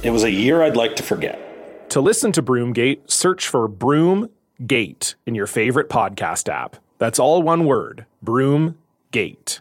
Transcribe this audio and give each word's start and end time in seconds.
It 0.00 0.10
was 0.10 0.22
a 0.22 0.30
year 0.30 0.62
I'd 0.62 0.76
like 0.76 0.94
to 0.96 1.02
forget. 1.02 1.90
To 1.90 2.00
listen 2.00 2.30
to 2.32 2.42
Broomgate, 2.42 3.10
search 3.10 3.48
for 3.48 3.68
Broomgate 3.68 5.16
in 5.26 5.34
your 5.34 5.48
favorite 5.48 5.88
podcast 5.88 6.48
app. 6.48 6.76
That's 6.98 7.18
all 7.18 7.42
one 7.42 7.66
word 7.66 8.06
Broomgate. 8.24 9.58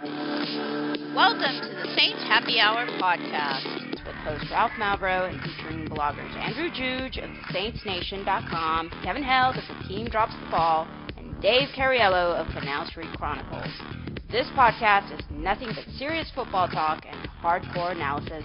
Welcome 0.00 1.58
to 1.60 1.74
the 1.74 1.92
Saints 1.96 2.22
Happy 2.22 2.60
Hour 2.60 2.86
podcast 3.00 3.96
with 4.06 4.14
host 4.22 4.44
Ralph 4.52 4.70
Malbrough 4.78 5.30
and 5.32 5.40
featuring 5.42 5.88
bloggers 5.88 6.32
Andrew 6.36 6.70
Juge 6.70 7.18
of 7.18 7.28
SaintsNation.com, 7.52 8.92
Kevin 9.02 9.24
Held 9.24 9.56
of 9.56 9.64
The 9.66 9.88
Team 9.88 10.06
Drops 10.08 10.34
the 10.44 10.50
Ball, 10.52 10.86
and 11.16 11.40
Dave 11.42 11.70
Cariello 11.76 12.36
of 12.36 12.46
Canal 12.54 12.86
Street 12.86 13.10
Chronicles. 13.16 13.72
This 14.30 14.46
podcast 14.54 15.12
is 15.18 15.24
nothing 15.32 15.70
but 15.74 15.84
serious 15.98 16.30
football 16.32 16.68
talk 16.68 17.02
and 17.10 17.28
hardcore 17.42 17.90
analysis. 17.90 18.44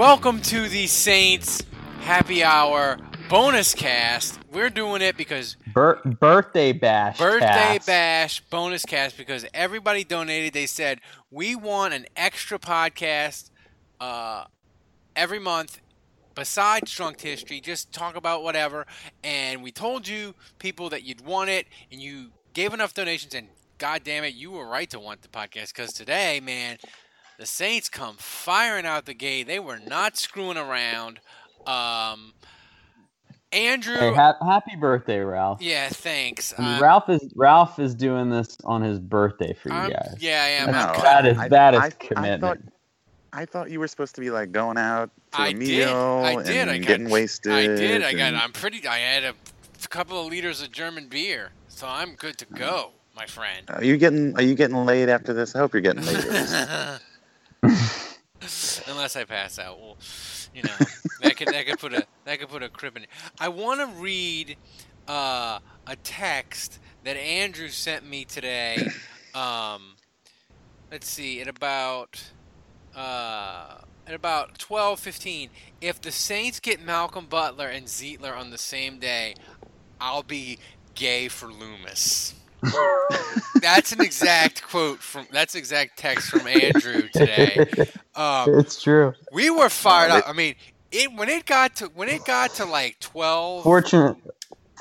Welcome 0.00 0.40
to 0.44 0.66
the 0.66 0.86
Saints 0.86 1.62
Happy 2.00 2.42
Hour 2.42 2.96
bonus 3.28 3.74
cast. 3.74 4.40
We're 4.50 4.70
doing 4.70 5.02
it 5.02 5.14
because 5.18 5.58
Bir- 5.74 6.00
birthday 6.18 6.72
bash. 6.72 7.18
birthday 7.18 7.76
cast. 7.76 7.86
bash 7.86 8.40
bonus 8.48 8.82
cast 8.86 9.18
because 9.18 9.44
everybody 9.52 10.04
donated. 10.04 10.54
They 10.54 10.64
said 10.64 11.02
we 11.30 11.54
want 11.54 11.92
an 11.92 12.06
extra 12.16 12.58
podcast 12.58 13.50
uh, 14.00 14.44
every 15.14 15.38
month 15.38 15.82
besides 16.34 16.90
Drunk 16.94 17.20
History. 17.20 17.60
Just 17.60 17.92
talk 17.92 18.16
about 18.16 18.42
whatever. 18.42 18.86
And 19.22 19.62
we 19.62 19.70
told 19.70 20.08
you 20.08 20.34
people 20.58 20.88
that 20.88 21.02
you'd 21.02 21.20
want 21.20 21.50
it, 21.50 21.66
and 21.92 22.00
you 22.00 22.30
gave 22.54 22.72
enough 22.72 22.94
donations. 22.94 23.34
And 23.34 23.48
God 23.76 24.02
damn 24.02 24.24
it, 24.24 24.32
you 24.32 24.50
were 24.50 24.66
right 24.66 24.88
to 24.88 24.98
want 24.98 25.20
the 25.20 25.28
podcast 25.28 25.74
because 25.74 25.92
today, 25.92 26.40
man, 26.42 26.78
the 27.40 27.46
Saints 27.46 27.88
come 27.88 28.16
firing 28.18 28.84
out 28.84 29.06
the 29.06 29.14
gate. 29.14 29.46
They 29.46 29.58
were 29.58 29.78
not 29.88 30.18
screwing 30.18 30.58
around. 30.58 31.20
Um, 31.66 32.34
Andrew, 33.50 33.96
Hey, 33.96 34.12
ha- 34.14 34.36
happy 34.44 34.76
birthday, 34.76 35.20
Ralph. 35.20 35.62
yeah, 35.62 35.88
thanks. 35.88 36.52
I 36.58 36.62
mean, 36.62 36.74
Um, 36.74 36.82
Ralph 36.82 37.08
is 37.08 37.32
Ralph 37.34 37.78
is 37.78 37.94
doing 37.94 38.28
this 38.28 38.58
on 38.64 38.82
his 38.82 38.98
birthday 39.00 39.54
for 39.54 39.70
you 39.70 39.74
I'm- 39.74 39.90
guys. 39.90 40.16
yeah, 40.20 40.42
I 40.44 40.48
am. 40.48 40.66
That's- 40.70 40.96
I'm 40.98 41.02
that 41.02 41.26
is 41.26 41.38
I- 41.38 41.48
that 41.48 41.74
is 41.74 41.80
I- 41.80 41.84
I 41.86 41.90
commitment. 41.90 42.40
thought- 42.42 42.58
I 43.32 43.44
thought 43.46 43.70
you 43.70 43.80
were 43.80 43.88
supposed 43.88 44.14
to 44.16 44.20
be 44.20 44.30
like 44.30 44.52
going 44.52 44.76
out 44.76 45.10
to 45.32 45.40
I 45.40 45.48
a 45.48 45.50
did. 45.52 45.58
meal 45.58 46.22
I 46.24 46.42
did. 46.42 46.56
and 46.56 46.70
I 46.70 46.78
got, 46.78 46.86
getting 46.88 47.08
wasted. 47.10 47.52
I 47.52 47.66
did. 47.68 48.02
I 48.02 48.12
got. 48.12 48.34
I'm 48.34 48.52
pretty. 48.52 48.86
I 48.86 48.98
had 48.98 49.24
a 49.24 49.34
couple 49.88 50.20
of 50.20 50.26
liters 50.30 50.60
of 50.60 50.70
German 50.72 51.08
beer, 51.08 51.50
so 51.68 51.88
I'm 51.88 52.14
good 52.16 52.36
to 52.38 52.44
go, 52.46 52.90
my 53.16 53.24
friend. 53.26 53.64
Are 53.70 53.82
you 53.82 53.96
getting? 53.96 54.36
Are 54.36 54.42
you 54.42 54.54
getting 54.54 54.84
laid 54.84 55.08
after 55.08 55.32
this? 55.32 55.54
I 55.56 55.58
hope 55.60 55.72
you're 55.72 55.80
getting 55.80 56.04
laid. 56.04 57.00
Unless 58.86 59.16
I 59.16 59.24
pass 59.24 59.58
out, 59.58 59.78
well, 59.78 59.96
you 60.54 60.62
know, 60.62 60.72
that 61.22 61.36
could 61.36 61.48
that 61.48 61.66
could 61.66 61.78
put 61.78 61.92
a 61.92 62.06
that 62.24 62.40
could 62.40 62.48
put 62.48 62.62
a 62.62 62.68
crib 62.68 62.96
in 62.96 63.04
it. 63.04 63.08
I 63.38 63.48
want 63.48 63.80
to 63.80 64.00
read 64.00 64.56
uh, 65.06 65.58
a 65.86 65.96
text 65.96 66.78
that 67.04 67.16
Andrew 67.16 67.68
sent 67.68 68.08
me 68.08 68.24
today. 68.24 68.88
Um, 69.32 69.94
let's 70.90 71.08
see, 71.08 71.40
at 71.40 71.46
about 71.46 72.32
uh, 72.96 73.76
at 74.08 74.12
about 74.12 74.58
twelve 74.58 74.98
fifteen. 74.98 75.50
If 75.80 76.00
the 76.00 76.10
Saints 76.10 76.58
get 76.58 76.84
Malcolm 76.84 77.26
Butler 77.26 77.68
and 77.68 77.86
Zeitler 77.86 78.36
on 78.36 78.50
the 78.50 78.58
same 78.58 78.98
day, 78.98 79.36
I'll 80.00 80.24
be 80.24 80.58
gay 80.96 81.28
for 81.28 81.46
Loomis. 81.46 82.34
that's 83.60 83.92
an 83.92 84.00
exact 84.00 84.62
quote 84.62 84.98
from. 84.98 85.26
That's 85.30 85.54
exact 85.54 85.98
text 85.98 86.30
from 86.30 86.46
Andrew 86.46 87.08
today. 87.08 87.66
Um, 88.14 88.58
it's 88.58 88.82
true. 88.82 89.14
we 89.32 89.50
were 89.50 89.68
fired 89.68 90.10
up. 90.10 90.28
I 90.28 90.32
mean, 90.32 90.54
it 90.92 91.12
when 91.14 91.28
it 91.28 91.46
got 91.46 91.76
to 91.76 91.86
when 91.94 92.08
it 92.08 92.24
got 92.24 92.54
to 92.54 92.64
like 92.64 92.98
twelve. 93.00 93.62
Fortunate, 93.62 94.16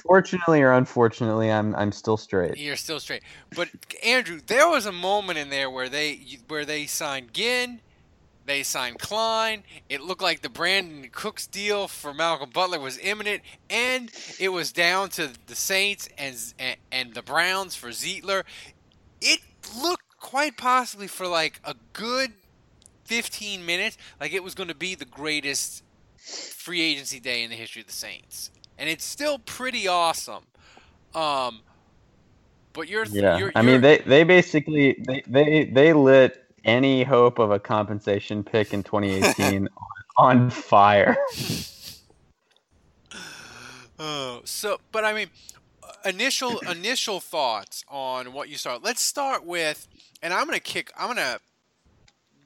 fortunately 0.01 0.61
or 0.61 0.73
unfortunately, 0.73 1.51
I'm 1.51 1.75
I'm 1.75 1.91
still 1.91 2.17
straight. 2.17 2.57
You're 2.57 2.75
still 2.75 2.99
straight, 2.99 3.23
but 3.55 3.69
Andrew, 4.03 4.39
there 4.45 4.67
was 4.67 4.85
a 4.85 4.91
moment 4.91 5.39
in 5.39 5.49
there 5.49 5.69
where 5.69 5.89
they 5.89 6.19
where 6.47 6.65
they 6.65 6.85
signed 6.85 7.33
Ginn, 7.33 7.79
they 8.49 8.63
signed 8.63 8.97
Klein. 8.97 9.63
It 9.89 10.01
looked 10.01 10.23
like 10.23 10.41
the 10.41 10.49
Brandin 10.49 11.11
Cooks 11.11 11.45
deal 11.45 11.87
for 11.87 12.15
Malcolm 12.15 12.49
Butler 12.49 12.79
was 12.79 12.97
imminent, 12.97 13.43
and 13.69 14.11
it 14.39 14.49
was 14.49 14.71
down 14.71 15.09
to 15.09 15.29
the 15.45 15.55
Saints 15.55 16.09
and 16.17 16.35
and, 16.57 16.77
and 16.91 17.13
the 17.13 17.21
Browns 17.21 17.75
for 17.75 17.89
Zeitler. 17.89 18.43
It 19.21 19.41
looked 19.79 20.17
quite 20.17 20.57
possibly 20.57 21.07
for 21.07 21.27
like 21.27 21.61
a 21.63 21.75
good 21.93 22.33
15 23.05 23.65
minutes 23.65 23.97
like 24.19 24.33
it 24.33 24.43
was 24.43 24.55
going 24.55 24.69
to 24.69 24.75
be 24.75 24.95
the 24.95 25.05
greatest 25.05 25.83
free 26.17 26.81
agency 26.81 27.19
day 27.19 27.43
in 27.43 27.49
the 27.49 27.55
history 27.55 27.81
of 27.81 27.87
the 27.87 27.93
Saints, 27.93 28.49
and 28.79 28.89
it's 28.89 29.05
still 29.05 29.37
pretty 29.37 29.87
awesome. 29.87 30.43
Um, 31.13 31.61
but 32.73 32.89
you're 32.89 33.05
Yeah, 33.05 33.37
you're, 33.37 33.51
I 33.53 33.61
mean 33.61 33.81
they 33.81 33.99
they 33.99 34.23
basically 34.23 35.03
they 35.07 35.23
they 35.27 35.65
they 35.65 35.93
lit 35.93 36.48
any 36.65 37.03
hope 37.03 37.39
of 37.39 37.51
a 37.51 37.59
compensation 37.59 38.43
pick 38.43 38.73
in 38.73 38.83
2018 38.83 39.67
on, 40.17 40.49
fire. 40.49 41.17
Oh, 44.01 44.39
so 44.45 44.79
but 44.93 45.03
I 45.03 45.13
mean, 45.13 45.27
initial 46.05 46.59
initial 46.59 47.19
thoughts 47.19 47.83
on 47.89 48.31
what 48.31 48.47
you 48.47 48.55
saw. 48.55 48.79
Let's 48.81 49.01
start 49.01 49.45
with, 49.45 49.89
and 50.21 50.33
I'm 50.33 50.45
gonna 50.45 50.61
kick. 50.61 50.91
I'm 50.97 51.07
gonna 51.07 51.39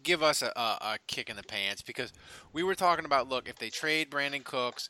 give 0.01 0.23
us 0.23 0.41
a, 0.41 0.51
a, 0.55 0.77
a 0.81 0.97
kick 1.07 1.29
in 1.29 1.35
the 1.35 1.43
pants 1.43 1.83
because 1.83 2.11
we 2.53 2.63
were 2.63 2.73
talking 2.73 3.05
about. 3.05 3.29
Look, 3.29 3.47
if 3.47 3.57
they 3.57 3.69
trade 3.69 4.09
Brandin 4.09 4.43
Cooks, 4.43 4.89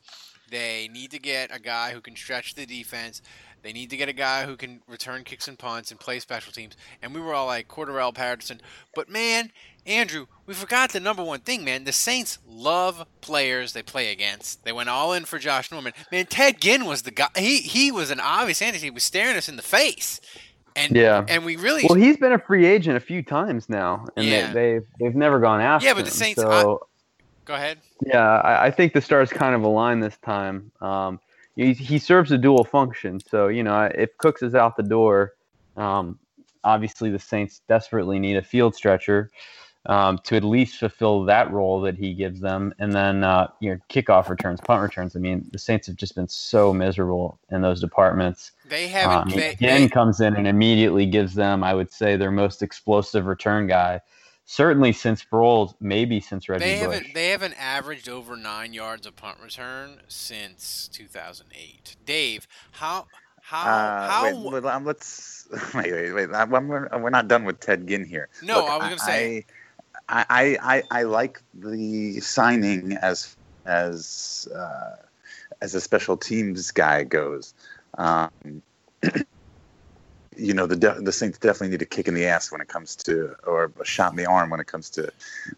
they 0.49 0.89
need 0.91 1.11
to 1.11 1.19
get 1.19 1.53
a 1.53 1.59
guy 1.59 1.91
who 1.91 1.99
can 1.99 2.15
stretch 2.15 2.55
the 2.55 2.65
defense. 2.65 3.21
They 3.63 3.73
need 3.73 3.89
to 3.91 3.97
get 3.97 4.09
a 4.09 4.13
guy 4.13 4.45
who 4.45 4.55
can 4.57 4.81
return 4.87 5.23
kicks 5.23 5.47
and 5.47 5.57
punts 5.57 5.89
and 5.89 5.99
play 5.99 6.19
special 6.19 6.51
teams. 6.51 6.75
And 7.01 7.13
we 7.15 7.21
were 7.21 7.33
all 7.33 7.47
like 7.47 7.67
Cordarrelle 7.69 8.13
Patterson. 8.13 8.59
But 8.93 9.09
man, 9.09 9.51
Andrew, 9.85 10.27
we 10.45 10.53
forgot 10.53 10.91
the 10.91 10.99
number 10.99 11.23
one 11.23 11.39
thing, 11.39 11.63
man. 11.63 11.85
The 11.85 11.91
Saints 11.93 12.39
love 12.47 13.05
players 13.21 13.73
they 13.73 13.81
play 13.81 14.11
against. 14.11 14.65
They 14.65 14.71
went 14.73 14.89
all 14.89 15.13
in 15.13 15.25
for 15.25 15.39
Josh 15.39 15.71
Norman. 15.71 15.93
Man, 16.11 16.25
Ted 16.25 16.59
Ginn 16.61 16.85
was 16.85 17.03
the 17.03 17.11
guy. 17.11 17.29
He 17.37 17.57
he 17.59 17.91
was 17.91 18.11
an 18.11 18.19
obvious 18.19 18.61
entity. 18.61 18.85
He 18.87 18.91
was 18.91 19.03
staring 19.03 19.37
us 19.37 19.47
in 19.49 19.55
the 19.55 19.61
face. 19.61 20.19
And 20.75 20.95
yeah, 20.95 21.23
and 21.27 21.45
we 21.45 21.55
really 21.55 21.85
well, 21.87 21.97
he's 21.99 22.17
been 22.17 22.31
a 22.33 22.39
free 22.39 22.65
agent 22.65 22.97
a 22.97 22.99
few 22.99 23.21
times 23.21 23.69
now, 23.69 24.07
and 24.17 24.25
Yeah. 24.25 24.51
they, 24.51 24.53
they've 24.73 24.85
they've 24.99 25.15
never 25.15 25.39
gone 25.39 25.61
after. 25.61 25.85
Yeah, 25.85 25.93
but 25.93 26.05
the 26.05 26.09
him, 26.11 26.15
Saints- 26.17 26.41
So 26.41 26.87
Go 27.45 27.53
ahead. 27.53 27.77
yeah, 28.05 28.39
I, 28.39 28.65
I 28.67 28.71
think 28.71 28.93
the 28.93 29.01
stars 29.01 29.29
kind 29.29 29.53
of 29.53 29.63
align 29.63 29.99
this 29.99 30.17
time. 30.25 30.71
Um, 30.81 31.19
he, 31.55 31.73
he 31.73 31.99
serves 31.99 32.31
a 32.31 32.37
dual 32.37 32.63
function. 32.63 33.19
So 33.19 33.47
you 33.47 33.63
know, 33.63 33.89
if 33.93 34.17
Cooks 34.17 34.41
is 34.41 34.55
out 34.55 34.75
the 34.75 34.83
door, 34.83 35.33
um, 35.77 36.19
obviously 36.63 37.09
the 37.09 37.19
Saints 37.19 37.61
desperately 37.67 38.19
need 38.19 38.37
a 38.37 38.41
field 38.41 38.75
stretcher 38.75 39.29
um, 39.85 40.17
to 40.23 40.35
at 40.35 40.43
least 40.43 40.77
fulfill 40.79 41.25
that 41.25 41.51
role 41.51 41.81
that 41.81 41.95
he 41.95 42.13
gives 42.13 42.39
them. 42.39 42.73
And 42.79 42.93
then 42.93 43.23
uh, 43.23 43.47
you 43.59 43.71
know, 43.71 43.79
kickoff 43.89 44.29
returns, 44.29 44.61
punt 44.61 44.81
returns. 44.81 45.15
I 45.15 45.19
mean, 45.19 45.49
the 45.51 45.59
Saints 45.59 45.87
have 45.87 45.97
just 45.97 46.15
been 46.15 46.27
so 46.27 46.73
miserable 46.73 47.39
in 47.51 47.61
those 47.61 47.81
departments. 47.81 48.51
They 48.69 48.87
haven't. 48.87 49.33
Um, 49.33 49.39
they, 49.39 49.49
again 49.49 49.81
they- 49.81 49.89
comes 49.89 50.21
in 50.21 50.35
and 50.35 50.47
immediately 50.47 51.05
gives 51.05 51.33
them, 51.35 51.63
I 51.63 51.73
would 51.73 51.91
say, 51.91 52.15
their 52.15 52.31
most 52.31 52.61
explosive 52.61 53.25
return 53.25 53.67
guy. 53.67 54.01
Certainly 54.45 54.93
since 54.93 55.23
Sproles, 55.23 55.73
maybe 55.79 56.19
since 56.19 56.49
Reggie 56.49 56.65
They 56.65 56.85
Bush. 56.85 56.95
haven't 56.95 57.13
they 57.13 57.29
haven't 57.29 57.53
averaged 57.53 58.09
over 58.09 58.35
nine 58.35 58.73
yards 58.73 59.07
of 59.07 59.15
punt 59.15 59.37
return 59.41 60.01
since 60.07 60.89
2008. 60.91 61.95
Dave, 62.05 62.47
how 62.71 63.07
how 63.41 63.61
Uh, 63.69 64.09
how 64.09 64.23
wait, 64.23 64.53
wait, 64.63 64.65
um, 64.71 64.85
let's 64.85 65.47
wait, 65.73 65.91
wait, 65.91 66.11
wait. 66.11 66.29
I'm- 66.33 66.53
I'm- 66.53 66.67
we're 67.01 67.09
not 67.09 67.27
done 67.27 67.45
with 67.45 67.59
Ted 67.61 67.87
Ginn 67.87 68.05
here. 68.05 68.29
No, 68.41 68.57
Look, 68.59 68.69
I 68.69 68.77
was 68.77 68.87
gonna 68.89 68.99
say- 68.99 69.45
I, 70.09 70.25
I, 70.29 70.57
I, 70.61 70.83
I 70.99 71.03
like 71.03 71.41
the 71.53 72.19
signing 72.19 72.93
as 73.01 73.35
as 73.65 74.47
uh, 74.53 74.97
as 75.61 75.73
a 75.73 75.79
special 75.79 76.17
teams 76.17 76.69
guy 76.71 77.05
goes. 77.05 77.53
Um, 77.97 78.29
you 80.37 80.53
know, 80.53 80.65
the 80.67 80.75
de- 80.75 81.01
the 81.01 81.11
Saints 81.11 81.37
definitely 81.37 81.69
need 81.69 81.81
a 81.81 81.85
kick 81.85 82.07
in 82.07 82.13
the 82.13 82.25
ass 82.25 82.51
when 82.51 82.61
it 82.61 82.67
comes 82.67 82.95
to, 82.97 83.35
or 83.45 83.71
a 83.79 83.85
shot 83.85 84.11
in 84.11 84.17
the 84.17 84.25
arm 84.25 84.49
when 84.49 84.59
it 84.59 84.67
comes 84.67 84.89
to. 84.91 85.11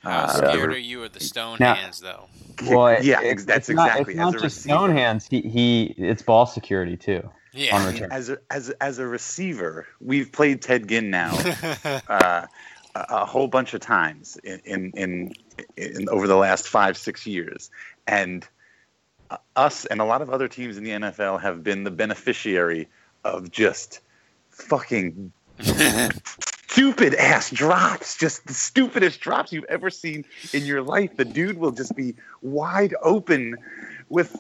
how 0.04 0.10
Uh, 0.12 0.28
scared 0.28 0.72
are 0.74 0.78
you 0.78 1.04
of 1.04 1.14
the 1.14 1.20
stone 1.20 1.58
Now- 1.60 1.76
hands 1.76 2.00
though? 2.00 2.26
Well, 2.66 2.88
it- 2.88 3.04
yeah, 3.04 3.22
it- 3.22 3.46
that's 3.46 3.70
it's 3.70 3.76
not- 3.76 3.88
exactly 3.90 4.14
it's 4.14 4.20
not 4.20 4.30
a 4.30 4.32
just 4.34 4.44
receiver. 4.44 4.74
stone 4.76 4.92
hands. 4.92 5.28
He, 5.30 5.42
he 5.42 5.84
it's 5.98 6.22
ball 6.22 6.46
security 6.46 6.98
too. 6.98 7.28
Yeah. 7.54 7.78
on 7.78 7.86
return. 7.94 8.12
As 8.12 8.30
a, 8.30 8.38
as 8.52 8.70
as 8.82 9.00
a 9.00 9.08
receiver, 9.08 9.88
we've 10.02 10.30
played 10.32 10.62
Ted 10.62 10.90
Ginn 10.90 11.10
now 11.10 11.32
uh, 12.10 12.46
a, 12.96 13.06
a 13.10 13.26
whole 13.26 13.48
bunch 13.48 13.74
of 13.74 13.80
times 13.80 14.36
in, 14.44 14.60
in 14.66 14.92
in 14.96 15.34
in 15.78 16.10
over 16.10 16.28
the 16.28 16.36
last 16.36 16.68
five 16.68 16.98
six 16.98 17.26
years, 17.26 17.70
and 18.08 18.46
uh, 19.30 19.38
us 19.56 19.86
and 19.86 20.02
a 20.02 20.04
lot 20.04 20.22
of 20.22 20.30
other 20.30 20.50
teams 20.50 20.76
in 20.78 20.84
the 20.84 20.90
NFL 20.92 21.40
have 21.42 21.64
been 21.64 21.86
the 21.86 21.92
beneficiary 21.92 22.90
of 23.24 23.52
just 23.52 24.02
fucking 24.56 25.32
stupid 26.70 27.16
ass 27.16 27.52
drops, 27.52 28.18
just 28.18 28.48
the 28.48 28.54
stupidest 28.54 29.20
drops 29.20 29.54
you've 29.54 29.66
ever 29.66 29.90
seen 29.90 30.26
in 30.54 30.66
your 30.66 30.82
life. 30.82 31.16
The 31.16 31.26
dude 31.26 31.58
will 31.58 31.72
just 31.72 31.96
be 31.96 32.16
wide 32.42 32.96
open 33.02 33.56
with 34.10 34.34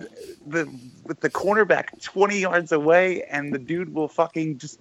the 0.46 0.70
with 1.06 1.22
the 1.22 1.30
cornerback 1.30 2.00
20 2.04 2.38
yards 2.40 2.72
away 2.72 3.24
and 3.24 3.52
the 3.52 3.58
dude 3.58 3.94
will 3.96 4.08
fucking 4.08 4.60
just 4.60 4.80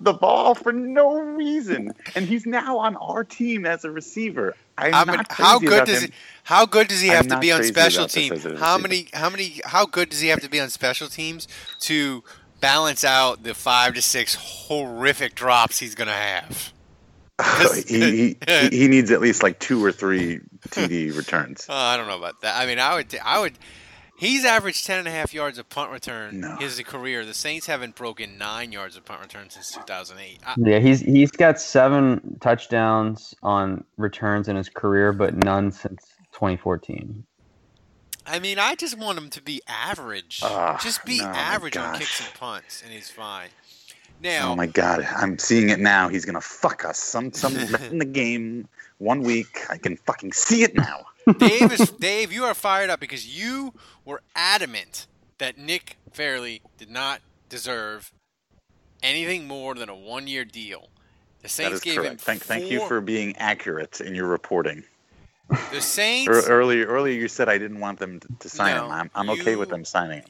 the 0.00 0.12
ball 0.12 0.54
for 0.54 0.70
no 0.70 1.18
reason 1.18 1.92
and 2.14 2.26
he's 2.26 2.44
now 2.44 2.76
on 2.76 2.94
our 2.96 3.24
team 3.24 3.64
as 3.64 3.86
a 3.86 3.90
receiver 3.90 4.54
I'm 4.76 5.06
many- 5.06 5.22
how 5.30 5.58
good 5.58 5.86
does 5.86 6.02
him. 6.02 6.10
he, 6.10 6.16
how 6.44 6.66
good 6.66 6.88
does 6.88 7.00
he 7.00 7.08
I'm 7.08 7.16
have 7.16 7.28
to 7.28 7.38
be 7.38 7.52
on 7.52 7.64
special 7.64 8.06
teams? 8.06 8.44
How 8.58 8.76
many 8.76 9.08
how 9.14 9.30
many 9.30 9.62
how 9.64 9.86
good 9.86 10.10
does 10.10 10.20
he 10.20 10.28
have 10.28 10.40
to 10.42 10.50
be 10.50 10.60
on 10.60 10.68
special 10.68 11.08
teams 11.08 11.48
to 11.80 12.22
balance 12.60 13.04
out 13.04 13.42
the 13.42 13.54
five 13.54 13.94
to 13.94 14.02
six 14.02 14.34
horrific 14.34 15.34
drops 15.34 15.78
he's 15.78 15.94
gonna 15.94 16.12
have? 16.12 16.72
he, 17.86 17.98
he, 17.98 18.36
he, 18.48 18.68
he 18.70 18.88
needs 18.88 19.10
at 19.10 19.20
least 19.20 19.42
like 19.42 19.58
two 19.58 19.84
or 19.84 19.92
three 19.92 20.40
TD 20.68 21.14
returns 21.16 21.66
Oh, 21.68 21.74
I 21.74 21.96
don't 21.96 22.06
know 22.06 22.16
about 22.16 22.40
that. 22.40 22.56
I 22.56 22.66
mean, 22.66 22.78
I 22.78 22.94
would, 22.94 23.14
I 23.22 23.40
would. 23.40 23.52
He's 24.18 24.46
averaged 24.46 24.86
ten 24.86 24.98
and 24.98 25.06
a 25.06 25.10
half 25.10 25.34
yards 25.34 25.58
of 25.58 25.68
punt 25.68 25.92
return 25.92 26.42
his 26.58 26.80
career. 26.80 27.26
The 27.26 27.34
Saints 27.34 27.66
haven't 27.66 27.96
broken 27.96 28.38
nine 28.38 28.72
yards 28.72 28.96
of 28.96 29.04
punt 29.04 29.20
return 29.20 29.50
since 29.50 29.72
2008. 29.72 30.38
I, 30.46 30.54
Yeah, 30.56 30.78
he's 30.78 31.00
he's 31.00 31.30
got 31.30 31.60
seven 31.60 32.38
touchdowns 32.40 33.34
on 33.42 33.84
returns 33.98 34.48
in 34.48 34.56
his 34.56 34.70
career, 34.70 35.12
but 35.12 35.34
none 35.34 35.70
since 35.70 36.02
2014. 36.32 37.24
I 38.26 38.38
mean, 38.38 38.58
I 38.58 38.74
just 38.74 38.98
want 38.98 39.18
him 39.18 39.30
to 39.30 39.42
be 39.42 39.62
average. 39.68 40.40
Ah, 40.42 40.78
just 40.82 41.04
be 41.04 41.20
no, 41.20 41.26
average 41.26 41.76
on 41.76 41.98
kicks 41.98 42.20
and 42.20 42.34
punts, 42.34 42.82
and 42.82 42.92
he's 42.92 43.10
fine. 43.10 43.48
Now, 44.22 44.52
oh 44.52 44.56
my 44.56 44.64
god 44.64 45.06
I'm 45.14 45.36
seeing 45.38 45.68
it 45.68 45.78
now 45.78 46.08
he's 46.08 46.24
gonna 46.24 46.40
fuck 46.40 46.86
us 46.86 46.98
some 46.98 47.34
some 47.34 47.52
left 47.70 47.92
in 47.92 47.98
the 47.98 48.06
game 48.06 48.66
one 48.96 49.20
week 49.20 49.60
I 49.68 49.76
can 49.76 49.98
fucking 49.98 50.32
see 50.32 50.62
it 50.62 50.74
now 50.74 51.04
Dave 51.38 51.72
is 51.72 51.90
Dave. 52.00 52.32
You 52.32 52.44
are 52.44 52.54
fired 52.54 52.90
up 52.90 53.00
because 53.00 53.26
you 53.26 53.74
were 54.04 54.22
adamant 54.34 55.06
that 55.38 55.58
Nick 55.58 55.98
Fairley 56.12 56.62
did 56.78 56.90
not 56.90 57.20
deserve 57.48 58.12
anything 59.02 59.46
more 59.46 59.74
than 59.74 59.88
a 59.88 59.94
one-year 59.94 60.44
deal. 60.44 60.88
The 61.42 61.48
Saints 61.48 61.74
is 61.74 61.80
gave 61.80 61.96
him 61.98 62.02
correct 62.04 62.20
thank, 62.20 62.42
thank 62.42 62.70
you 62.70 62.86
for 62.86 63.00
being 63.00 63.36
accurate 63.36 64.00
in 64.00 64.14
your 64.14 64.26
reporting 64.26 64.84
the 65.48 65.80
Saints. 65.80 66.28
Earlier, 66.48 66.86
earlier 66.86 67.18
you 67.20 67.28
said 67.28 67.48
I 67.48 67.58
didn't 67.58 67.80
want 67.80 67.98
them 67.98 68.20
to, 68.20 68.28
to 68.40 68.48
sign 68.48 68.74
No, 68.76 68.86
him. 68.86 68.90
I'm, 68.92 69.10
I'm 69.14 69.30
okay 69.30 69.56
with 69.56 69.68
them 69.68 69.84
signing 69.84 70.20
him. 70.20 70.28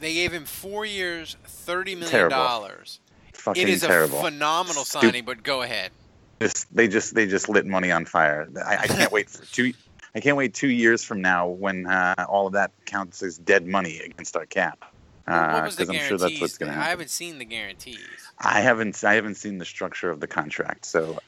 They 0.00 0.12
gave 0.14 0.32
him 0.32 0.44
four 0.44 0.84
years, 0.84 1.36
thirty 1.46 1.94
million 1.94 2.10
Terrible. 2.10 2.36
dollars. 2.36 3.00
Fucking 3.32 3.62
It 3.62 3.68
is 3.70 3.80
terrible. 3.82 4.18
a 4.18 4.22
phenomenal 4.22 4.84
signing, 4.84 5.24
but 5.24 5.42
go 5.42 5.62
ahead. 5.62 5.90
Just, 6.40 6.72
they 6.74 6.86
just 6.88 7.14
they 7.14 7.26
just 7.26 7.48
lit 7.48 7.66
money 7.66 7.90
on 7.90 8.04
fire. 8.04 8.48
I, 8.64 8.76
I 8.78 8.86
can't 8.86 9.10
wait 9.12 9.30
for 9.30 9.44
two. 9.46 9.72
I 10.14 10.20
can't 10.20 10.36
wait 10.36 10.54
two 10.54 10.68
years 10.68 11.02
from 11.04 11.20
now 11.22 11.46
when 11.48 11.86
uh, 11.86 12.26
all 12.28 12.46
of 12.46 12.52
that 12.54 12.70
counts 12.84 13.22
as 13.22 13.38
dead 13.38 13.66
money 13.66 13.98
against 14.00 14.36
our 14.36 14.46
cap. 14.46 14.84
what 15.26 15.62
was 15.64 15.76
the 15.76 15.84
Because 15.84 15.96
Uh, 15.96 15.98
I'm 16.02 16.08
sure 16.08 16.18
that's 16.18 16.40
what's 16.40 16.58
going 16.58 16.72
to 16.72 16.78
I 16.78 16.84
haven't 16.84 17.10
seen 17.10 17.38
the 17.38 17.44
guarantees. 17.44 17.98
I 18.40 18.60
haven't 18.60 19.02
I 19.04 19.14
haven't 19.14 19.36
seen 19.36 19.58
the 19.58 19.64
structure 19.64 20.10
of 20.10 20.20
the 20.20 20.26
contract. 20.26 20.84
So, 20.86 21.18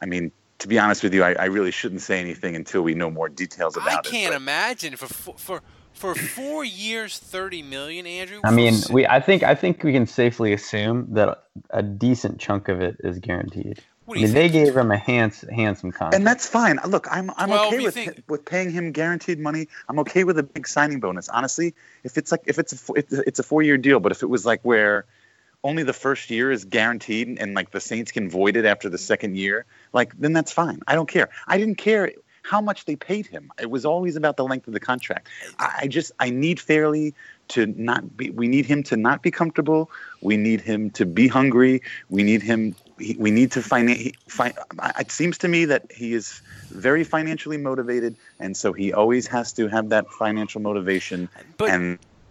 I 0.00 0.06
mean, 0.06 0.32
to 0.62 0.68
be 0.68 0.78
honest 0.78 1.02
with 1.02 1.12
you, 1.12 1.24
I, 1.24 1.32
I 1.34 1.44
really 1.46 1.72
shouldn't 1.72 2.00
say 2.02 2.20
anything 2.20 2.54
until 2.56 2.82
we 2.82 2.94
know 2.94 3.10
more 3.10 3.28
details 3.28 3.76
I 3.76 3.82
about 3.82 4.06
it. 4.06 4.08
I 4.08 4.10
can't 4.10 4.34
imagine 4.34 4.96
for 4.96 5.08
for 5.36 5.60
for 5.92 6.14
four 6.14 6.64
years, 6.64 7.18
thirty 7.18 7.62
million, 7.62 8.06
Andrew. 8.06 8.40
I 8.44 8.52
mean, 8.52 8.74
s- 8.74 8.88
we 8.90 9.06
I 9.06 9.20
think 9.20 9.42
I 9.42 9.54
think 9.56 9.82
we 9.82 9.92
can 9.92 10.06
safely 10.06 10.52
assume 10.52 11.08
that 11.10 11.44
a 11.70 11.82
decent 11.82 12.38
chunk 12.40 12.68
of 12.68 12.80
it 12.80 12.96
is 13.00 13.18
guaranteed. 13.18 13.82
I 14.08 14.14
mean, 14.14 14.34
they 14.34 14.48
gave 14.48 14.76
him 14.76 14.90
a 14.90 14.96
hands, 14.98 15.44
handsome 15.54 15.90
contract. 15.90 16.14
And 16.16 16.26
that's 16.26 16.46
fine. 16.46 16.78
Uh, 16.80 16.86
look, 16.88 17.06
I'm 17.10 17.30
I'm 17.36 17.48
12, 17.48 17.66
okay 17.74 17.84
with 17.84 17.94
think? 17.94 18.22
with 18.28 18.44
paying 18.44 18.70
him 18.70 18.92
guaranteed 18.92 19.38
money. 19.40 19.68
I'm 19.88 19.98
okay 20.00 20.24
with 20.24 20.38
a 20.38 20.42
big 20.42 20.68
signing 20.68 21.00
bonus. 21.00 21.28
Honestly, 21.28 21.74
if 22.04 22.16
it's 22.18 22.30
like 22.30 22.42
if 22.46 22.58
it's 22.58 22.72
a 22.72 22.76
fo- 22.76 22.94
it's 22.94 23.12
a- 23.12 23.26
it's 23.26 23.38
a 23.38 23.42
four 23.42 23.62
year 23.62 23.76
deal, 23.78 24.00
but 24.00 24.12
if 24.12 24.22
it 24.22 24.26
was 24.28 24.44
like 24.46 24.60
where 24.62 25.06
only 25.64 25.82
the 25.82 25.92
first 25.92 26.30
year 26.30 26.50
is 26.50 26.64
guaranteed 26.64 27.38
and 27.40 27.54
like 27.54 27.70
the 27.70 27.80
Saints 27.80 28.10
can 28.12 28.28
void 28.28 28.56
it 28.56 28.64
after 28.64 28.88
the 28.88 28.98
second 28.98 29.36
year, 29.36 29.64
like 29.92 30.18
then 30.18 30.32
that's 30.32 30.52
fine. 30.52 30.80
I 30.86 30.94
don't 30.94 31.08
care. 31.08 31.28
I 31.46 31.58
didn't 31.58 31.76
care 31.76 32.10
how 32.42 32.60
much 32.60 32.84
they 32.86 32.96
paid 32.96 33.26
him. 33.26 33.52
It 33.60 33.70
was 33.70 33.84
always 33.84 34.16
about 34.16 34.36
the 34.36 34.44
length 34.44 34.66
of 34.66 34.74
the 34.74 34.80
contract. 34.80 35.28
I, 35.58 35.80
I 35.82 35.86
just 35.86 36.10
I 36.18 36.30
need 36.30 36.58
Fairley 36.58 37.14
to 37.48 37.66
not 37.66 38.16
be. 38.16 38.30
We 38.30 38.48
need 38.48 38.66
him 38.66 38.82
to 38.84 38.96
not 38.96 39.22
be 39.22 39.30
comfortable. 39.30 39.90
We 40.20 40.36
need 40.36 40.60
him 40.60 40.90
to 40.92 41.06
be 41.06 41.28
hungry. 41.28 41.82
We 42.10 42.22
need 42.24 42.42
him. 42.42 42.74
he- 42.98 43.16
We 43.18 43.30
need 43.30 43.52
to 43.52 43.62
find. 43.62 44.12
Fi- 44.26 44.54
it 44.98 45.10
seems 45.12 45.38
to 45.38 45.48
me 45.48 45.66
that 45.66 45.92
he 45.92 46.14
is 46.14 46.40
very 46.70 47.04
financially 47.04 47.58
motivated, 47.58 48.16
and 48.40 48.56
so 48.56 48.72
he 48.72 48.92
always 48.92 49.26
has 49.28 49.52
to 49.54 49.68
have 49.68 49.90
that 49.90 50.08
financial 50.10 50.60
motivation. 50.60 51.28
and 51.70 51.98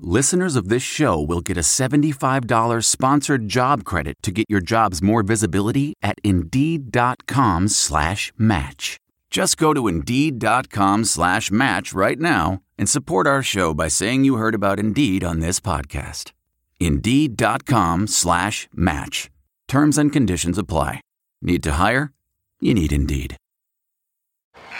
listeners 0.00 0.56
of 0.56 0.68
this 0.68 0.82
show 0.82 1.20
will 1.20 1.40
get 1.40 1.56
a 1.56 1.60
$75 1.60 2.84
sponsored 2.84 3.48
job 3.48 3.84
credit 3.84 4.14
to 4.22 4.32
get 4.32 4.46
your 4.48 4.60
jobs 4.60 5.00
more 5.00 5.22
visibility 5.22 5.94
at 6.02 6.16
Indeed.com 6.24 7.68
slash 7.68 8.32
match. 8.36 8.98
Just 9.30 9.56
go 9.56 9.72
to 9.74 9.86
Indeed.com 9.88 11.04
slash 11.04 11.50
match 11.50 11.92
right 11.92 12.18
now 12.18 12.62
and 12.78 12.88
support 12.88 13.26
our 13.26 13.42
show 13.42 13.74
by 13.74 13.88
saying 13.88 14.24
you 14.24 14.36
heard 14.36 14.54
about 14.54 14.80
Indeed 14.80 15.22
on 15.22 15.40
this 15.40 15.60
podcast. 15.60 16.32
Indeed.com 16.80 18.06
slash 18.06 18.68
match. 18.72 19.30
Terms 19.68 19.98
and 19.98 20.12
conditions 20.12 20.58
apply. 20.58 21.00
Need 21.42 21.62
to 21.64 21.72
hire? 21.72 22.12
You 22.60 22.74
need 22.74 22.92
Indeed. 22.92 23.36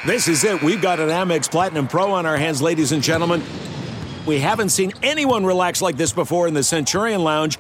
This 0.06 0.28
is 0.28 0.44
it. 0.44 0.62
We've 0.62 0.80
got 0.80 1.00
an 1.00 1.08
Amex 1.08 1.50
Platinum 1.50 1.88
Pro 1.88 2.12
on 2.12 2.26
our 2.26 2.36
hands, 2.36 2.60
ladies 2.60 2.92
and 2.92 3.02
gentlemen. 3.02 3.42
We 4.26 4.40
haven't 4.40 4.70
seen 4.70 4.92
anyone 5.04 5.46
relax 5.46 5.80
like 5.80 5.96
this 5.96 6.12
before 6.12 6.48
in 6.48 6.54
the 6.54 6.64
Centurion 6.64 7.22
Lounge. 7.22 7.58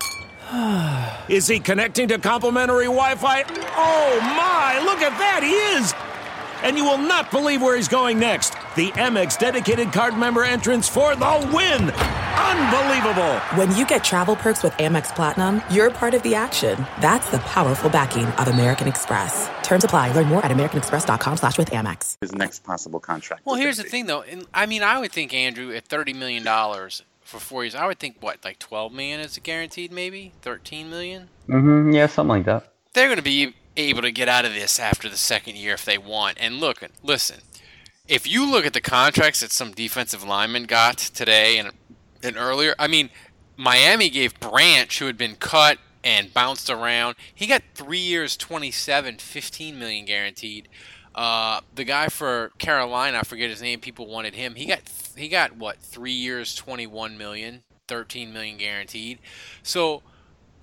Is 1.28 1.46
he 1.46 1.60
connecting 1.60 2.08
to 2.08 2.18
complimentary 2.18 2.86
Wi 2.86 3.14
Fi? 3.14 3.44
Oh 3.76 4.18
my, 4.20 4.80
look 4.84 5.00
at 5.00 5.16
that, 5.18 5.42
he 5.44 5.52
is! 5.52 6.05
And 6.66 6.76
you 6.76 6.84
will 6.84 6.98
not 6.98 7.30
believe 7.30 7.62
where 7.62 7.76
he's 7.76 7.86
going 7.86 8.18
next. 8.18 8.54
The 8.74 8.90
Amex 8.98 9.38
dedicated 9.38 9.92
card 9.92 10.18
member 10.18 10.42
entrance 10.42 10.88
for 10.88 11.14
the 11.14 11.50
win! 11.54 11.90
Unbelievable! 11.90 13.38
When 13.54 13.72
you 13.76 13.86
get 13.86 14.02
travel 14.02 14.34
perks 14.34 14.64
with 14.64 14.72
Amex 14.72 15.14
Platinum, 15.14 15.62
you're 15.70 15.92
part 15.92 16.12
of 16.12 16.24
the 16.24 16.34
action. 16.34 16.84
That's 17.00 17.30
the 17.30 17.38
powerful 17.38 17.88
backing 17.88 18.24
of 18.24 18.48
American 18.48 18.88
Express. 18.88 19.48
Terms 19.62 19.84
apply. 19.84 20.10
Learn 20.10 20.26
more 20.26 20.44
at 20.44 20.50
americanexpress.com 20.50 21.36
slash 21.36 21.56
with 21.56 21.70
Amex. 21.70 22.16
His 22.20 22.34
next 22.34 22.64
possible 22.64 22.98
contract. 22.98 23.46
Well, 23.46 23.54
here's 23.54 23.76
the 23.76 23.84
thing, 23.84 24.06
though. 24.06 24.22
And, 24.22 24.44
I 24.52 24.66
mean, 24.66 24.82
I 24.82 24.98
would 24.98 25.12
think, 25.12 25.32
Andrew, 25.32 25.72
at 25.72 25.86
$30 25.88 26.16
million 26.16 26.42
for 27.20 27.38
four 27.38 27.62
years, 27.62 27.76
I 27.76 27.86
would 27.86 28.00
think, 28.00 28.16
what, 28.18 28.44
like 28.44 28.58
12 28.58 28.92
million 28.92 29.20
is 29.20 29.38
guaranteed, 29.40 29.92
maybe? 29.92 30.32
13 30.42 30.90
million? 30.90 31.28
Mm-hmm. 31.48 31.92
Yeah, 31.92 32.08
something 32.08 32.30
like 32.30 32.44
that. 32.46 32.72
They're 32.92 33.06
going 33.06 33.18
to 33.18 33.22
be 33.22 33.54
able 33.76 34.02
to 34.02 34.12
get 34.12 34.28
out 34.28 34.44
of 34.44 34.54
this 34.54 34.78
after 34.78 35.08
the 35.08 35.16
second 35.16 35.56
year 35.56 35.74
if 35.74 35.84
they 35.84 35.98
want. 35.98 36.38
And 36.40 36.60
look, 36.60 36.82
listen, 37.02 37.40
if 38.08 38.26
you 38.26 38.48
look 38.50 38.66
at 38.66 38.72
the 38.72 38.80
contracts 38.80 39.40
that 39.40 39.52
some 39.52 39.72
defensive 39.72 40.24
linemen 40.24 40.64
got 40.64 40.98
today 40.98 41.58
and 41.58 41.72
and 42.22 42.36
earlier, 42.36 42.74
I 42.78 42.86
mean, 42.88 43.10
Miami 43.56 44.08
gave 44.08 44.38
Branch, 44.40 44.98
who 44.98 45.06
had 45.06 45.18
been 45.18 45.36
cut 45.36 45.78
and 46.02 46.32
bounced 46.32 46.70
around, 46.70 47.16
he 47.34 47.46
got 47.46 47.62
three 47.74 47.98
years, 47.98 48.36
27, 48.36 49.18
15 49.18 49.78
million 49.78 50.04
guaranteed. 50.04 50.68
Uh, 51.14 51.60
the 51.74 51.84
guy 51.84 52.08
for 52.08 52.52
Carolina, 52.58 53.18
I 53.18 53.22
forget 53.22 53.48
his 53.48 53.62
name. 53.62 53.80
People 53.80 54.06
wanted 54.06 54.34
him. 54.34 54.54
He 54.54 54.66
got 54.66 54.80
he 55.16 55.28
got 55.28 55.56
what 55.56 55.78
three 55.78 56.12
years, 56.12 56.54
21 56.54 57.16
million, 57.16 57.62
13 57.88 58.32
million 58.32 58.58
guaranteed. 58.58 59.18
So 59.62 60.02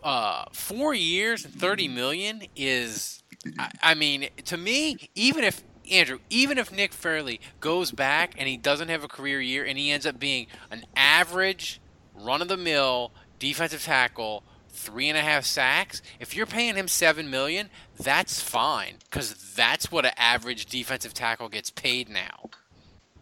uh, 0.03 0.45
four 0.51 0.93
years 0.93 1.45
and 1.45 1.53
30 1.53 1.87
million 1.87 2.43
is, 2.55 3.23
I, 3.57 3.71
I 3.81 3.93
mean, 3.93 4.29
to 4.45 4.57
me, 4.57 5.09
even 5.15 5.43
if 5.43 5.63
Andrew, 5.89 6.19
even 6.29 6.57
if 6.57 6.71
Nick 6.71 6.93
Fairley 6.93 7.39
goes 7.59 7.91
back 7.91 8.35
and 8.37 8.47
he 8.47 8.57
doesn't 8.57 8.89
have 8.89 9.03
a 9.03 9.07
career 9.07 9.41
year 9.41 9.65
and 9.65 9.77
he 9.77 9.91
ends 9.91 10.05
up 10.05 10.19
being 10.19 10.47
an 10.71 10.85
average, 10.95 11.81
run 12.13 12.41
of 12.41 12.47
the 12.47 12.57
mill 12.57 13.11
defensive 13.39 13.83
tackle, 13.83 14.43
three 14.69 15.09
and 15.09 15.17
a 15.17 15.21
half 15.21 15.45
sacks, 15.45 16.01
if 16.19 16.35
you're 16.35 16.45
paying 16.45 16.75
him 16.75 16.87
seven 16.87 17.29
million, 17.29 17.69
that's 17.97 18.41
fine 18.41 18.95
because 19.03 19.53
that's 19.53 19.91
what 19.91 20.05
an 20.05 20.11
average 20.17 20.65
defensive 20.65 21.13
tackle 21.13 21.49
gets 21.49 21.69
paid 21.69 22.09
now. 22.09 22.49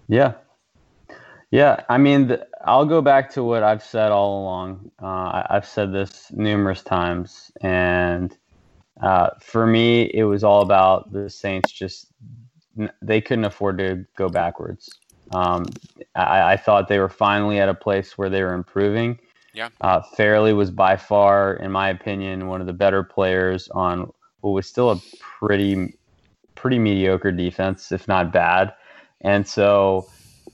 Yeah. 0.07 0.33
Yeah, 1.51 1.83
I 1.89 1.97
mean, 1.97 2.27
the, 2.27 2.47
I'll 2.63 2.85
go 2.85 3.01
back 3.01 3.29
to 3.31 3.43
what 3.43 3.61
I've 3.61 3.83
said 3.83 4.11
all 4.11 4.41
along. 4.41 4.91
Uh, 5.01 5.05
I, 5.05 5.47
I've 5.49 5.67
said 5.67 5.91
this 5.91 6.31
numerous 6.31 6.81
times, 6.81 7.51
and 7.61 8.35
uh, 9.01 9.31
for 9.41 9.67
me, 9.67 10.09
it 10.13 10.23
was 10.23 10.43
all 10.43 10.61
about 10.61 11.11
the 11.11 11.29
Saints 11.29 11.71
just 11.71 12.07
they 13.01 13.19
couldn't 13.19 13.43
afford 13.43 13.77
to 13.79 14.05
go 14.15 14.29
backwards. 14.29 14.89
Um, 15.33 15.65
I, 16.15 16.53
I, 16.53 16.57
thought 16.57 16.87
they 16.87 16.99
were 16.99 17.09
finally 17.09 17.59
at 17.59 17.69
a 17.69 17.73
place 17.73 18.17
where 18.17 18.29
they 18.29 18.41
were 18.41 18.53
improving. 18.53 19.19
Yeah. 19.53 19.69
Uh, 19.79 20.01
Fairley 20.01 20.53
was 20.53 20.71
by 20.71 20.97
far, 20.97 21.55
in 21.55 21.71
my 21.71 21.89
opinion, 21.89 22.47
one 22.47 22.61
of 22.61 22.67
the 22.67 22.73
better 22.73 23.03
players 23.03 23.69
on 23.69 24.11
what 24.41 24.51
was 24.51 24.67
still 24.67 24.91
a 24.91 24.97
pretty, 25.19 25.93
pretty 26.55 26.79
mediocre 26.79 27.31
defense, 27.31 27.91
if 27.91 28.07
not 28.07 28.31
bad. 28.31 28.73
And 29.21 29.47
so, 29.47 30.09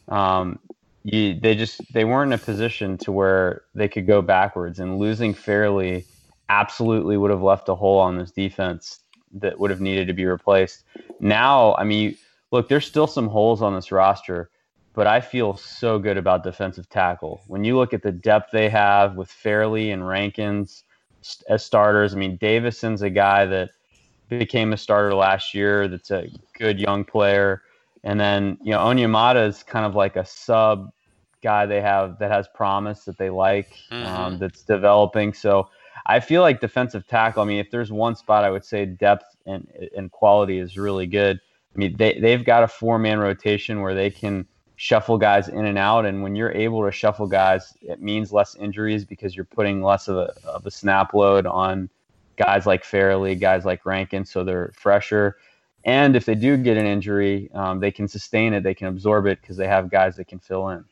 um, 0.10 0.60
you, 1.04 1.40
they 1.40 1.56
just 1.56 1.82
they 1.94 2.06
weren't 2.06 2.34
in 2.34 2.40
a 2.40 2.44
position 2.44 2.98
to 3.00 3.12
where 3.12 3.64
they 3.76 3.88
could 3.88 4.08
go 4.08 4.22
backwards. 4.22 4.80
And 4.80 5.00
losing 5.00 5.34
Fairley 5.34 6.06
absolutely 6.50 7.18
would 7.18 7.32
have 7.32 7.42
left 7.42 7.70
a 7.70 7.76
hole 7.76 8.00
on 8.00 8.18
this 8.18 8.32
defense 8.32 9.00
that 9.34 9.60
would 9.60 9.70
have 9.70 9.82
needed 9.82 10.08
to 10.08 10.14
be 10.14 10.26
replaced. 10.26 10.84
Now, 11.20 11.76
I 11.76 11.84
mean, 11.84 12.18
look, 12.52 12.70
there's 12.70 12.86
still 12.86 13.08
some 13.08 13.28
holes 13.28 13.62
on 13.62 13.76
this 13.76 13.92
roster, 13.92 14.50
but 14.94 15.08
I 15.08 15.22
feel 15.22 15.58
so 15.58 16.00
good 16.00 16.18
about 16.18 16.44
defensive 16.44 16.90
tackle. 16.90 17.42
When 17.48 17.64
you 17.64 17.78
look 17.78 17.94
at 17.94 18.04
the 18.04 18.12
depth 18.12 18.52
they 18.52 18.70
have 18.70 19.16
with 19.16 19.30
Fairley 19.30 19.92
and 19.92 20.08
Rankins 20.08 20.84
as 21.50 21.64
starters, 21.64 22.14
I 22.14 22.18
mean, 22.18 22.38
Davison's 22.38 23.02
a 23.02 23.10
guy 23.10 23.46
that 23.46 23.72
became 24.30 24.74
a 24.74 24.78
starter 24.78 25.14
last 25.14 25.54
year 25.54 25.88
that's 25.88 26.12
a 26.12 26.30
good 26.58 26.80
young 26.80 27.04
player. 27.06 27.62
And 28.08 28.18
then, 28.18 28.58
you 28.64 28.72
know, 28.72 28.80
Onyemata 28.80 29.46
is 29.46 29.64
kind 29.64 29.86
of 29.86 29.94
like 29.94 30.16
a 30.16 30.26
sub 30.26 30.94
guy 31.44 31.66
they 31.66 31.82
have 31.82 32.18
that 32.20 32.32
has 32.32 32.48
promise 32.48 33.04
that 33.04 33.18
they 33.18 33.30
like, 33.30 33.78
um, 33.92 33.98
mm-hmm. 34.02 34.16
um, 34.16 34.40
that's 34.40 34.64
developing. 34.64 35.34
So 35.34 35.68
I 36.06 36.22
feel 36.22 36.42
like 36.42 36.62
defensive 36.62 37.06
tackle. 37.06 37.44
I 37.44 37.46
mean, 37.46 37.60
if 37.60 37.70
there's 37.70 37.92
one 37.92 38.16
spot 38.16 38.46
I 38.46 38.50
would 38.50 38.64
say 38.64 38.86
depth 38.86 39.36
and 39.46 39.68
and 39.96 40.10
quality 40.10 40.58
is 40.58 40.78
really 40.78 41.06
good. 41.06 41.42
I 41.76 41.78
mean, 41.78 41.98
they 41.98 42.18
they've 42.18 42.46
got 42.46 42.64
a 42.64 42.68
four 42.70 42.98
man 42.98 43.20
rotation 43.20 43.82
where 43.82 43.94
they 43.94 44.10
can 44.10 44.48
shuffle 44.78 45.18
guys 45.18 45.50
in 45.50 45.66
and 45.66 45.78
out, 45.78 46.06
and 46.06 46.24
when 46.24 46.34
you're 46.34 46.54
able 46.54 46.86
to 46.86 46.92
shuffle 46.94 47.28
guys, 47.28 47.74
it 47.82 48.02
means 48.02 48.32
less 48.32 48.56
injuries 48.56 49.04
because 49.04 49.36
you're 49.36 49.44
putting 49.44 49.84
less 49.84 50.08
of 50.08 50.16
a 50.16 50.34
of 50.46 50.66
a 50.66 50.72
snap 50.72 51.14
load 51.14 51.46
on 51.46 51.90
guys 52.38 52.66
like 52.66 52.86
Fairley, 52.86 53.36
guys 53.36 53.66
like 53.66 53.86
Rankin, 53.86 54.24
so 54.24 54.46
they're 54.46 54.72
fresher. 54.78 55.36
And 55.88 56.18
if 56.18 56.26
they 56.26 56.36
do 56.36 56.58
get 56.58 56.76
an 56.76 56.86
injury, 56.86 57.50
um, 57.54 57.80
they 57.80 57.92
can 57.92 58.10
sustain 58.10 58.54
it, 58.54 58.62
they 58.62 58.74
can 58.74 58.88
absorb 58.88 59.26
it 59.26 59.40
because 59.42 59.56
they 59.56 59.68
have 59.68 59.90
guys 59.90 60.18
that 60.18 60.28
can 60.28 60.38
fill 60.38 60.70
in. 60.70 60.84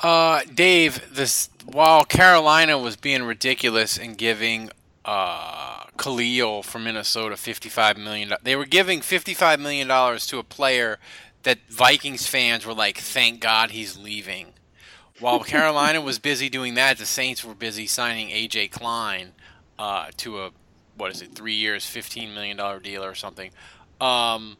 Uh, 0.00 0.42
Dave, 0.52 1.14
this 1.14 1.50
while 1.64 2.04
Carolina 2.04 2.78
was 2.78 2.96
being 2.96 3.22
ridiculous 3.22 3.96
and 3.96 4.18
giving 4.18 4.70
uh, 5.04 5.84
Kalil 5.96 6.64
from 6.64 6.84
Minnesota 6.84 7.36
fifty-five 7.36 7.96
million, 7.96 8.32
they 8.42 8.56
were 8.56 8.66
giving 8.66 9.00
fifty-five 9.00 9.60
million 9.60 9.86
dollars 9.86 10.26
to 10.26 10.38
a 10.38 10.44
player 10.44 10.98
that 11.44 11.58
Vikings 11.68 12.26
fans 12.26 12.66
were 12.66 12.74
like, 12.74 12.98
"Thank 12.98 13.40
God 13.40 13.70
he's 13.70 13.96
leaving." 13.96 14.48
While 15.20 15.40
Carolina 15.44 16.00
was 16.00 16.18
busy 16.18 16.48
doing 16.48 16.74
that, 16.74 16.98
the 16.98 17.06
Saints 17.06 17.44
were 17.44 17.54
busy 17.54 17.86
signing 17.86 18.28
AJ 18.30 18.72
Klein 18.72 19.32
uh, 19.78 20.08
to 20.18 20.40
a 20.42 20.50
what 20.96 21.12
is 21.12 21.22
it, 21.22 21.32
three 21.34 21.54
years, 21.54 21.86
fifteen 21.86 22.34
million 22.34 22.56
dollar 22.56 22.80
deal 22.80 23.04
or 23.04 23.14
something. 23.14 23.50
Um, 24.00 24.56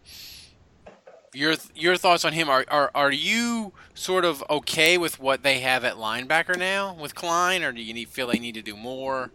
your 1.34 1.54
your 1.74 1.96
thoughts 1.96 2.24
on 2.24 2.32
him 2.32 2.48
are, 2.48 2.64
are 2.68 2.90
are 2.94 3.12
you 3.12 3.72
sort 3.94 4.24
of 4.24 4.42
okay 4.48 4.98
with 4.98 5.20
what 5.20 5.42
they 5.42 5.60
have 5.60 5.84
at 5.84 5.94
linebacker 5.94 6.58
now 6.58 6.94
with 6.94 7.14
Klein, 7.14 7.62
or 7.62 7.72
do 7.72 7.82
you 7.82 7.94
need, 7.94 8.08
feel 8.08 8.26
they 8.26 8.38
need 8.38 8.54
to 8.54 8.62
do 8.62 8.76
more? 8.76 9.30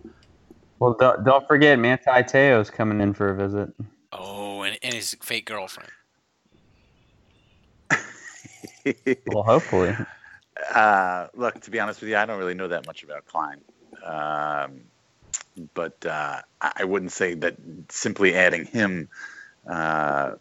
Well, 0.80 0.96
don't, 1.00 1.24
don't 1.24 1.48
forget 1.48 1.80
Manti 1.80 2.24
Te'o's 2.24 2.70
coming 2.70 3.00
in 3.00 3.14
for 3.14 3.30
a 3.30 3.36
visit. 3.36 3.74
Oh, 4.12 4.64
and, 4.64 4.78
and 4.84 4.94
his 4.94 5.16
fake 5.22 5.46
girlfriend. 5.46 5.90
well, 9.28 9.44
hopefully. 9.44 9.96
Uh, 10.74 11.28
look, 11.36 11.60
to 11.62 11.72
be 11.72 11.80
honest 11.80 12.02
with 12.02 12.10
you, 12.10 12.18
I 12.18 12.26
don't 12.26 12.38
really 12.38 12.54
know 12.54 12.68
that 12.68 12.86
much 12.86 13.04
about 13.04 13.26
Klein. 13.26 13.62
Um, 14.04 14.82
but 15.74 16.06
uh, 16.06 16.42
I 16.62 16.84
wouldn't 16.84 17.12
say 17.12 17.34
that 17.36 17.56
simply 17.90 18.36
adding 18.36 18.66
him 18.66 19.08
uh, 19.68 20.34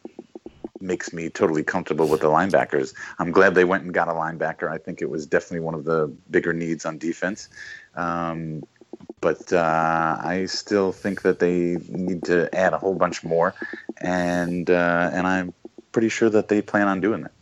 makes 0.81 1.13
me 1.13 1.29
totally 1.29 1.63
comfortable 1.63 2.09
with 2.09 2.21
the 2.21 2.27
linebackers. 2.27 2.95
I'm 3.19 3.31
glad 3.31 3.55
they 3.55 3.65
went 3.65 3.85
and 3.85 3.95
got 3.95 4.09
a 4.09 4.13
linebacker. 4.13 4.71
I 4.71 4.79
think 4.79 5.01
it 5.01 5.09
was 5.09 5.27
definitely 5.27 5.61
one 5.61 5.75
of 5.75 5.85
the 5.85 6.13
bigger 6.31 6.53
needs 6.53 6.85
on 6.85 6.99
defense. 6.99 7.49
Um, 7.95 8.63
but 9.21 9.53
uh, 9.53 10.19
I 10.21 10.47
still 10.47 10.91
think 10.93 11.23
that 11.23 11.39
they 11.39 11.77
need 11.89 12.25
to 12.25 12.53
add 12.55 12.73
a 12.73 12.79
whole 12.79 12.95
bunch 12.95 13.23
more, 13.23 13.55
and 13.99 14.69
uh, 14.69 15.11
and 15.13 15.27
I'm 15.27 15.55
pretty 15.93 16.09
sure 16.09 16.29
that 16.31 16.49
they 16.49 16.61
plan 16.61 16.89
on 16.89 17.01
doing 17.01 17.23
that. 17.23 17.33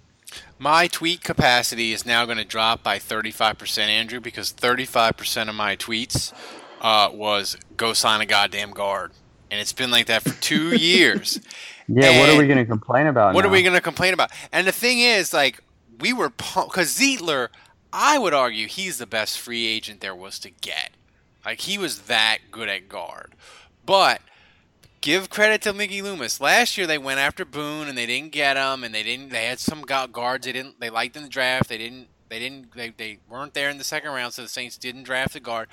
My 0.59 0.89
tweet 0.89 1.23
capacity 1.23 1.93
is 1.93 2.05
now 2.05 2.27
going 2.27 2.37
to 2.37 2.45
drop 2.45 2.83
by 2.83 2.99
35%, 2.99 3.79
Andrew, 3.79 4.21
because 4.21 4.53
35% 4.53 5.49
of 5.49 5.55
my 5.55 5.75
tweets 5.75 6.35
uh, 6.83 7.11
was 7.13 7.57
go 7.79 7.95
sign 7.95 8.21
a 8.21 8.27
goddamn 8.27 8.73
guard. 8.73 9.13
And 9.51 9.61
it's 9.61 9.73
been 9.73 9.91
like 9.91 10.07
that 10.07 10.23
for 10.23 10.41
two 10.41 10.77
years. 10.77 11.41
Yeah, 11.89 12.11
and 12.11 12.21
what 12.21 12.29
are 12.31 12.39
we 12.39 12.47
going 12.47 12.59
to 12.59 12.67
complain 12.67 13.07
about? 13.07 13.35
What 13.35 13.43
now? 13.43 13.49
are 13.49 13.53
we 13.53 13.63
going 13.63 13.75
to 13.75 13.81
complain 13.81 14.15
about? 14.15 14.31
And 14.53 14.67
the 14.67 14.73
thing 14.73 15.01
is, 15.01 15.33
like, 15.33 15.61
we 15.99 16.13
were 16.13 16.31
because 16.31 16.97
Zeitler, 16.99 17.49
I 17.93 18.19
would 18.19 18.35
argue 18.35 18.67
he's 18.67 18.99
the 18.99 19.07
best 19.07 19.39
free 19.39 19.67
agent 19.67 20.01
there 20.01 20.15
was 20.15 20.39
to 20.41 20.51
get. 20.51 20.91
Like 21.45 21.61
he 21.61 21.79
was 21.79 22.03
that 22.03 22.39
good 22.51 22.69
at 22.69 22.89
guard. 22.89 23.35
But 23.85 24.21
give 25.01 25.31
credit 25.31 25.63
to 25.63 25.73
Mickey 25.73 26.03
Loomis. 26.03 26.41
Last 26.41 26.77
year 26.77 26.87
they 26.87 26.99
went 26.99 27.21
after 27.21 27.45
Boone 27.45 27.89
and 27.89 27.97
they 27.97 28.07
didn't 28.07 28.33
get 28.33 28.57
him, 28.57 28.85
and 28.85 28.95
they 28.95 29.03
didn't. 29.03 29.31
They 29.31 29.47
had 29.47 29.59
some 29.59 29.83
guards 29.83 30.47
they 30.47 30.53
didn't. 30.53 30.81
They 30.81 30.91
liked 30.91 31.17
in 31.17 31.23
the 31.23 31.29
draft. 31.29 31.69
They 31.69 31.79
didn't. 31.79 32.09
They 32.29 32.39
didn't. 32.39 32.75
They, 32.75 32.91
they 32.91 33.19
weren't 33.29 33.55
there 33.55 33.71
in 33.71 33.79
the 33.79 33.85
second 33.85 34.13
round, 34.13 34.35
so 34.35 34.43
the 34.43 34.49
Saints 34.49 34.77
didn't 34.77 35.05
draft 35.05 35.35
a 35.35 35.41
guard. 35.41 35.69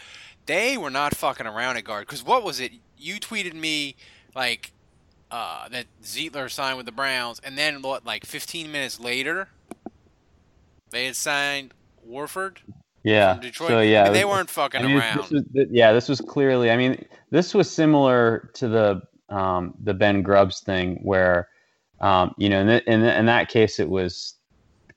They 0.46 0.77
were 0.77 0.89
not 0.89 1.13
fucking 1.15 1.46
around 1.46 1.77
at 1.77 1.84
guard 1.84 2.07
because 2.07 2.24
what 2.24 2.43
was 2.43 2.60
it? 2.60 2.72
You 2.97 3.19
tweeted 3.19 3.53
me 3.53 3.95
like 4.35 4.71
uh, 5.31 5.69
that 5.69 5.85
Zeitler 6.03 6.49
signed 6.49 6.77
with 6.77 6.85
the 6.85 6.91
Browns, 6.91 7.39
and 7.43 7.57
then 7.57 7.81
what? 7.81 8.05
Like 8.05 8.25
15 8.25 8.71
minutes 8.71 8.99
later, 8.99 9.49
they 10.89 11.05
had 11.05 11.15
signed 11.15 11.73
Warford. 12.03 12.61
Yeah. 13.03 13.33
from 13.33 13.41
Detroit. 13.41 13.69
So 13.69 13.79
yeah, 13.79 14.01
I 14.01 14.03
mean, 14.05 14.13
they 14.13 14.25
weren't 14.25 14.49
fucking 14.49 14.81
I 14.81 14.87
mean, 14.87 14.97
around. 14.97 15.17
This 15.17 15.31
was, 15.31 15.43
yeah, 15.71 15.93
this 15.93 16.09
was 16.09 16.19
clearly. 16.19 16.71
I 16.71 16.77
mean, 16.77 17.05
this 17.29 17.53
was 17.53 17.71
similar 17.71 18.49
to 18.55 18.67
the 18.67 19.01
um, 19.29 19.73
the 19.83 19.93
Ben 19.93 20.21
Grubbs 20.21 20.61
thing, 20.61 20.99
where 21.03 21.47
um, 21.99 22.33
you 22.37 22.49
know, 22.49 22.61
in, 22.61 22.67
th- 22.67 22.83
in, 22.85 23.01
th- 23.01 23.17
in 23.17 23.25
that 23.25 23.49
case, 23.49 23.79
it 23.79 23.89
was 23.89 24.35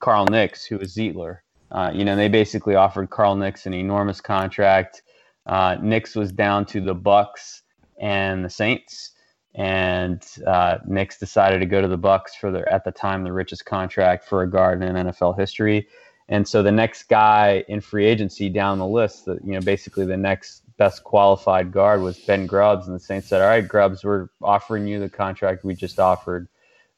Carl 0.00 0.26
Nicks 0.26 0.64
who 0.64 0.78
was 0.78 0.94
Zeitler. 0.94 1.38
Uh, 1.70 1.90
you 1.94 2.04
know, 2.04 2.16
they 2.16 2.28
basically 2.28 2.74
offered 2.74 3.10
Carl 3.10 3.36
Nicks 3.36 3.66
an 3.66 3.74
enormous 3.74 4.20
contract. 4.20 5.02
Uh, 5.46 5.76
Nicks 5.80 6.14
was 6.14 6.32
down 6.32 6.66
to 6.66 6.80
the 6.80 6.94
Bucs 6.94 7.59
and 8.00 8.44
the 8.44 8.50
Saints, 8.50 9.12
and 9.54 10.24
uh, 10.46 10.78
Nicks 10.86 11.18
decided 11.18 11.60
to 11.60 11.66
go 11.66 11.80
to 11.80 11.88
the 11.88 11.98
Bucs 11.98 12.30
for 12.40 12.50
the 12.50 12.70
at 12.72 12.84
the 12.84 12.90
time 12.90 13.22
the 13.22 13.32
richest 13.32 13.64
contract 13.66 14.24
for 14.24 14.42
a 14.42 14.50
guard 14.50 14.82
in 14.82 14.94
NFL 14.94 15.38
history. 15.38 15.86
And 16.28 16.46
so 16.46 16.62
the 16.62 16.72
next 16.72 17.08
guy 17.08 17.64
in 17.68 17.80
free 17.80 18.06
agency 18.06 18.48
down 18.48 18.78
the 18.78 18.86
list, 18.86 19.24
that 19.26 19.44
you 19.44 19.52
know, 19.52 19.60
basically 19.60 20.06
the 20.06 20.16
next 20.16 20.62
best 20.76 21.04
qualified 21.04 21.72
guard 21.72 22.00
was 22.00 22.18
Ben 22.18 22.46
Grubbs, 22.46 22.86
and 22.86 22.94
the 22.96 23.00
Saints 23.00 23.28
said, 23.28 23.42
"All 23.42 23.48
right, 23.48 23.66
Grubbs, 23.66 24.02
we're 24.02 24.28
offering 24.40 24.86
you 24.86 24.98
the 24.98 25.08
contract 25.08 25.64
we 25.64 25.74
just 25.74 25.98
offered 25.98 26.48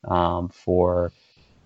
um, 0.04 0.50
for 0.50 1.12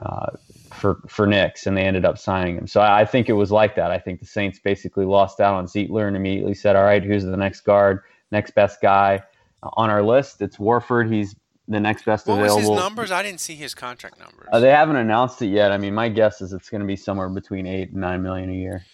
uh, 0.01 0.31
for 0.73 1.03
for 1.09 1.27
Nicks," 1.27 1.67
and 1.67 1.77
they 1.77 1.83
ended 1.83 2.05
up 2.05 2.19
signing 2.19 2.57
him. 2.57 2.69
So 2.69 2.81
I, 2.81 3.01
I 3.01 3.05
think 3.05 3.29
it 3.29 3.35
was 3.35 3.51
like 3.51 3.75
that. 3.75 3.91
I 3.91 3.99
think 3.99 4.21
the 4.21 4.27
Saints 4.27 4.61
basically 4.61 5.05
lost 5.05 5.41
out 5.41 5.55
on 5.55 5.67
Zeitler 5.67 6.07
and 6.07 6.17
immediately 6.17 6.55
said, 6.55 6.77
"All 6.77 6.85
right, 6.85 7.03
who's 7.03 7.25
the 7.25 7.37
next 7.37 7.63
guard, 7.63 8.03
next 8.31 8.55
best 8.55 8.81
guy 8.81 9.23
on 9.63 9.91
our 9.91 10.03
list? 10.03 10.43
It's 10.43 10.59
Warford. 10.59 11.11
He's 11.13 11.35
the 11.69 11.81
next 11.81 12.05
best 12.05 12.27
what 12.27 12.41
was 12.41 12.53
available." 12.53 12.75
his 12.75 12.83
numbers? 12.83 13.11
I 13.11 13.23
didn't 13.23 13.41
see 13.41 13.55
his 13.55 13.75
contract 13.75 14.19
numbers. 14.19 14.49
Uh, 14.53 14.61
they 14.61 14.71
haven't 14.71 14.97
announced 14.97 15.43
it 15.43 15.49
yet. 15.49 15.73
I 15.73 15.79
mean, 15.79 15.95
my 15.95 16.09
guess 16.09 16.41
is 16.41 16.53
it's 16.53 16.71
going 16.71 16.81
to 16.81 16.87
be 16.87 16.97
somewhere 16.97 17.29
between 17.29 17.67
eight 17.67 17.91
and 17.91 18.01
nine 18.01 18.23
million 18.23 18.51
a 18.51 18.55
year. 18.55 18.85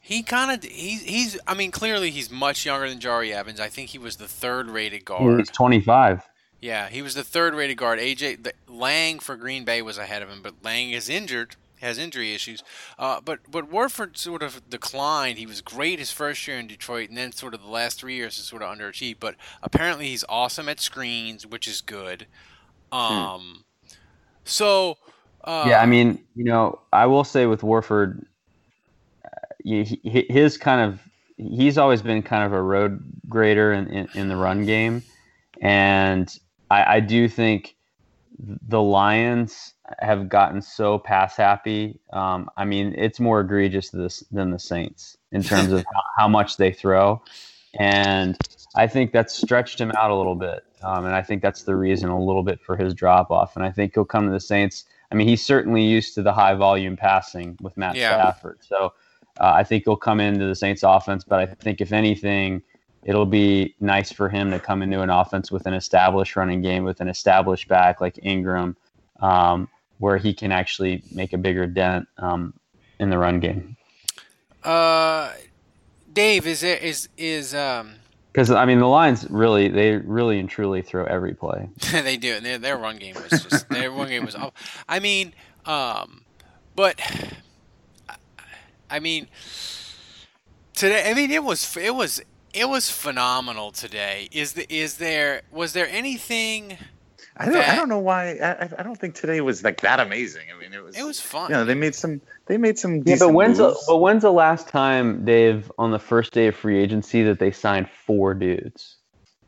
He 0.00 0.22
kind 0.22 0.50
of 0.50 0.62
he's 0.62 1.02
he's. 1.02 1.38
I 1.46 1.54
mean, 1.54 1.70
clearly 1.70 2.10
he's 2.10 2.30
much 2.30 2.64
younger 2.64 2.88
than 2.88 2.98
Jahri 2.98 3.32
Evans. 3.32 3.60
I 3.60 3.68
think 3.68 3.90
he 3.90 3.98
was 3.98 4.16
the 4.16 4.28
third 4.28 4.70
rated 4.70 5.04
guard. 5.04 5.38
He's 5.38 5.50
25. 5.50 6.26
Yeah, 6.60 6.88
he 6.88 7.02
was 7.02 7.14
the 7.14 7.22
third 7.22 7.54
rated 7.54 7.76
guard. 7.76 7.98
AJ 7.98 8.42
the, 8.42 8.52
Lang 8.66 9.18
for 9.18 9.36
Green 9.36 9.64
Bay 9.64 9.82
was 9.82 9.98
ahead 9.98 10.22
of 10.22 10.28
him, 10.28 10.40
but 10.42 10.54
Lang 10.64 10.90
is 10.90 11.08
injured, 11.08 11.56
has 11.80 11.98
injury 11.98 12.34
issues. 12.34 12.62
Uh, 12.98 13.20
but 13.20 13.40
but 13.50 13.70
Warford 13.70 14.16
sort 14.16 14.42
of 14.42 14.68
declined. 14.68 15.38
He 15.38 15.46
was 15.46 15.60
great 15.60 15.98
his 15.98 16.10
first 16.10 16.46
year 16.46 16.58
in 16.58 16.66
Detroit, 16.66 17.08
and 17.08 17.18
then 17.18 17.32
sort 17.32 17.54
of 17.54 17.62
the 17.62 17.68
last 17.68 17.98
three 18.00 18.14
years 18.14 18.36
has 18.36 18.46
sort 18.46 18.62
of 18.62 18.76
underachieved. 18.76 19.20
But 19.20 19.36
apparently 19.62 20.08
he's 20.08 20.24
awesome 20.28 20.68
at 20.68 20.80
screens, 20.80 21.46
which 21.46 21.66
is 21.68 21.80
good. 21.80 22.26
Um, 22.90 23.64
so 24.44 24.96
uh, 25.44 25.64
yeah, 25.68 25.80
I 25.80 25.86
mean, 25.86 26.22
you 26.34 26.44
know, 26.44 26.80
I 26.92 27.06
will 27.06 27.24
say 27.24 27.46
with 27.46 27.62
Warford, 27.62 28.26
uh, 29.24 29.28
he- 29.62 30.26
his 30.28 30.58
kind 30.58 30.80
of 30.80 31.00
he's 31.36 31.78
always 31.78 32.02
been 32.02 32.22
kind 32.22 32.44
of 32.44 32.52
a 32.52 32.60
road 32.60 33.02
grader 33.28 33.72
in, 33.72 33.86
in, 33.88 34.08
in 34.14 34.28
the 34.28 34.36
run 34.36 34.66
game, 34.66 35.02
and 35.60 36.36
I, 36.70 36.96
I 36.96 37.00
do 37.00 37.28
think 37.28 37.76
the 38.38 38.80
Lions 38.82 39.74
have 40.00 40.28
gotten 40.28 40.60
so 40.62 40.98
pass 40.98 41.36
happy. 41.36 41.98
Um, 42.12 42.50
I 42.56 42.64
mean, 42.64 42.94
it's 42.96 43.20
more 43.20 43.40
egregious 43.40 43.90
this 43.90 44.20
than 44.30 44.50
the 44.50 44.58
Saints 44.58 45.16
in 45.32 45.42
terms 45.42 45.72
of 45.72 45.84
how, 46.16 46.28
much 46.28 46.56
they 46.56 46.72
throw, 46.72 47.22
and 47.78 48.36
I 48.74 48.86
think 48.86 49.12
that's 49.12 49.34
stretched 49.34 49.80
him 49.80 49.90
out 49.92 50.10
a 50.10 50.14
little 50.14 50.34
bit. 50.34 50.64
Um, 50.82 51.04
and 51.06 51.14
I 51.14 51.22
think 51.22 51.42
that's 51.42 51.62
the 51.62 51.76
reason 51.76 52.08
a 52.08 52.22
little 52.22 52.42
bit 52.42 52.60
for 52.60 52.76
his 52.76 52.94
drop 52.94 53.30
off. 53.30 53.56
And 53.56 53.64
I 53.64 53.70
think 53.70 53.94
he'll 53.94 54.04
come 54.04 54.26
to 54.26 54.32
the 54.32 54.40
Saints. 54.40 54.84
I 55.10 55.14
mean, 55.14 55.26
he's 55.26 55.44
certainly 55.44 55.82
used 55.82 56.14
to 56.14 56.22
the 56.22 56.32
high 56.32 56.54
volume 56.54 56.96
passing 56.96 57.56
with 57.60 57.76
Matt 57.76 57.96
Yeah. 57.96 58.10
Stafford. 58.10 58.58
So 58.60 58.92
uh, 59.40 59.52
I 59.54 59.64
think 59.64 59.84
he'll 59.84 59.96
come 59.96 60.20
into 60.20 60.46
the 60.46 60.54
Saints 60.54 60.82
offense. 60.84 61.24
But 61.24 61.40
I 61.40 61.46
think 61.46 61.80
if 61.80 61.92
anything, 61.92 62.62
it'll 63.02 63.26
be 63.26 63.74
nice 63.80 64.12
for 64.12 64.28
him 64.28 64.50
to 64.50 64.60
come 64.60 64.82
into 64.82 65.00
an 65.00 65.10
offense 65.10 65.50
with 65.50 65.66
an 65.66 65.74
established 65.74 66.36
running 66.36 66.62
game, 66.62 66.84
with 66.84 67.00
an 67.00 67.08
established 67.08 67.68
back 67.68 68.00
like 68.00 68.18
Ingram, 68.22 68.76
um, 69.20 69.68
where 69.98 70.16
he 70.16 70.32
can 70.34 70.52
actually 70.52 71.02
make 71.12 71.32
a 71.32 71.38
bigger 71.38 71.66
dent 71.66 72.08
um, 72.18 72.54
in 72.98 73.10
the 73.10 73.18
run 73.18 73.40
game. 73.40 73.76
uh, 74.64 75.32
Dave 76.12 76.46
is 76.46 76.62
it 76.62 76.82
is 76.82 77.08
is 77.16 77.54
um 77.54 77.94
Because 78.38 78.52
I 78.52 78.66
mean, 78.66 78.78
the 78.78 78.86
Lions 78.86 79.28
really, 79.30 79.68
they 79.68 79.96
really 79.96 80.38
and 80.38 80.48
truly 80.48 80.80
throw 80.80 81.04
every 81.06 81.34
play. 81.34 81.68
they 81.90 82.16
do. 82.16 82.38
Their, 82.38 82.58
their 82.58 82.76
run 82.76 82.96
game 82.98 83.16
was 83.16 83.42
just 83.42 83.68
their 83.68 83.90
run 83.90 84.08
game 84.08 84.24
was. 84.24 84.36
Off. 84.36 84.84
I 84.88 85.00
mean, 85.00 85.32
um, 85.66 86.22
but 86.76 87.00
I 88.90 89.00
mean, 89.00 89.26
today. 90.74 91.10
I 91.10 91.14
mean, 91.14 91.32
it 91.32 91.42
was 91.42 91.76
it 91.76 91.94
was 91.94 92.20
it 92.54 92.68
was 92.68 92.90
phenomenal 92.90 93.72
today. 93.72 94.28
Is 94.30 94.52
the 94.52 94.72
is 94.72 94.98
there 94.98 95.42
was 95.50 95.72
there 95.72 95.88
anything? 95.88 96.76
I 97.38 97.44
don't, 97.46 97.56
I 97.56 97.76
don't 97.76 97.88
know 97.88 97.98
why. 98.00 98.36
I, 98.38 98.50
I- 98.64 98.70
I 98.78 98.82
don't 98.82 98.96
think 98.98 99.14
today 99.14 99.40
was 99.40 99.62
like 99.62 99.80
that 99.82 100.00
amazing. 100.00 100.42
I 100.54 100.60
mean, 100.60 100.72
it 100.72 100.82
was. 100.82 100.96
It 100.96 101.04
was 101.04 101.20
fun. 101.20 101.50
You 101.50 101.56
know, 101.56 101.64
they 101.64 101.74
made 101.74 101.94
some. 101.94 102.20
They 102.46 102.56
made 102.58 102.78
some. 102.78 103.02
Yeah, 103.06 103.16
but 103.18 103.32
when's 103.32 103.58
the, 103.58 103.68
moves. 103.68 103.84
but 103.86 103.96
when's 103.98 104.22
the 104.22 104.32
last 104.32 104.68
time, 104.68 105.24
Dave, 105.24 105.70
on 105.78 105.90
the 105.90 105.98
first 105.98 106.32
day 106.32 106.48
of 106.48 106.56
free 106.56 106.78
agency 106.78 107.22
that 107.24 107.38
they 107.38 107.50
signed 107.52 107.88
four 107.90 108.34
dudes 108.34 108.96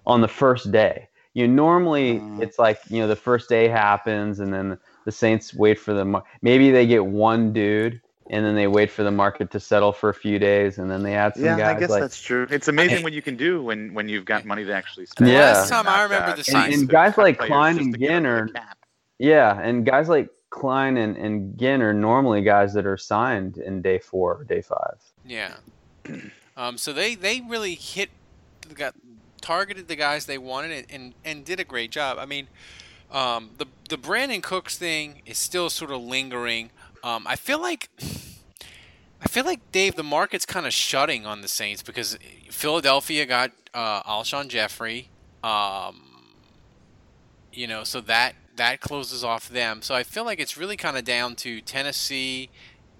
on 0.06 0.20
the 0.20 0.28
first 0.28 0.70
day? 0.72 1.08
You 1.34 1.46
know, 1.46 1.54
normally 1.54 2.14
Mm. 2.20 2.42
it's 2.42 2.58
like 2.58 2.78
you 2.88 3.00
know 3.00 3.08
the 3.08 3.16
first 3.16 3.48
day 3.48 3.68
happens 3.68 4.40
and 4.40 4.52
then 4.52 4.78
the 5.04 5.12
Saints 5.12 5.54
wait 5.54 5.78
for 5.78 5.92
the 5.94 6.04
mar- 6.04 6.24
maybe 6.42 6.70
they 6.70 6.86
get 6.86 7.04
one 7.06 7.52
dude 7.52 8.00
and 8.30 8.44
then 8.44 8.54
they 8.54 8.66
wait 8.66 8.90
for 8.90 9.02
the 9.02 9.10
market 9.10 9.50
to 9.50 9.60
settle 9.60 9.92
for 9.92 10.08
a 10.08 10.14
few 10.14 10.38
days 10.38 10.78
and 10.78 10.90
then 10.90 11.02
they 11.02 11.14
add 11.14 11.34
some 11.34 11.44
yeah, 11.44 11.58
guys. 11.58 11.76
I 11.76 11.80
guess 11.80 11.90
like, 11.90 12.00
that's 12.00 12.22
true. 12.22 12.46
It's 12.48 12.68
amazing 12.68 12.98
I- 12.98 13.02
what 13.02 13.12
you 13.12 13.22
can 13.22 13.36
do 13.36 13.62
when 13.62 13.92
when 13.92 14.08
you've 14.08 14.24
got 14.24 14.44
money 14.44 14.64
to 14.64 14.72
actually 14.72 15.06
spend. 15.06 15.30
Yeah. 15.30 15.52
Last 15.52 15.68
time 15.68 15.86
I 15.86 16.02
remember 16.04 16.36
the 16.40 16.56
and, 16.56 16.72
and 16.72 16.88
guys 16.88 17.18
like 17.18 17.38
Klein 17.38 17.78
and 17.78 17.92
to 17.92 18.00
Ginn 18.00 18.24
are 18.24 18.48
yeah, 19.18 19.60
and 19.60 19.84
guys 19.84 20.08
like 20.08 20.30
Klein 20.48 20.96
and, 20.96 21.16
and 21.16 21.58
Ginn 21.58 21.82
are 21.82 21.92
normally 21.92 22.42
guys 22.42 22.72
that 22.74 22.86
are 22.86 22.96
signed 22.96 23.58
in 23.58 23.82
day 23.82 23.98
four 23.98 24.36
or 24.36 24.44
day 24.44 24.62
five. 24.62 24.98
Yeah. 25.26 25.54
Um, 26.56 26.76
so 26.76 26.92
they, 26.92 27.14
they 27.14 27.40
really 27.40 27.74
hit, 27.74 28.10
got 28.74 28.94
targeted 29.40 29.88
the 29.88 29.96
guys 29.96 30.26
they 30.26 30.36
wanted 30.36 30.72
and, 30.72 30.86
and, 30.90 31.14
and 31.24 31.44
did 31.44 31.58
a 31.58 31.64
great 31.64 31.90
job. 31.90 32.18
I 32.18 32.26
mean, 32.26 32.48
um, 33.10 33.50
the 33.56 33.66
the 33.88 33.96
Brandin 33.96 34.42
Cooks 34.42 34.76
thing 34.76 35.22
is 35.26 35.38
still 35.38 35.70
sort 35.70 35.90
of 35.90 36.00
lingering. 36.02 36.70
Um, 37.02 37.26
I 37.26 37.36
feel 37.36 37.60
like 37.60 37.88
I 39.22 39.28
feel 39.28 39.44
like 39.44 39.72
Dave, 39.72 39.96
the 39.96 40.02
market's 40.02 40.46
kind 40.46 40.66
of 40.66 40.72
shutting 40.72 41.26
on 41.26 41.40
the 41.40 41.48
Saints 41.48 41.82
because 41.82 42.18
Philadelphia 42.50 43.26
got 43.26 43.52
uh, 43.74 44.02
Alshon 44.02 44.48
Jeffery. 44.48 45.08
Um, 45.42 46.02
you 47.52 47.66
know, 47.66 47.84
so 47.84 48.00
that 48.02 48.34
that 48.56 48.80
closes 48.80 49.24
off 49.24 49.48
them. 49.48 49.82
So 49.82 49.94
I 49.94 50.02
feel 50.02 50.24
like 50.24 50.40
it's 50.40 50.56
really 50.56 50.76
kind 50.76 50.96
of 50.96 51.04
down 51.04 51.34
to 51.36 51.60
Tennessee 51.60 52.50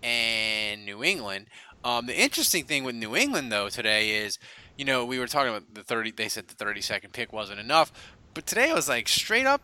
and 0.02 0.84
New 0.84 1.04
England. 1.04 1.46
Um, 1.84 2.06
the 2.06 2.18
interesting 2.18 2.64
thing 2.64 2.84
with 2.84 2.94
New 2.94 3.14
England 3.16 3.52
though 3.52 3.68
today 3.68 4.10
is, 4.10 4.38
you 4.76 4.84
know, 4.84 5.04
we 5.04 5.18
were 5.18 5.26
talking 5.26 5.50
about 5.50 5.74
the 5.74 5.82
thirty. 5.82 6.10
They 6.10 6.28
said 6.28 6.48
the 6.48 6.54
thirty-second 6.54 7.12
pick 7.12 7.32
wasn't 7.32 7.60
enough, 7.60 7.92
but 8.34 8.46
today 8.46 8.70
I 8.70 8.74
was 8.74 8.88
like 8.88 9.08
straight 9.08 9.46
up 9.46 9.62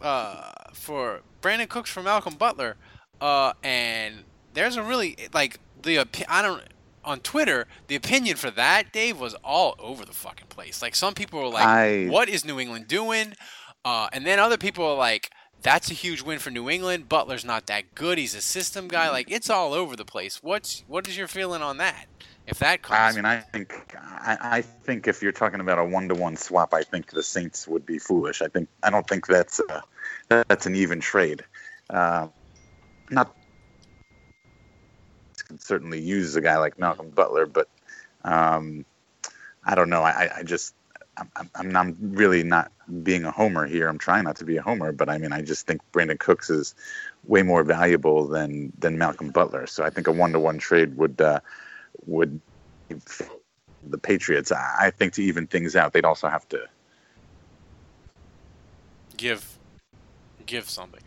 uh, 0.00 0.52
for 0.72 1.22
Brandin 1.40 1.68
Cooks 1.68 1.90
for 1.90 2.02
Malcolm 2.02 2.34
Butler, 2.34 2.76
uh, 3.22 3.52
and 3.62 4.24
there's 4.52 4.76
a 4.76 4.82
really 4.82 5.16
like 5.32 5.60
the 5.82 6.04
I 6.28 6.42
don't 6.42 6.62
on 7.04 7.20
Twitter 7.20 7.66
the 7.86 7.94
opinion 7.96 8.36
for 8.36 8.50
that 8.50 8.92
Dave 8.92 9.18
was 9.18 9.34
all 9.44 9.74
over 9.78 10.04
the 10.04 10.12
fucking 10.12 10.48
place. 10.48 10.82
Like 10.82 10.94
some 10.94 11.14
people 11.14 11.40
were 11.40 11.48
like, 11.48 11.64
I- 11.64 12.06
"What 12.10 12.28
is 12.28 12.44
New 12.44 12.58
England 12.60 12.88
doing?" 12.88 13.34
Uh, 13.84 14.08
and 14.12 14.26
then 14.26 14.38
other 14.38 14.58
people 14.58 14.84
are 14.84 14.96
like, 14.96 15.30
"That's 15.62 15.90
a 15.90 15.94
huge 15.94 16.22
win 16.22 16.38
for 16.40 16.50
New 16.50 16.68
England. 16.68 17.08
Butler's 17.08 17.44
not 17.44 17.66
that 17.66 17.94
good. 17.94 18.18
He's 18.18 18.34
a 18.34 18.40
system 18.42 18.88
guy. 18.88 19.08
Like 19.08 19.30
it's 19.30 19.48
all 19.48 19.72
over 19.72 19.94
the 19.96 20.04
place." 20.04 20.42
What's 20.42 20.82
what 20.88 21.06
is 21.08 21.16
your 21.16 21.28
feeling 21.28 21.62
on 21.62 21.76
that? 21.78 22.06
If 22.44 22.58
that 22.58 22.82
comes, 22.82 22.98
I 22.98 23.12
mean, 23.14 23.24
I 23.24 23.38
think 23.38 23.96
I, 23.96 24.36
I 24.58 24.62
think 24.62 25.06
if 25.06 25.22
you're 25.22 25.30
talking 25.30 25.60
about 25.60 25.78
a 25.78 25.84
one-to-one 25.84 26.36
swap, 26.36 26.74
I 26.74 26.82
think 26.82 27.10
the 27.12 27.22
Saints 27.22 27.68
would 27.68 27.86
be 27.86 27.98
foolish. 28.00 28.42
I 28.42 28.48
think 28.48 28.68
I 28.82 28.90
don't 28.90 29.06
think 29.08 29.28
that's 29.28 29.60
a, 29.60 29.82
that's 30.28 30.66
an 30.66 30.74
even 30.74 30.98
trade. 30.98 31.44
Uh, 31.88 32.26
not 33.12 33.34
can 35.52 35.58
certainly 35.58 36.00
use 36.00 36.34
a 36.36 36.40
guy 36.40 36.56
like 36.58 36.78
Malcolm 36.78 37.10
Butler, 37.10 37.46
but 37.46 37.68
um, 38.24 38.84
I 39.64 39.74
don't 39.74 39.90
know. 39.90 40.02
I, 40.02 40.30
I 40.38 40.42
just 40.42 40.74
I'm, 41.16 41.30
I'm, 41.54 41.76
I'm 41.76 41.96
really 42.00 42.42
not 42.42 42.72
being 43.02 43.24
a 43.24 43.30
homer 43.30 43.66
here. 43.66 43.88
I'm 43.88 43.98
trying 43.98 44.24
not 44.24 44.36
to 44.36 44.44
be 44.44 44.56
a 44.56 44.62
homer, 44.62 44.92
but 44.92 45.08
I 45.08 45.18
mean, 45.18 45.32
I 45.32 45.42
just 45.42 45.66
think 45.66 45.80
Brandin 45.92 46.18
Cooks 46.18 46.48
is 46.48 46.74
way 47.24 47.42
more 47.42 47.64
valuable 47.64 48.26
than 48.26 48.72
than 48.78 48.98
Malcolm 48.98 49.30
Butler. 49.30 49.66
So 49.66 49.84
I 49.84 49.90
think 49.90 50.06
a 50.06 50.12
one-to-one 50.12 50.58
trade 50.58 50.96
would 50.96 51.20
uh, 51.20 51.40
would 52.06 52.40
the 52.88 53.98
Patriots. 53.98 54.52
I 54.52 54.90
think 54.90 55.12
to 55.14 55.22
even 55.22 55.46
things 55.46 55.76
out, 55.76 55.92
they'd 55.92 56.04
also 56.04 56.28
have 56.28 56.48
to. 56.48 56.66
give 59.22 59.58
give 60.46 60.68
something. 60.68 61.00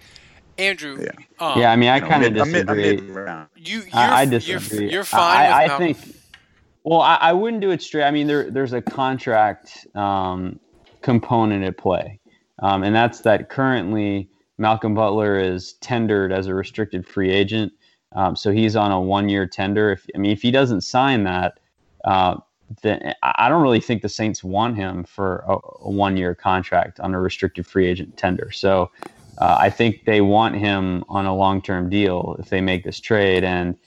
Andrew, 0.57 0.97
Yeah. 1.01 1.11
um, 1.45 1.59
yeah, 1.59 1.71
I 1.71 1.75
mean, 1.75 1.89
I 1.89 1.99
kind 1.99 2.23
of 2.23 2.33
mid- 2.33 2.41
a 2.41 2.45
mid- 2.45 2.69
a 2.69 2.75
disagree. 2.75 3.07
mid-round. 3.07 3.47
You, 3.55 3.79
you're, 3.79 3.87
I, 3.93 4.07
I 4.07 4.21
you're- 4.23 4.39
disagree. 4.39 4.91
You're, 4.91 5.03
fine 5.03 5.51
I, 5.51 5.63
with 5.63 5.71
I 5.71 5.77
think 5.77 5.97
Well, 6.83 7.01
I, 7.01 7.15
I 7.15 7.33
wouldn't 7.33 7.61
do 7.61 7.71
it 7.71 7.81
straight. 7.81 8.03
I 8.03 8.11
mean, 8.11 8.27
there 8.27 8.49
there's 8.49 8.73
a 8.73 8.81
contract 8.81 9.87
um, 9.95 10.59
component 11.01 11.63
at 11.65 11.77
play, 11.77 12.19
um, 12.59 12.83
and 12.83 12.95
that's 12.95 13.19
that 13.21 13.49
currently 13.49 14.29
Malcolm 14.57 14.93
Butler 14.95 15.37
is 15.39 15.73
tendered 15.81 16.31
as 16.31 16.47
a 16.47 16.53
restricted 16.53 17.05
free 17.07 17.31
agent. 17.31 17.73
Um, 18.13 18.35
so 18.35 18.51
he's 18.51 18.77
on 18.77 18.91
a 18.91 19.01
one-year 19.01 19.45
tender. 19.47 19.91
If 19.91 20.05
I 20.15 20.19
mean, 20.19 20.31
if 20.31 20.41
he 20.41 20.51
doesn't 20.51 20.81
sign 20.81 21.23
that, 21.25 21.59
uh, 22.05 22.37
then 22.81 23.13
I 23.23 23.49
don't 23.49 23.61
really 23.61 23.81
think 23.81 24.01
the 24.03 24.09
Saints 24.09 24.41
want 24.43 24.77
him 24.77 25.03
for 25.03 25.43
a, 25.47 25.57
a 25.81 25.91
one-year 25.91 26.33
contract 26.35 26.99
on 27.01 27.13
a 27.13 27.19
restricted 27.19 27.67
free 27.67 27.87
agent 27.87 28.15
tender. 28.15 28.51
So 28.51 28.89
uh, 29.37 29.57
I 29.59 29.69
think 29.69 30.05
they 30.05 30.21
want 30.21 30.55
him 30.55 31.03
on 31.09 31.25
a 31.25 31.35
long-term 31.35 31.89
deal 31.89 32.35
if 32.39 32.49
they 32.49 32.61
make 32.61 32.83
this 32.83 32.99
trade, 32.99 33.43
and 33.43 33.77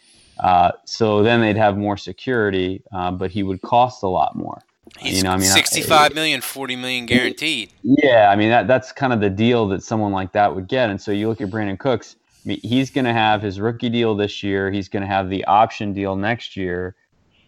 uh, 0.41 0.73
so 0.85 1.23
then 1.23 1.41
they'd 1.41 1.57
have 1.57 1.77
more 1.77 1.97
security, 1.97 2.83
uh, 2.93 3.11
but 3.11 3.31
he 3.31 3.43
would 3.43 3.63
cost 3.63 4.03
a 4.03 4.09
lot 4.09 4.37
more. 4.37 4.63
He's 4.99 5.19
you 5.19 5.23
know, 5.25 5.33
I 5.33 5.37
mean, 5.37 5.47
sixty-five 5.47 6.15
million, 6.15 6.41
forty 6.41 6.77
million 6.77 7.07
guaranteed. 7.07 7.73
Yeah, 7.83 8.31
I 8.31 8.37
mean 8.37 8.49
that 8.49 8.67
that's 8.67 8.91
kind 8.93 9.13
of 9.13 9.21
the 9.21 9.31
deal 9.31 9.69
that 9.69 9.83
someone 9.83 10.13
like 10.13 10.33
that 10.33 10.55
would 10.55 10.69
get. 10.69 10.91
And 10.91 11.01
so 11.01 11.13
you 11.13 11.29
look 11.29 11.41
at 11.41 11.51
Brandin 11.51 11.79
Cooks. 11.79 12.17
I 12.45 12.49
mean, 12.49 12.61
he's 12.63 12.91
going 12.91 13.05
to 13.05 13.13
have 13.13 13.43
his 13.43 13.61
rookie 13.61 13.91
deal 13.91 14.15
this 14.17 14.43
year. 14.43 14.71
He's 14.71 14.89
going 14.89 15.03
to 15.03 15.07
have 15.07 15.29
the 15.29 15.45
option 15.45 15.93
deal 15.93 16.17
next 16.17 16.57
year, 16.57 16.95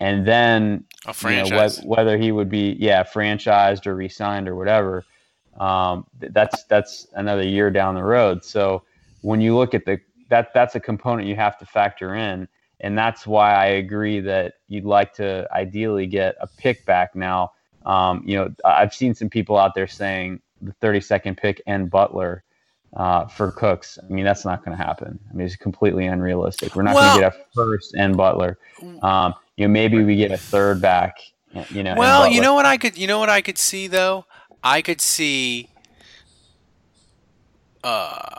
and 0.00 0.26
then 0.26 0.84
a 1.06 1.14
franchise. 1.14 1.48
You 1.48 1.54
know, 1.54 1.62
whether, 1.62 1.82
whether 2.12 2.18
he 2.18 2.32
would 2.32 2.50
be 2.50 2.76
yeah 2.78 3.04
franchised 3.04 3.86
or 3.86 3.94
re-signed 3.94 4.48
or 4.48 4.56
whatever. 4.56 5.04
Um, 5.60 6.06
that's 6.18 6.64
that's 6.64 7.06
another 7.14 7.46
year 7.46 7.70
down 7.70 7.94
the 7.94 8.02
road. 8.02 8.44
So 8.44 8.82
when 9.20 9.40
you 9.40 9.56
look 9.56 9.74
at 9.74 9.84
the 9.84 10.00
that 10.30 10.52
that's 10.54 10.74
a 10.74 10.80
component 10.80 11.28
you 11.28 11.36
have 11.36 11.58
to 11.58 11.66
factor 11.66 12.14
in 12.14 12.48
and 12.80 12.96
that's 12.96 13.26
why 13.26 13.54
I 13.54 13.66
agree 13.66 14.20
that 14.20 14.54
you'd 14.68 14.84
like 14.84 15.14
to 15.14 15.46
ideally 15.52 16.06
get 16.06 16.36
a 16.40 16.46
pick 16.46 16.84
back 16.86 17.14
now. 17.14 17.52
Um, 17.84 18.22
you 18.26 18.36
know, 18.36 18.54
I've 18.64 18.94
seen 18.94 19.14
some 19.14 19.28
people 19.28 19.58
out 19.58 19.74
there 19.74 19.86
saying 19.86 20.40
the 20.62 20.72
32nd 20.82 21.36
pick 21.36 21.62
and 21.66 21.90
Butler 21.90 22.42
uh, 22.96 23.26
for 23.26 23.52
Cooks. 23.52 23.98
I 24.02 24.10
mean, 24.12 24.24
that's 24.24 24.44
not 24.44 24.64
going 24.64 24.76
to 24.76 24.82
happen. 24.82 25.18
I 25.30 25.34
mean, 25.34 25.46
it's 25.46 25.56
completely 25.56 26.06
unrealistic. 26.06 26.74
We're 26.74 26.82
not 26.82 26.94
well, 26.94 27.18
going 27.18 27.30
to 27.30 27.36
get 27.36 27.46
a 27.46 27.54
first 27.54 27.94
and 27.94 28.16
Butler. 28.16 28.58
Um, 29.02 29.34
you 29.56 29.66
know, 29.66 29.72
maybe 29.72 30.02
we 30.02 30.16
get 30.16 30.32
a 30.32 30.38
third 30.38 30.80
back. 30.80 31.18
You 31.70 31.82
know. 31.82 31.96
Well, 31.96 32.28
you 32.28 32.40
know 32.40 32.54
what 32.54 32.64
I 32.64 32.76
could, 32.76 32.96
you 32.96 33.06
know 33.06 33.18
what 33.18 33.28
I 33.28 33.40
could 33.40 33.58
see 33.58 33.88
though. 33.88 34.24
I 34.62 34.82
could 34.82 35.00
see 35.00 35.68
uh, 37.82 38.36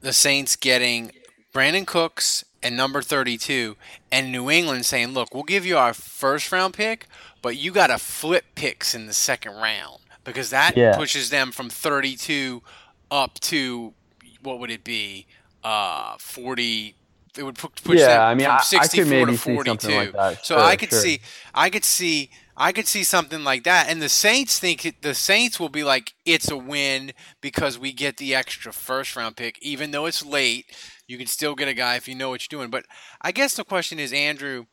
the 0.00 0.12
Saints 0.12 0.56
getting 0.56 1.12
Brandin 1.54 1.86
Cooks 1.86 2.44
and 2.62 2.76
number 2.76 3.02
32 3.02 3.76
and 4.12 4.32
New 4.32 4.50
England 4.50 4.84
saying, 4.84 5.08
"Look, 5.08 5.34
we'll 5.34 5.44
give 5.44 5.64
you 5.64 5.78
our 5.78 5.94
first 5.94 6.50
round 6.52 6.74
pick, 6.74 7.06
but 7.42 7.56
you 7.56 7.72
got 7.72 7.86
to 7.88 7.98
flip 7.98 8.44
picks 8.54 8.94
in 8.94 9.06
the 9.06 9.12
second 9.12 9.52
round 9.54 10.00
because 10.24 10.50
that 10.50 10.76
Yeah. 10.76 10.96
pushes 10.96 11.30
them 11.30 11.52
from 11.52 11.70
32 11.70 12.62
up 13.10 13.38
to 13.40 13.94
what 14.42 14.58
would 14.58 14.70
it 14.70 14.84
be? 14.84 15.26
Uh 15.62 16.16
40 16.18 16.94
it 17.36 17.44
would 17.44 17.56
pu- 17.56 17.68
push 17.84 17.98
Yeah, 18.00 18.06
them 18.08 18.20
I 18.22 18.34
mean, 18.34 18.46
from 18.46 18.56
I- 18.56 18.82
I 18.82 18.88
could 18.88 19.06
maybe 19.06 19.32
to 19.32 19.38
see 19.38 19.56
something 19.64 19.76
42. 19.78 19.96
like 19.96 20.12
that. 20.12 20.44
So 20.46 20.56
Sure, 20.56 20.64
I 20.64 20.74
could 20.76 20.90
sure. 20.90 21.00
see 21.00 21.20
I 21.54 21.70
could 21.70 21.84
see 21.84 22.30
I 22.60 22.72
could 22.72 22.86
see 22.86 23.04
something 23.04 23.42
like 23.42 23.64
that, 23.64 23.88
and 23.88 24.02
the 24.02 24.10
Saints 24.10 24.58
think 24.58 24.96
the 25.00 25.14
Saints 25.14 25.58
will 25.58 25.70
be 25.70 25.82
like 25.82 26.12
it's 26.26 26.50
a 26.50 26.58
win 26.58 27.12
because 27.40 27.78
we 27.78 27.90
get 27.90 28.18
the 28.18 28.34
extra 28.34 28.70
first 28.70 29.16
round 29.16 29.36
pick, 29.36 29.58
even 29.62 29.92
though 29.92 30.04
it's 30.04 30.22
late. 30.22 30.66
You 31.06 31.16
can 31.16 31.26
still 31.26 31.54
get 31.54 31.68
a 31.68 31.74
guy 31.74 31.96
if 31.96 32.06
you 32.06 32.14
know 32.14 32.28
what 32.28 32.42
you're 32.42 32.58
doing. 32.60 32.68
But 32.70 32.84
I 33.22 33.32
guess 33.32 33.54
the 33.54 33.64
question 33.64 33.98
is, 33.98 34.12
Andrew, 34.12 34.66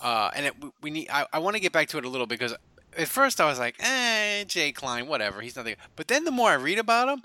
uh, 0.00 0.30
and 0.34 0.46
it, 0.46 0.54
we 0.80 0.90
need. 0.90 1.10
I, 1.10 1.26
I 1.34 1.38
want 1.38 1.54
to 1.54 1.60
get 1.60 1.70
back 1.70 1.88
to 1.88 1.98
it 1.98 2.06
a 2.06 2.08
little 2.08 2.26
because 2.26 2.54
at 2.96 3.08
first 3.08 3.38
I 3.42 3.44
was 3.44 3.58
like, 3.58 3.76
eh, 3.78 4.44
Jay 4.44 4.72
Klein, 4.72 5.06
whatever, 5.06 5.42
he's 5.42 5.54
nothing. 5.54 5.76
But 5.96 6.08
then 6.08 6.24
the 6.24 6.30
more 6.30 6.48
I 6.48 6.54
read 6.54 6.78
about 6.78 7.10
him, 7.10 7.22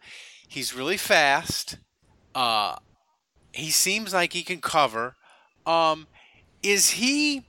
he's 0.50 0.76
really 0.76 0.98
fast. 0.98 1.78
Uh, 2.36 2.76
he 3.54 3.72
seems 3.72 4.14
like 4.14 4.34
he 4.34 4.44
can 4.44 4.60
cover. 4.60 5.16
Um, 5.66 6.08
is 6.62 6.90
he? 6.90 7.46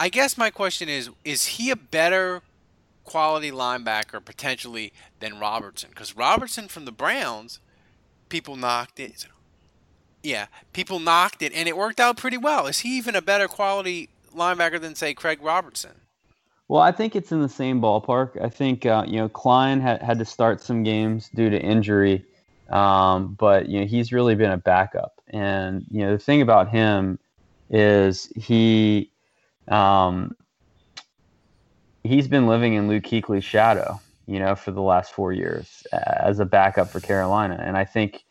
I 0.00 0.08
guess 0.08 0.38
my 0.38 0.48
question 0.48 0.88
is: 0.88 1.10
Is 1.26 1.44
he 1.44 1.70
a 1.70 1.76
better 1.76 2.40
quality 3.04 3.50
linebacker 3.50 4.24
potentially 4.24 4.94
than 5.20 5.38
Robertson? 5.38 5.90
Because 5.90 6.16
Robertson 6.16 6.68
from 6.68 6.86
the 6.86 6.90
Browns, 6.90 7.60
people 8.30 8.56
knocked 8.56 8.98
it. 8.98 9.26
Yeah, 10.22 10.46
people 10.72 11.00
knocked 11.00 11.42
it, 11.42 11.52
and 11.52 11.68
it 11.68 11.76
worked 11.76 12.00
out 12.00 12.16
pretty 12.16 12.38
well. 12.38 12.66
Is 12.66 12.78
he 12.78 12.96
even 12.96 13.14
a 13.14 13.20
better 13.20 13.46
quality 13.46 14.08
linebacker 14.34 14.80
than 14.80 14.94
say 14.94 15.12
Craig 15.12 15.40
Robertson? 15.42 15.92
Well, 16.68 16.80
I 16.80 16.92
think 16.92 17.14
it's 17.14 17.30
in 17.30 17.42
the 17.42 17.48
same 17.48 17.78
ballpark. 17.78 18.42
I 18.42 18.48
think 18.48 18.86
uh, 18.86 19.04
you 19.06 19.18
know 19.18 19.28
Klein 19.28 19.82
had, 19.82 20.00
had 20.00 20.18
to 20.18 20.24
start 20.24 20.62
some 20.62 20.82
games 20.82 21.28
due 21.34 21.50
to 21.50 21.60
injury, 21.60 22.24
um, 22.70 23.36
but 23.38 23.68
you 23.68 23.80
know 23.80 23.86
he's 23.86 24.14
really 24.14 24.34
been 24.34 24.50
a 24.50 24.56
backup. 24.56 25.20
And 25.28 25.84
you 25.90 26.00
know 26.00 26.12
the 26.12 26.18
thing 26.18 26.40
about 26.40 26.70
him 26.70 27.18
is 27.68 28.32
he 28.34 29.09
um, 29.70 30.36
he's 32.04 32.28
been 32.28 32.46
living 32.46 32.74
in 32.74 32.88
Luke 32.88 33.04
Kuechly's 33.04 33.44
shadow, 33.44 34.00
you 34.26 34.38
know, 34.38 34.54
for 34.54 34.70
the 34.72 34.82
last 34.82 35.12
four 35.12 35.32
years 35.32 35.86
uh, 35.92 36.00
as 36.20 36.40
a 36.40 36.44
backup 36.44 36.88
for 36.88 37.00
Carolina. 37.00 37.58
And 37.62 37.76
I 37.76 37.84
think 37.84 38.24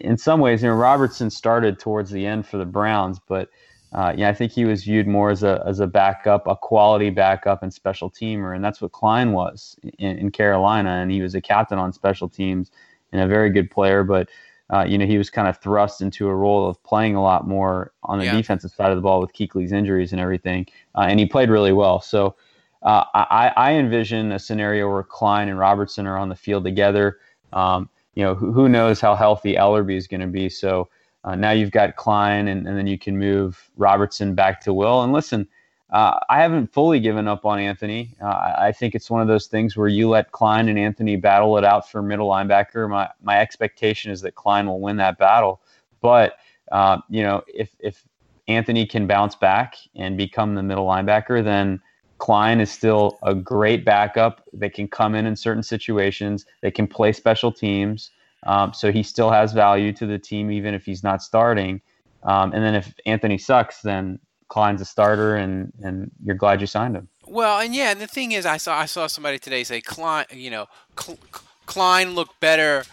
in 0.00 0.16
some 0.16 0.40
ways, 0.40 0.62
you 0.62 0.68
know, 0.68 0.74
Robertson 0.74 1.30
started 1.30 1.78
towards 1.78 2.10
the 2.10 2.26
end 2.26 2.46
for 2.46 2.56
the 2.58 2.64
Browns, 2.64 3.18
but 3.28 3.48
uh, 3.92 4.14
yeah, 4.16 4.28
I 4.28 4.34
think 4.34 4.52
he 4.52 4.64
was 4.64 4.84
viewed 4.84 5.08
more 5.08 5.30
as 5.30 5.42
a 5.42 5.62
as 5.66 5.80
a 5.80 5.86
backup, 5.86 6.46
a 6.46 6.54
quality 6.56 7.10
backup 7.10 7.62
and 7.62 7.74
special 7.74 8.08
teamer, 8.08 8.54
and 8.54 8.64
that's 8.64 8.80
what 8.80 8.92
Klein 8.92 9.32
was 9.32 9.76
in, 9.98 10.16
in 10.18 10.30
Carolina, 10.30 10.90
and 10.90 11.10
he 11.10 11.20
was 11.22 11.34
a 11.34 11.40
captain 11.40 11.78
on 11.78 11.92
special 11.92 12.28
teams 12.28 12.70
and 13.12 13.20
a 13.20 13.26
very 13.26 13.50
good 13.50 13.70
player, 13.70 14.04
but. 14.04 14.28
Uh, 14.72 14.84
you 14.84 14.96
know, 14.98 15.06
he 15.06 15.18
was 15.18 15.30
kind 15.30 15.48
of 15.48 15.58
thrust 15.58 16.00
into 16.00 16.28
a 16.28 16.34
role 16.34 16.68
of 16.68 16.82
playing 16.84 17.16
a 17.16 17.22
lot 17.22 17.46
more 17.46 17.92
on 18.04 18.18
the 18.18 18.24
Yeah. 18.24 18.36
defensive 18.36 18.70
side 18.70 18.90
of 18.90 18.96
the 18.96 19.02
ball 19.02 19.20
with 19.20 19.32
Kuechly's 19.32 19.72
injuries 19.72 20.12
and 20.12 20.20
everything, 20.20 20.66
uh, 20.94 21.06
and 21.08 21.18
he 21.18 21.26
played 21.26 21.50
really 21.50 21.72
well. 21.72 22.00
So 22.00 22.36
uh, 22.82 23.04
I, 23.14 23.52
I 23.56 23.72
envision 23.74 24.32
a 24.32 24.38
scenario 24.38 24.88
where 24.90 25.02
Klein 25.02 25.48
and 25.48 25.58
Robertson 25.58 26.06
are 26.06 26.16
on 26.16 26.28
the 26.28 26.36
field 26.36 26.64
together. 26.64 27.18
Um, 27.52 27.88
you 28.14 28.24
know, 28.24 28.34
who, 28.34 28.52
who 28.52 28.68
knows 28.68 29.00
how 29.00 29.14
healthy 29.14 29.54
Ellerbe 29.54 29.96
is 29.96 30.06
going 30.06 30.20
to 30.20 30.26
be. 30.26 30.48
So 30.48 30.88
uh, 31.24 31.34
now 31.34 31.50
you've 31.50 31.70
got 31.70 31.96
Klein, 31.96 32.48
and, 32.48 32.66
and 32.66 32.76
then 32.76 32.86
you 32.86 32.98
can 32.98 33.18
move 33.18 33.70
Robertson 33.76 34.34
back 34.34 34.60
to 34.62 34.72
Will. 34.72 35.02
And 35.02 35.12
listen, 35.12 35.46
uh, 35.92 36.18
I 36.28 36.40
haven't 36.40 36.72
fully 36.72 37.00
given 37.00 37.26
up 37.26 37.44
on 37.44 37.58
Anthony. 37.58 38.16
Uh, 38.22 38.54
I 38.58 38.72
think 38.72 38.94
it's 38.94 39.10
one 39.10 39.22
of 39.22 39.28
those 39.28 39.46
things 39.48 39.76
where 39.76 39.88
you 39.88 40.08
let 40.08 40.32
Klein 40.32 40.68
and 40.68 40.78
Anthony 40.78 41.16
battle 41.16 41.58
it 41.58 41.64
out 41.64 41.90
for 41.90 42.00
middle 42.02 42.28
linebacker. 42.28 42.88
My 42.88 43.08
my 43.22 43.40
expectation 43.40 44.12
is 44.12 44.20
that 44.22 44.34
Klein 44.36 44.66
will 44.66 44.80
win 44.80 44.96
that 44.98 45.18
battle, 45.18 45.60
but 46.00 46.36
uh, 46.70 46.98
you 47.08 47.22
know 47.22 47.42
if 47.48 47.74
if 47.80 48.04
Anthony 48.46 48.86
can 48.86 49.06
bounce 49.06 49.34
back 49.34 49.74
and 49.96 50.16
become 50.16 50.54
the 50.54 50.62
middle 50.62 50.86
linebacker, 50.86 51.42
then 51.42 51.80
Klein 52.18 52.60
is 52.60 52.70
still 52.70 53.18
a 53.22 53.34
great 53.34 53.84
backup. 53.84 54.42
They 54.52 54.68
can 54.70 54.86
come 54.86 55.14
in 55.14 55.26
in 55.26 55.34
certain 55.34 55.62
situations. 55.62 56.46
They 56.60 56.70
can 56.70 56.86
play 56.86 57.12
special 57.12 57.50
teams. 57.50 58.10
Um, 58.44 58.72
so 58.72 58.92
he 58.92 59.02
still 59.02 59.30
has 59.30 59.52
value 59.52 59.92
to 59.94 60.06
the 60.06 60.18
team, 60.18 60.50
even 60.50 60.74
if 60.74 60.84
he's 60.84 61.02
not 61.02 61.22
starting. 61.22 61.80
Um, 62.22 62.52
and 62.52 62.62
then 62.62 62.74
if 62.74 62.94
Anthony 63.06 63.38
sucks, 63.38 63.82
then 63.82 64.18
Klein's 64.50 64.80
a 64.82 64.84
starter, 64.84 65.36
and 65.36 65.72
and 65.82 66.10
you're 66.22 66.36
glad 66.36 66.60
you 66.60 66.66
signed 66.66 66.96
him. 66.96 67.08
Well, 67.26 67.60
and 67.60 67.74
yeah, 67.74 67.92
and 67.92 68.00
the 68.00 68.06
thing 68.06 68.32
is, 68.32 68.44
I 68.44 68.58
saw 68.58 68.76
I 68.76 68.84
saw 68.86 69.06
somebody 69.06 69.38
today 69.38 69.64
say 69.64 69.80
Klein, 69.80 70.26
you 70.32 70.50
know, 70.50 70.66
Cl- 70.98 71.18
Klein 71.66 72.14
looked 72.14 72.38
better. 72.40 72.84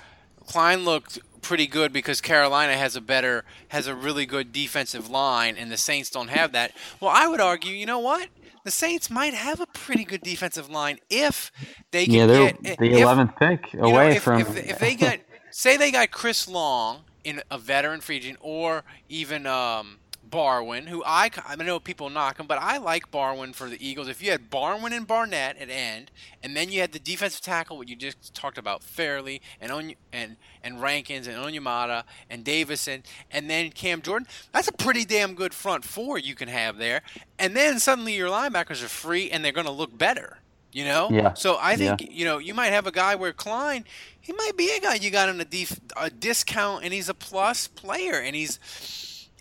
Klein 0.45 0.85
looked 0.85 1.19
pretty 1.41 1.67
good 1.67 1.91
because 1.91 2.21
Carolina 2.21 2.77
has 2.77 2.95
a 2.95 3.01
better, 3.01 3.43
has 3.69 3.87
a 3.87 3.95
really 3.95 4.25
good 4.25 4.53
defensive 4.53 5.09
line, 5.09 5.55
and 5.57 5.71
the 5.71 5.77
Saints 5.77 6.09
don't 6.09 6.29
have 6.29 6.51
that. 6.53 6.71
Well, 7.01 7.11
I 7.13 7.27
would 7.27 7.41
argue, 7.41 7.73
you 7.73 7.85
know 7.85 7.99
what? 7.99 8.29
The 8.63 8.71
Saints 8.71 9.09
might 9.09 9.33
have 9.33 9.59
a 9.59 9.65
pretty 9.65 10.03
good 10.03 10.21
defensive 10.21 10.69
line 10.69 10.99
if 11.09 11.51
they 11.91 12.05
can 12.05 12.13
Yeah, 12.13 12.25
they're 12.27 12.51
get 12.51 12.77
the 12.79 12.91
11th 12.91 13.35
pick 13.37 13.73
you 13.73 13.79
know, 13.79 13.87
away 13.87 14.15
if, 14.17 14.23
from. 14.23 14.41
if, 14.41 14.57
if 14.57 14.79
they 14.79 14.95
got 14.95 15.19
say 15.51 15.77
they 15.77 15.91
got 15.91 16.11
Chris 16.11 16.47
Long 16.47 17.03
in 17.23 17.41
a 17.49 17.57
veteran 17.57 18.01
free 18.01 18.17
agent 18.17 18.37
or 18.41 18.83
even 19.09 19.47
um, 19.47 19.97
Barwin, 20.29 20.87
who 20.87 21.03
I 21.05 21.29
I 21.45 21.55
know 21.55 21.79
people 21.79 22.09
knock 22.09 22.39
him, 22.39 22.47
but 22.47 22.57
I 22.59 22.77
like 22.77 23.11
Barwin 23.11 23.53
for 23.53 23.69
the 23.69 23.77
Eagles. 23.85 24.07
If 24.07 24.21
you 24.21 24.31
had 24.31 24.49
Barwin 24.49 24.91
and 24.93 25.07
Barnett 25.07 25.57
at 25.57 25.69
end, 25.69 26.11
and 26.43 26.55
then 26.55 26.69
you 26.71 26.81
had 26.81 26.91
the 26.91 26.99
defensive 26.99 27.41
tackle, 27.41 27.77
what 27.77 27.87
you 27.89 27.95
just 27.95 28.33
talked 28.33 28.57
about, 28.57 28.83
Fairley 28.83 29.41
and 29.61 29.71
Onye, 29.71 29.95
and 30.11 30.37
and 30.63 30.81
Rankins 30.81 31.27
and 31.27 31.37
Onyemata 31.37 32.03
and 32.29 32.43
Davison, 32.43 33.03
and 33.31 33.49
then 33.49 33.69
Cam 33.71 34.01
Jordan, 34.01 34.27
that's 34.51 34.67
a 34.67 34.73
pretty 34.73 35.05
damn 35.05 35.33
good 35.33 35.53
front 35.53 35.83
four 35.85 36.17
you 36.17 36.35
can 36.35 36.47
have 36.49 36.77
there. 36.77 37.01
And 37.39 37.55
then 37.55 37.79
suddenly 37.79 38.15
your 38.15 38.29
linebackers 38.29 38.83
are 38.83 38.87
free 38.89 39.29
and 39.31 39.43
they're 39.45 39.51
going 39.51 39.65
to 39.67 39.71
look 39.71 39.97
better. 39.97 40.39
You 40.73 40.83
know, 40.83 41.09
Yeah. 41.09 41.33
so 41.33 41.57
I 41.59 41.75
think 41.75 42.01
Yeah. 42.01 42.07
you 42.11 42.25
know 42.25 42.37
you 42.37 42.53
might 42.53 42.71
have 42.73 42.85
a 42.85 42.91
guy 42.91 43.15
where 43.15 43.31
Klein, 43.33 43.85
he 44.19 44.33
might 44.33 44.57
be 44.57 44.69
a 44.75 44.79
guy 44.81 44.95
you 44.95 45.09
got 45.09 45.29
on 45.29 45.39
a, 45.41 45.45
def- 45.45 45.79
a 45.95 46.09
discount, 46.09 46.83
and 46.83 46.93
he's 46.93 47.07
a 47.09 47.13
plus 47.13 47.67
player, 47.67 48.19
and 48.19 48.35
he's 48.35 48.59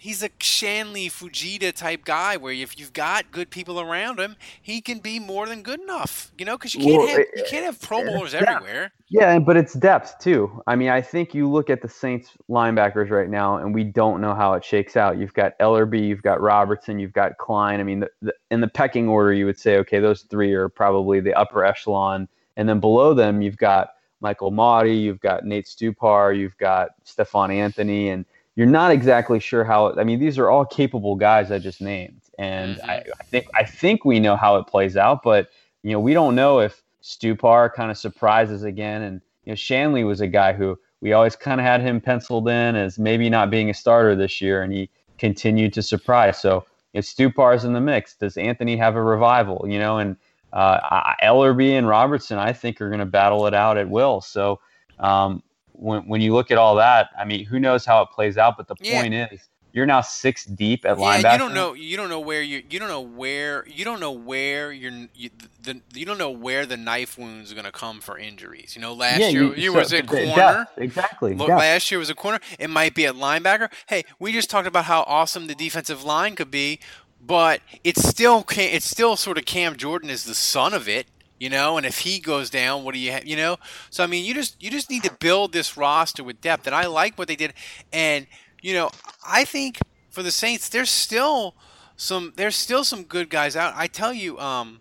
he's 0.06 0.22
a 0.22 0.28
Shanle 0.28 1.10
Fujita 1.10 1.74
type 1.74 2.04
guy 2.04 2.36
where 2.36 2.52
if 2.52 2.78
you've 2.78 2.92
got 2.92 3.32
good 3.32 3.50
people 3.50 3.80
around 3.80 4.20
him, 4.20 4.36
he 4.62 4.80
can 4.80 5.00
be 5.00 5.18
more 5.18 5.48
than 5.48 5.62
good 5.62 5.80
enough. 5.80 6.30
You 6.38 6.44
know, 6.44 6.56
because 6.56 6.76
you 6.76 6.80
can't 6.82 6.98
Well, 6.98 7.08
have 7.08 7.18
you 7.18 7.42
eh, 7.42 7.50
can't 7.50 7.64
have 7.64 7.80
Pro 7.80 8.04
Bowlers 8.04 8.32
yeah. 8.32 8.44
everywhere. 8.48 8.92
Yeah, 9.08 9.38
but 9.40 9.56
it's 9.56 9.72
depth 9.74 10.20
too. 10.20 10.62
I 10.68 10.76
mean, 10.76 10.90
I 10.90 11.00
think 11.00 11.34
you 11.34 11.50
look 11.50 11.70
at 11.70 11.82
the 11.82 11.88
Saints 11.88 12.30
linebackers 12.48 13.10
right 13.10 13.28
now, 13.28 13.56
and 13.56 13.74
we 13.74 13.82
don't 13.82 14.20
know 14.20 14.32
how 14.32 14.52
it 14.52 14.64
shakes 14.64 14.96
out. 14.96 15.18
You've 15.18 15.34
got 15.34 15.58
Ellerbe, 15.58 16.00
you've 16.00 16.22
got 16.22 16.40
Robertson, 16.40 17.00
you've 17.00 17.12
got 17.12 17.36
Klein. 17.38 17.80
I 17.80 17.82
mean, 17.82 18.00
the, 18.00 18.10
the, 18.22 18.34
in 18.52 18.60
the 18.60 18.68
pecking 18.68 19.08
order, 19.08 19.32
you 19.32 19.46
would 19.46 19.58
say, 19.58 19.78
okay, 19.78 19.98
those 19.98 20.22
three 20.22 20.52
are 20.54 20.68
probably 20.68 21.18
the 21.18 21.34
upper 21.34 21.64
echelon, 21.64 22.28
and 22.56 22.68
then 22.68 22.78
below 22.78 23.12
them, 23.12 23.42
you've 23.42 23.56
got 23.56 23.90
Michael 24.20 24.52
Mauti, 24.52 25.02
you've 25.02 25.20
got 25.20 25.44
Nate 25.44 25.66
Stupar, 25.66 26.36
you've 26.36 26.56
got 26.58 26.90
Stephone 27.02 27.50
Anthony, 27.50 28.10
and 28.10 28.24
you're 28.56 28.66
not 28.66 28.90
exactly 28.90 29.38
sure 29.38 29.64
how. 29.64 29.94
I 29.96 30.04
mean, 30.04 30.18
these 30.18 30.38
are 30.38 30.50
all 30.50 30.64
capable 30.64 31.14
guys 31.14 31.52
I 31.52 31.58
just 31.58 31.80
named, 31.80 32.22
and 32.38 32.80
I, 32.80 33.04
I 33.20 33.24
think 33.24 33.46
I 33.54 33.64
think 33.64 34.04
we 34.04 34.18
know 34.18 34.34
how 34.34 34.56
it 34.56 34.66
plays 34.66 34.96
out, 34.96 35.22
but 35.22 35.48
you 35.82 35.92
know, 35.92 36.00
we 36.00 36.14
don't 36.14 36.34
know 36.34 36.60
if 36.60 36.82
Stupar 37.02 37.72
kind 37.72 37.90
of 37.90 37.98
surprises 37.98 38.64
again. 38.64 39.02
And 39.02 39.20
you 39.44 39.52
know, 39.52 39.56
Shanley 39.56 40.04
was 40.04 40.22
a 40.22 40.26
guy 40.26 40.54
who 40.54 40.78
we 41.02 41.12
always 41.12 41.36
kind 41.36 41.60
of 41.60 41.66
had 41.66 41.82
him 41.82 42.00
penciled 42.00 42.48
in 42.48 42.74
as 42.74 42.98
maybe 42.98 43.28
not 43.28 43.50
being 43.50 43.68
a 43.68 43.74
starter 43.74 44.16
this 44.16 44.40
year, 44.40 44.62
and 44.62 44.72
he 44.72 44.88
continued 45.18 45.74
to 45.74 45.82
surprise. 45.82 46.40
So 46.40 46.64
if 46.94 47.04
Stupar's 47.04 47.64
in 47.64 47.74
the 47.74 47.80
mix, 47.80 48.16
does 48.16 48.38
Anthony 48.38 48.76
have 48.78 48.96
a 48.96 49.02
revival? 49.02 49.66
You 49.68 49.78
know, 49.78 49.98
and 49.98 50.16
uh, 50.54 51.14
Ellerbe 51.22 51.76
and 51.76 51.86
Robertson, 51.86 52.38
I 52.38 52.54
think, 52.54 52.80
are 52.80 52.88
going 52.88 53.00
to 53.00 53.06
battle 53.06 53.46
it 53.46 53.52
out 53.52 53.76
at 53.76 53.90
will. 53.90 54.22
So 54.22 54.60
um, 54.98 55.42
when 55.78 56.06
when 56.08 56.20
you 56.20 56.32
look 56.34 56.50
at 56.50 56.58
all 56.58 56.74
that, 56.76 57.10
I 57.18 57.24
mean, 57.24 57.44
who 57.44 57.58
knows 57.60 57.84
how 57.84 58.02
it 58.02 58.08
plays 58.10 58.36
out? 58.38 58.56
But 58.56 58.68
the 58.68 58.76
Yeah. 58.80 59.00
point 59.00 59.14
is, 59.14 59.40
you're 59.72 59.84
now 59.86 60.00
six 60.00 60.44
deep 60.46 60.86
at 60.86 60.98
Yeah, 60.98 61.04
linebacker. 61.04 61.32
you 61.32 61.38
don't 61.38 61.54
know. 61.54 61.74
You 61.74 61.96
don't 61.98 62.08
know 62.08 62.20
where 62.20 62.40
you. 62.40 62.62
You 62.70 62.78
don't 62.78 62.88
know 62.88 63.02
where. 63.02 63.66
You 63.68 63.84
don't 63.84 64.00
know 64.00 64.12
where 64.12 64.72
you're. 64.72 64.92
You, 65.14 65.28
the, 65.62 65.80
you 65.92 66.06
don't 66.06 66.16
know 66.16 66.30
where 66.30 66.64
the 66.64 66.78
knife 66.78 67.18
wounds 67.18 67.52
are 67.52 67.54
going 67.54 67.66
to 67.66 67.72
come 67.72 68.00
for 68.00 68.16
injuries. 68.18 68.74
You 68.74 68.80
know, 68.80 68.94
last 68.94 69.20
Yeah, 69.20 69.28
year 69.28 69.42
you- 69.42 69.54
you 69.54 69.72
so- 69.72 69.78
was 69.78 69.90
the 69.90 70.02
corner. 70.02 70.34
depth, 70.34 70.78
exactly, 70.78 71.34
Lo- 71.34 71.46
depth. 71.46 71.58
Last 71.58 71.90
year 71.90 71.98
was 71.98 72.08
a 72.10 72.14
corner. 72.14 72.40
It 72.58 72.70
might 72.70 72.94
be 72.94 73.04
at 73.06 73.14
linebacker. 73.16 73.70
Hey, 73.86 74.04
we 74.18 74.32
just 74.32 74.48
talked 74.48 74.66
about 74.66 74.86
how 74.86 75.02
awesome 75.06 75.46
the 75.46 75.54
defensive 75.54 76.02
line 76.04 76.36
could 76.36 76.50
be, 76.50 76.80
but 77.20 77.60
it's 77.84 78.02
still 78.08 78.46
it's 78.56 78.88
still 78.88 79.14
sort 79.16 79.36
of 79.36 79.44
Cam 79.44 79.76
Jordan 79.76 80.08
is 80.08 80.24
the 80.24 80.34
son 80.34 80.72
of 80.72 80.88
it. 80.88 81.06
You 81.38 81.50
know, 81.50 81.76
and 81.76 81.84
if 81.84 81.98
he 81.98 82.18
goes 82.18 82.48
down, 82.48 82.82
what 82.82 82.94
do 82.94 83.00
you 83.00 83.12
have? 83.12 83.26
You 83.26 83.36
know, 83.36 83.58
so 83.90 84.02
I 84.02 84.06
mean, 84.06 84.24
you 84.24 84.32
just 84.32 84.62
you 84.62 84.70
just 84.70 84.88
need 84.88 85.02
to 85.04 85.12
build 85.12 85.52
this 85.52 85.76
roster 85.76 86.24
with 86.24 86.40
depth, 86.40 86.66
and 86.66 86.74
I 86.74 86.86
like 86.86 87.18
what 87.18 87.28
they 87.28 87.36
did, 87.36 87.52
and 87.92 88.26
you 88.62 88.72
know, 88.72 88.90
I 89.26 89.44
think 89.44 89.78
for 90.10 90.22
the 90.22 90.30
Saints, 90.30 90.70
there's 90.70 90.90
still 90.90 91.54
some 91.96 92.32
there's 92.36 92.56
still 92.56 92.84
some 92.84 93.02
good 93.02 93.28
guys 93.28 93.54
out. 93.54 93.74
I 93.76 93.86
tell 93.86 94.14
you, 94.14 94.38
um, 94.38 94.80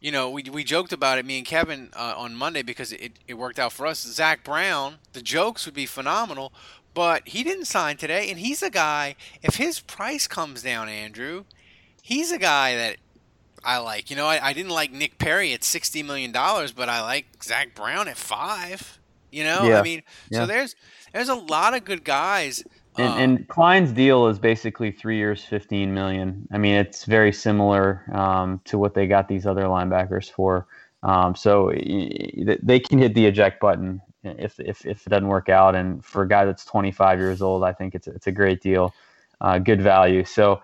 you 0.00 0.10
know, 0.12 0.30
we, 0.30 0.44
we 0.44 0.64
joked 0.64 0.92
about 0.92 1.18
it, 1.18 1.26
me 1.26 1.38
and 1.38 1.46
Kevin, 1.46 1.90
uh, 1.94 2.14
on 2.16 2.34
Monday 2.34 2.62
because 2.62 2.92
it, 2.92 3.12
it 3.28 3.34
worked 3.34 3.58
out 3.58 3.72
for 3.72 3.86
us. 3.86 4.00
Zach 4.00 4.42
Brown, 4.42 4.96
the 5.12 5.22
jokes 5.22 5.66
would 5.66 5.74
be 5.74 5.86
phenomenal, 5.86 6.52
but 6.94 7.28
he 7.28 7.44
didn't 7.44 7.66
sign 7.66 7.96
today, 7.96 8.30
and 8.30 8.38
he's 8.38 8.62
a 8.62 8.70
guy. 8.70 9.14
If 9.42 9.56
his 9.56 9.80
price 9.80 10.26
comes 10.26 10.62
down, 10.62 10.88
Andrew, 10.88 11.44
he's 12.02 12.32
a 12.32 12.38
guy 12.38 12.74
that 12.76 12.96
I 13.64 13.78
like. 13.78 14.10
You 14.10 14.16
know, 14.16 14.26
I, 14.26 14.48
I 14.48 14.52
didn't 14.52 14.72
like 14.72 14.92
Nick 14.92 15.18
Perry 15.18 15.52
at 15.52 15.64
sixty 15.64 16.02
million 16.02 16.32
dollars, 16.32 16.72
but 16.72 16.88
I 16.88 17.02
like 17.02 17.26
Zach 17.42 17.74
Brown 17.74 18.08
at 18.08 18.16
five. 18.16 18.98
You 19.30 19.44
know, 19.44 19.62
Yeah, 19.64 19.80
I 19.80 19.82
mean, 19.82 20.02
yeah. 20.30 20.40
so 20.40 20.46
there's 20.46 20.74
there's 21.12 21.28
a 21.28 21.34
lot 21.34 21.74
of 21.74 21.84
good 21.84 22.04
guys. 22.04 22.64
And, 22.96 23.08
um, 23.08 23.18
and 23.18 23.48
Klein's 23.48 23.92
deal 23.92 24.26
is 24.26 24.38
basically 24.38 24.90
three 24.90 25.16
years, 25.16 25.44
fifteen 25.44 25.94
million. 25.94 26.48
I 26.50 26.58
mean, 26.58 26.74
it's 26.74 27.04
very 27.04 27.32
similar 27.32 28.02
um, 28.12 28.60
to 28.64 28.78
what 28.78 28.94
they 28.94 29.06
got 29.06 29.28
these 29.28 29.46
other 29.46 29.64
linebackers 29.64 30.30
for. 30.30 30.66
Um, 31.02 31.34
so 31.34 31.70
they 31.72 32.80
can 32.80 32.98
hit 32.98 33.14
the 33.14 33.26
eject 33.26 33.60
button 33.60 34.02
if, 34.22 34.58
if 34.60 34.84
if 34.84 35.06
it 35.06 35.10
doesn't 35.10 35.28
work 35.28 35.48
out. 35.48 35.74
And 35.74 36.04
for 36.04 36.22
a 36.22 36.28
guy 36.28 36.44
that's 36.44 36.64
25 36.64 37.18
years 37.18 37.42
old, 37.42 37.64
I 37.64 37.72
think 37.72 37.94
it's 37.94 38.06
it's 38.06 38.26
a 38.26 38.32
great 38.32 38.60
deal, 38.60 38.94
uh, 39.40 39.58
good 39.58 39.80
value. 39.80 40.24
So 40.24 40.60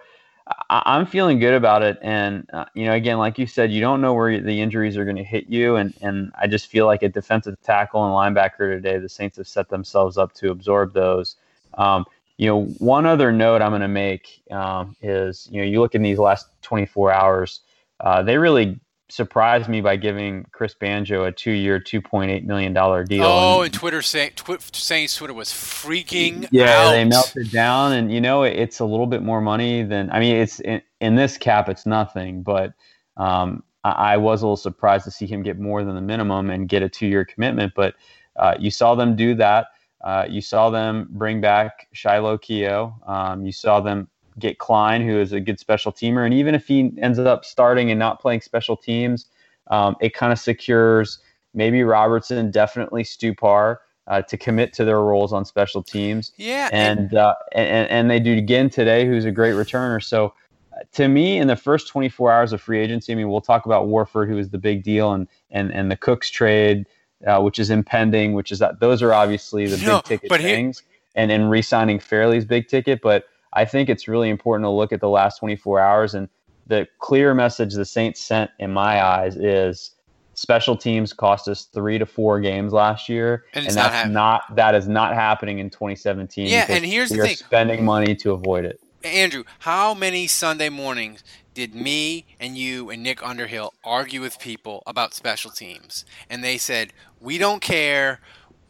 I, 0.46 0.82
I'm 0.86 1.06
feeling 1.06 1.38
good 1.38 1.54
about 1.54 1.82
it. 1.82 1.98
And 2.02 2.48
uh, 2.52 2.66
you 2.74 2.86
know, 2.86 2.92
again, 2.92 3.18
like 3.18 3.38
you 3.38 3.46
said, 3.46 3.72
you 3.72 3.80
don't 3.80 4.00
know 4.00 4.14
where 4.14 4.40
the 4.40 4.60
injuries 4.60 4.96
are 4.96 5.04
going 5.04 5.16
to 5.16 5.24
hit 5.24 5.48
you. 5.48 5.76
And 5.76 5.94
and 6.02 6.32
I 6.40 6.46
just 6.46 6.66
feel 6.68 6.86
like 6.86 7.02
a 7.02 7.08
defensive 7.08 7.60
tackle 7.62 8.04
and 8.04 8.36
linebacker 8.36 8.70
today, 8.74 8.98
the 8.98 9.08
Saints 9.08 9.36
have 9.36 9.48
set 9.48 9.68
themselves 9.68 10.18
up 10.18 10.32
to 10.34 10.50
absorb 10.50 10.92
those. 10.92 11.36
Um, 11.74 12.04
you 12.38 12.46
know, 12.46 12.64
one 12.78 13.06
other 13.06 13.32
note 13.32 13.62
I'm 13.62 13.70
going 13.70 13.80
to 13.80 13.88
make 13.88 14.42
um, 14.50 14.94
is, 15.00 15.48
you 15.50 15.60
know, 15.60 15.66
you 15.66 15.80
look 15.80 15.94
in 15.94 16.02
these 16.02 16.18
last 16.18 16.48
24 16.62 17.10
hours, 17.12 17.60
uh, 18.00 18.22
they 18.22 18.36
really 18.36 18.78
surprised 19.08 19.68
me 19.68 19.80
by 19.80 19.96
giving 19.96 20.44
Chris 20.52 20.74
Banjo 20.74 21.24
a 21.24 21.32
two-year, 21.32 21.78
2.8 21.80 22.44
million 22.44 22.72
dollar 22.72 23.04
deal. 23.04 23.24
oh, 23.24 23.56
And- 23.58 23.66
and 23.66 23.74
Twitter 23.74 24.02
say, 24.02 24.30
twi- 24.34 24.58
Saints 24.72 25.16
Twitter 25.16 25.32
was 25.34 25.48
freaking 25.50 26.48
yeah, 26.50 26.86
out. 26.86 26.90
they 26.90 27.04
melted 27.04 27.50
down, 27.50 27.92
and 27.92 28.12
you 28.12 28.20
know, 28.20 28.42
it- 28.42 28.56
it's 28.58 28.80
a 28.80 28.84
little 28.84 29.06
bit 29.06 29.22
more 29.22 29.40
money 29.40 29.82
than 29.82 30.10
I 30.10 30.18
mean, 30.20 30.36
it's 30.36 30.60
in, 30.60 30.82
in 31.00 31.14
this 31.14 31.38
cap, 31.38 31.68
it's 31.68 31.86
nothing, 31.86 32.42
but 32.42 32.72
um, 33.16 33.62
I, 33.84 33.90
I 33.90 34.16
was 34.16 34.42
a 34.42 34.46
little 34.46 34.56
surprised 34.56 35.04
to 35.04 35.10
see 35.10 35.26
him 35.26 35.42
get 35.42 35.58
more 35.58 35.84
than 35.84 35.94
the 35.94 36.00
minimum 36.00 36.50
and 36.50 36.68
get 36.68 36.82
a 36.82 36.88
two-year 36.88 37.24
commitment. 37.24 37.72
But 37.76 37.94
uh, 38.36 38.54
you 38.58 38.70
saw 38.70 38.94
them 38.94 39.14
do 39.16 39.34
that. 39.36 39.68
Uh, 40.04 40.26
you 40.28 40.40
saw 40.40 40.68
them 40.70 41.08
bring 41.10 41.40
back 41.40 41.88
Shiloh 41.92 42.38
Keo. 42.38 42.94
Um, 43.06 43.46
you 43.46 43.52
saw 43.52 43.80
them 43.80 44.08
get 44.38 44.58
Klein, 44.58 45.02
who 45.02 45.18
is 45.18 45.32
a 45.32 45.40
good 45.40 45.58
special 45.58 45.92
teamer. 45.92 46.24
And 46.24 46.34
even 46.34 46.54
if 46.54 46.66
he 46.66 46.92
ends 46.98 47.18
up 47.18 47.44
starting 47.44 47.90
and 47.90 47.98
not 47.98 48.20
playing 48.20 48.40
special 48.40 48.76
teams, 48.76 49.26
um, 49.68 49.96
it 50.00 50.14
kind 50.14 50.32
of 50.32 50.38
secures 50.38 51.18
maybe 51.54 51.82
Robertson, 51.82 52.50
definitely 52.50 53.02
Stupar 53.02 53.78
uh, 54.06 54.22
to 54.22 54.36
commit 54.36 54.72
to 54.74 54.84
their 54.84 55.00
roles 55.00 55.32
on 55.32 55.44
special 55.44 55.82
teams. 55.82 56.32
Yeah, 56.36 56.68
And, 56.72 57.14
uh, 57.14 57.34
and, 57.52 57.90
and 57.90 58.10
they 58.10 58.20
do 58.20 58.34
again 58.34 58.70
today, 58.70 59.06
who's 59.06 59.24
a 59.24 59.32
great 59.32 59.54
returner. 59.54 60.02
So 60.02 60.34
uh, 60.72 60.80
to 60.92 61.08
me, 61.08 61.38
in 61.38 61.48
the 61.48 61.56
first 61.56 61.88
24 61.88 62.30
hours 62.30 62.52
of 62.52 62.60
free 62.60 62.78
agency, 62.78 63.12
I 63.12 63.16
mean, 63.16 63.30
we'll 63.30 63.40
talk 63.40 63.64
about 63.66 63.88
Warford, 63.88 64.28
who 64.28 64.38
is 64.38 64.50
the 64.50 64.58
big 64.58 64.82
deal, 64.82 65.12
and, 65.12 65.26
and, 65.50 65.72
and 65.72 65.90
the 65.90 65.96
Cooks 65.96 66.30
trade 66.30 66.86
uh, 67.24 67.40
which 67.40 67.58
is 67.58 67.70
impending, 67.70 68.32
which 68.34 68.52
is 68.52 68.58
that 68.58 68.80
those 68.80 69.02
are 69.02 69.12
obviously 69.12 69.66
the 69.66 69.84
No, 69.84 70.02
big 70.08 70.20
ticket 70.20 70.40
things, 70.40 70.82
and 71.14 71.30
and 71.30 71.50
re-signing 71.50 71.98
Fairley's 71.98 72.44
big 72.44 72.68
ticket. 72.68 73.00
But 73.00 73.24
I 73.56 73.64
think 73.64 73.88
it's 73.88 74.06
really 74.06 74.28
important 74.28 74.64
to 74.66 74.70
look 74.70 74.92
at 74.92 75.00
the 75.00 75.08
last 75.08 75.38
24 75.38 75.80
hours, 75.80 76.14
and 76.14 76.28
the 76.66 76.86
clear 76.98 77.34
message 77.34 77.74
the 77.74 77.84
Saints 77.84 78.20
sent 78.20 78.50
in 78.58 78.70
my 78.70 79.02
eyes 79.02 79.36
is 79.36 79.92
special 80.34 80.76
teams 80.76 81.12
cost 81.14 81.48
us 81.48 81.64
three 81.64 81.98
to 81.98 82.04
four 82.04 82.38
games 82.40 82.72
last 82.72 83.08
year, 83.08 83.44
And 83.54 83.64
not 83.64 83.74
that's 83.74 83.94
happening. 83.94 84.14
not 84.14 84.56
that 84.56 84.74
is 84.74 84.86
not 84.86 85.14
happening 85.14 85.58
in 85.58 85.70
2017. 85.70 86.46
Yeah, 86.48 86.66
and 86.68 86.84
here's 86.84 87.08
the 87.08 87.16
thing. 87.16 87.36
spending 87.36 87.84
money 87.84 88.14
to 88.16 88.32
avoid 88.32 88.66
it. 88.66 88.78
Andrew, 89.02 89.44
how 89.60 89.94
many 89.94 90.26
Sunday 90.26 90.68
mornings 90.68 91.24
did 91.54 91.74
me 91.74 92.26
and 92.38 92.58
you 92.58 92.90
and 92.90 93.02
Nick 93.02 93.26
Underhill 93.26 93.72
argue 93.84 94.20
with 94.20 94.38
people 94.38 94.82
about 94.86 95.14
special 95.14 95.50
teams? 95.50 96.04
And 96.28 96.44
they 96.44 96.58
said, 96.58 96.92
we 97.20 97.38
don't 97.38 97.62
care. 97.62 98.20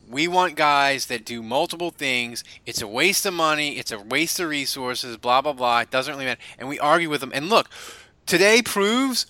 We 0.09 0.29
want 0.29 0.57
guys 0.57 1.07
that 1.07 1.25
do 1.25 1.42
multiple 1.42 1.90
things. 1.90 2.45
It's 2.64 2.83
a 2.83 2.87
waste 2.87 3.27
of 3.27 3.35
money. 3.35 3.79
It's 3.79 3.92
a 3.92 3.99
waste 3.99 4.40
of 4.40 4.49
resources. 4.49 5.16
Blah 5.16 5.42
blah 5.42 5.53
blah. 5.53 5.81
It 5.81 5.90
doesn't 5.90 6.12
really 6.12 6.27
matter. 6.27 6.40
And 6.59 6.69
we 6.69 6.79
argue 6.79 7.11
with 7.11 7.21
them. 7.21 7.33
And 7.35 7.49
look, 7.49 7.69
today 8.27 8.62
proves 8.62 9.27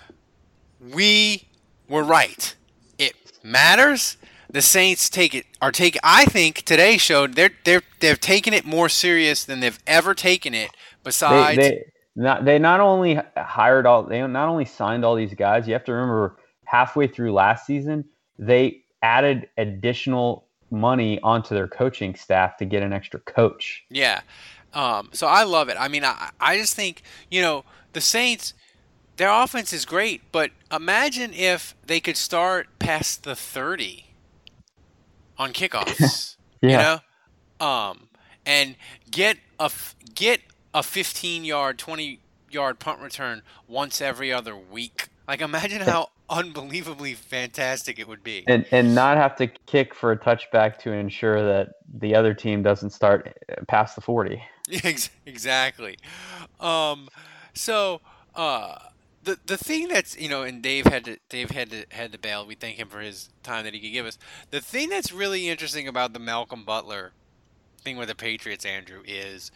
we 0.80 1.48
were 1.88 2.04
right. 2.04 2.54
It 2.98 3.14
matters. 3.42 4.16
The 4.50 4.62
Saints 4.62 5.10
take 5.10 5.34
it 5.34 5.46
are 5.60 5.72
take. 5.72 5.98
I 6.02 6.24
think 6.26 6.62
today 6.62 6.98
showed 6.98 7.34
they're 7.34 7.50
they're 7.64 7.82
they're 8.00 8.16
taking 8.16 8.52
it 8.52 8.64
more 8.64 8.88
serious 8.88 9.44
than 9.44 9.60
they've 9.60 9.78
ever 9.86 10.14
taken 10.14 10.54
it. 10.54 10.70
Besides, 11.02 11.56
they, 11.56 11.70
they 11.70 11.84
not 12.14 12.44
they 12.44 12.58
not 12.58 12.80
only 12.80 13.18
hired 13.36 13.86
all 13.86 14.02
they 14.02 14.24
not 14.26 14.48
only 14.48 14.64
signed 14.64 15.04
all 15.04 15.14
these 15.14 15.34
guys. 15.34 15.66
You 15.66 15.72
have 15.72 15.84
to 15.84 15.92
remember 15.92 16.38
halfway 16.64 17.06
through 17.06 17.32
last 17.32 17.66
season 17.66 18.04
they 18.38 18.82
added 19.02 19.48
additional 19.56 20.45
money 20.70 21.20
onto 21.20 21.54
their 21.54 21.68
coaching 21.68 22.14
staff 22.14 22.56
to 22.58 22.64
get 22.64 22.82
an 22.82 22.92
extra 22.92 23.20
coach. 23.20 23.84
Yeah. 23.88 24.20
Um, 24.74 25.10
so 25.12 25.26
I 25.26 25.44
love 25.44 25.68
it. 25.68 25.76
I 25.78 25.88
mean, 25.88 26.04
I, 26.04 26.30
I 26.40 26.56
just 26.58 26.74
think, 26.74 27.02
you 27.30 27.40
know, 27.40 27.64
the 27.92 28.00
Saints, 28.00 28.52
their 29.16 29.30
offense 29.30 29.72
is 29.72 29.84
great, 29.84 30.20
but 30.32 30.50
imagine 30.70 31.32
if 31.32 31.74
they 31.86 32.00
could 32.00 32.16
start 32.16 32.68
past 32.78 33.24
the 33.24 33.34
30 33.34 34.06
on 35.38 35.52
kickoffs, 35.52 36.36
you 36.62 36.70
know, 36.70 36.98
um, 37.58 38.08
and 38.44 38.76
get 39.10 39.38
a, 39.58 39.70
get 40.14 40.40
a 40.74 40.82
15 40.82 41.44
yard, 41.44 41.78
20 41.78 42.20
yard 42.50 42.78
punt 42.78 43.00
return 43.00 43.42
once 43.66 44.00
every 44.00 44.32
other 44.32 44.56
week. 44.56 45.08
Like, 45.28 45.40
imagine 45.40 45.80
how 45.80 46.10
unbelievably 46.28 47.14
fantastic 47.14 47.98
it 47.98 48.08
would 48.08 48.22
be. 48.22 48.44
And 48.46 48.66
and 48.70 48.94
not 48.94 49.16
have 49.16 49.36
to 49.36 49.46
kick 49.46 49.94
for 49.94 50.12
a 50.12 50.18
touchback 50.18 50.78
to 50.78 50.92
ensure 50.92 51.44
that 51.44 51.74
the 51.92 52.14
other 52.14 52.34
team 52.34 52.62
doesn't 52.62 52.90
start 52.90 53.36
past 53.68 53.94
the 53.94 54.00
40. 54.00 54.42
Exactly. 55.26 55.96
Um, 56.58 57.08
so 57.54 58.00
uh, 58.34 58.78
the 59.22 59.38
the 59.46 59.56
thing 59.56 59.88
that's 59.88 60.18
you 60.18 60.28
know, 60.28 60.42
and 60.42 60.62
Dave 60.62 60.86
had 60.86 61.04
to 61.04 61.18
Dave 61.28 61.50
had 61.50 61.70
to 61.70 61.84
had 61.90 62.12
to 62.12 62.18
bail. 62.18 62.46
We 62.46 62.54
thank 62.54 62.76
him 62.76 62.88
for 62.88 63.00
his 63.00 63.28
time 63.42 63.64
that 63.64 63.74
he 63.74 63.80
could 63.80 63.92
give 63.92 64.06
us. 64.06 64.18
The 64.50 64.60
thing 64.60 64.88
that's 64.88 65.12
really 65.12 65.48
interesting 65.48 65.86
about 65.86 66.12
the 66.14 66.18
Malcolm 66.18 66.64
Butler 66.64 67.12
thing 67.82 67.96
with 67.96 68.08
the 68.08 68.14
Patriots, 68.14 68.64
Andrew, 68.64 69.02
is 69.06 69.52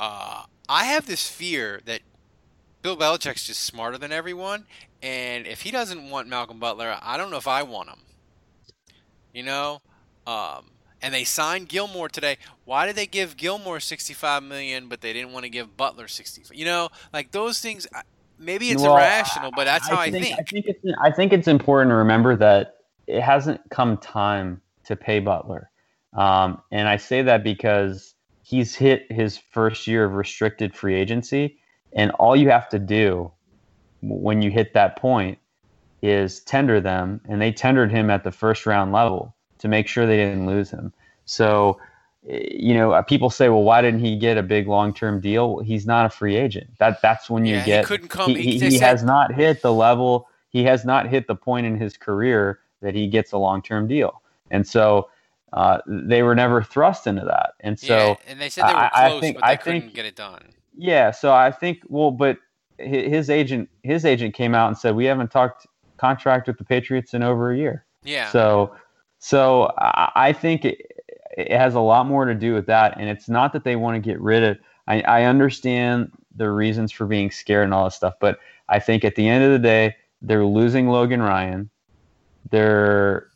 uh, 0.00 0.42
I 0.68 0.84
have 0.84 1.06
this 1.06 1.28
fear 1.28 1.80
that 1.84 2.00
Bill 2.82 2.96
Belichick's 2.96 3.46
just 3.46 3.62
smarter 3.62 3.98
than 3.98 4.12
everyone, 4.12 4.66
and 5.02 5.46
if 5.46 5.62
he 5.62 5.70
doesn't 5.70 6.10
want 6.10 6.28
Malcolm 6.28 6.58
Butler, 6.58 6.96
I 7.00 7.16
don't 7.16 7.30
know 7.30 7.36
if 7.36 7.48
I 7.48 7.62
want 7.62 7.88
him. 7.88 8.00
You 9.32 9.44
know, 9.44 9.80
um, 10.26 10.64
and 11.00 11.14
they 11.14 11.24
signed 11.24 11.68
Gilmore 11.68 12.08
today. 12.08 12.38
Why 12.64 12.86
did 12.86 12.96
they 12.96 13.06
give 13.06 13.36
Gilmore 13.36 13.78
65 13.78 14.42
million, 14.42 14.88
but 14.88 15.00
they 15.00 15.12
didn't 15.12 15.32
want 15.32 15.44
to 15.44 15.50
give 15.50 15.76
Butler 15.76 16.08
65? 16.08 16.56
You 16.56 16.64
know, 16.64 16.88
like 17.12 17.30
those 17.30 17.60
things. 17.60 17.86
Maybe 18.40 18.70
it's 18.70 18.82
Well, 18.82 18.96
irrational, 18.96 19.50
but 19.54 19.64
that's 19.64 19.88
how 19.88 19.98
I 19.98 20.10
think. 20.10 20.38
I 20.38 20.42
think 20.42 20.66
it's 20.66 20.80
I 21.00 21.10
think 21.10 21.32
it's 21.32 21.48
important 21.48 21.90
to 21.90 21.96
remember 21.96 22.36
that 22.36 22.76
it 23.06 23.20
hasn't 23.20 23.60
come 23.70 23.96
time 23.98 24.60
to 24.84 24.96
pay 24.96 25.18
Butler, 25.18 25.70
um, 26.14 26.62
and 26.70 26.88
I 26.88 26.96
say 26.96 27.22
that 27.22 27.42
because 27.42 28.14
he's 28.42 28.74
hit 28.74 29.10
his 29.10 29.38
first 29.38 29.86
year 29.86 30.04
of 30.04 30.14
restricted 30.14 30.74
free 30.74 30.94
agency, 30.94 31.58
and 31.92 32.12
all 32.12 32.36
you 32.36 32.48
have 32.50 32.68
to 32.68 32.78
do 32.78 33.32
when 34.02 34.42
you 34.42 34.50
hit 34.50 34.74
that 34.74 34.96
point 34.96 35.38
is 36.02 36.40
tender 36.40 36.80
them, 36.80 37.20
and 37.28 37.40
they 37.40 37.50
tendered 37.52 37.90
him 37.90 38.10
at 38.10 38.22
the 38.24 38.30
first 38.32 38.66
round 38.66 38.92
level 38.92 39.34
to 39.58 39.68
make 39.68 39.88
sure 39.88 40.06
they 40.06 40.16
didn't 40.16 40.46
lose 40.46 40.70
him. 40.70 40.92
So, 41.24 41.80
eh, 42.28 42.46
you 42.50 42.74
know, 42.74 42.92
uh, 42.92 43.02
people 43.02 43.30
say, 43.30 43.48
well, 43.48 43.64
why 43.64 43.82
didn't 43.82 44.00
he 44.00 44.16
get 44.16 44.36
a 44.38 44.42
big 44.42 44.68
long 44.68 44.94
term 44.94 45.20
deal? 45.20 45.58
He's 45.58 45.86
not 45.86 46.06
a 46.06 46.10
free 46.10 46.36
agent. 46.36 46.70
That 46.78 47.02
that's 47.02 47.28
when 47.28 47.44
you 47.44 47.54
Yeah, 47.56 47.60
he 47.62 47.66
get. 47.66 47.84
couldn't 47.86 48.08
come- 48.08 48.30
He, 48.30 48.42
he- 48.42 48.58
he, 48.60 48.70
said- 48.78 48.86
has 48.86 49.02
not 49.02 49.32
hit 49.34 49.62
the 49.62 49.72
level. 49.72 50.28
He 50.50 50.64
has 50.64 50.84
not 50.84 51.08
hit 51.08 51.26
the 51.26 51.34
point 51.34 51.66
in 51.66 51.76
his 51.78 51.96
career 51.96 52.60
that 52.80 52.94
he 52.94 53.08
gets 53.08 53.32
a 53.32 53.38
long 53.38 53.60
term 53.62 53.88
deal, 53.88 54.22
and 54.50 54.66
so. 54.66 55.08
Uh, 55.54 55.78
they 55.86 56.22
were 56.22 56.34
never 56.34 56.62
thrust 56.62 57.06
into 57.06 57.24
that, 57.24 57.54
and 57.60 57.80
so 57.80 57.96
yeah, 58.08 58.14
and 58.26 58.38
they 58.38 58.50
said 58.50 58.68
they 58.68 58.74
were 58.74 58.78
I- 58.80 58.90
I 58.92 59.08
close, 59.08 59.20
think- 59.22 59.36
but 59.38 59.46
they 59.46 59.52
I 59.52 59.56
couldn't 59.56 59.80
think- 59.80 59.94
get 59.94 60.04
it 60.04 60.14
done. 60.14 60.42
yeah, 60.76 61.10
so 61.10 61.32
I 61.32 61.50
think 61.50 61.78
well, 61.88 62.10
but 62.10 62.36
his 62.78 63.30
agent 63.30 63.68
his 63.82 64.04
agent 64.04 64.34
came 64.34 64.54
out 64.54 64.68
and 64.68 64.78
said 64.78 64.94
we 64.94 65.04
haven't 65.04 65.30
talked 65.30 65.66
contract 65.96 66.46
with 66.46 66.58
the 66.58 66.64
Patriots 66.64 67.14
in 67.14 67.22
over 67.22 67.52
a 67.52 67.56
year. 67.56 67.84
Yeah. 68.04 68.30
So 68.30 68.74
so 69.18 69.72
I, 69.78 70.32
think 70.32 70.64
it, 70.64 71.02
it 71.36 71.50
has 71.50 71.74
a 71.74 71.80
lot 71.80 72.06
more 72.06 72.24
to 72.24 72.34
do 72.34 72.54
with 72.54 72.66
that, 72.66 72.96
and 72.98 73.08
it's 73.08 73.28
not 73.28 73.52
that 73.52 73.64
they 73.64 73.74
want 73.74 73.96
to 73.96 74.00
get 74.00 74.20
rid 74.20 74.44
of. 74.44 74.58
I, 74.86 75.00
I 75.02 75.24
understand 75.24 76.12
the 76.36 76.50
reasons 76.50 76.92
for 76.92 77.04
being 77.04 77.32
scared 77.32 77.64
and 77.64 77.74
all 77.74 77.84
this 77.84 77.96
stuff, 77.96 78.14
but 78.20 78.38
I 78.68 78.78
think 78.78 79.04
at 79.04 79.16
the 79.16 79.28
end 79.28 79.42
of 79.42 79.50
the 79.50 79.58
day, 79.58 79.96
they're 80.22 80.44
losing 80.44 80.88
Logan 80.88 81.20
Ryan. 81.20 81.68
They're 82.50 83.28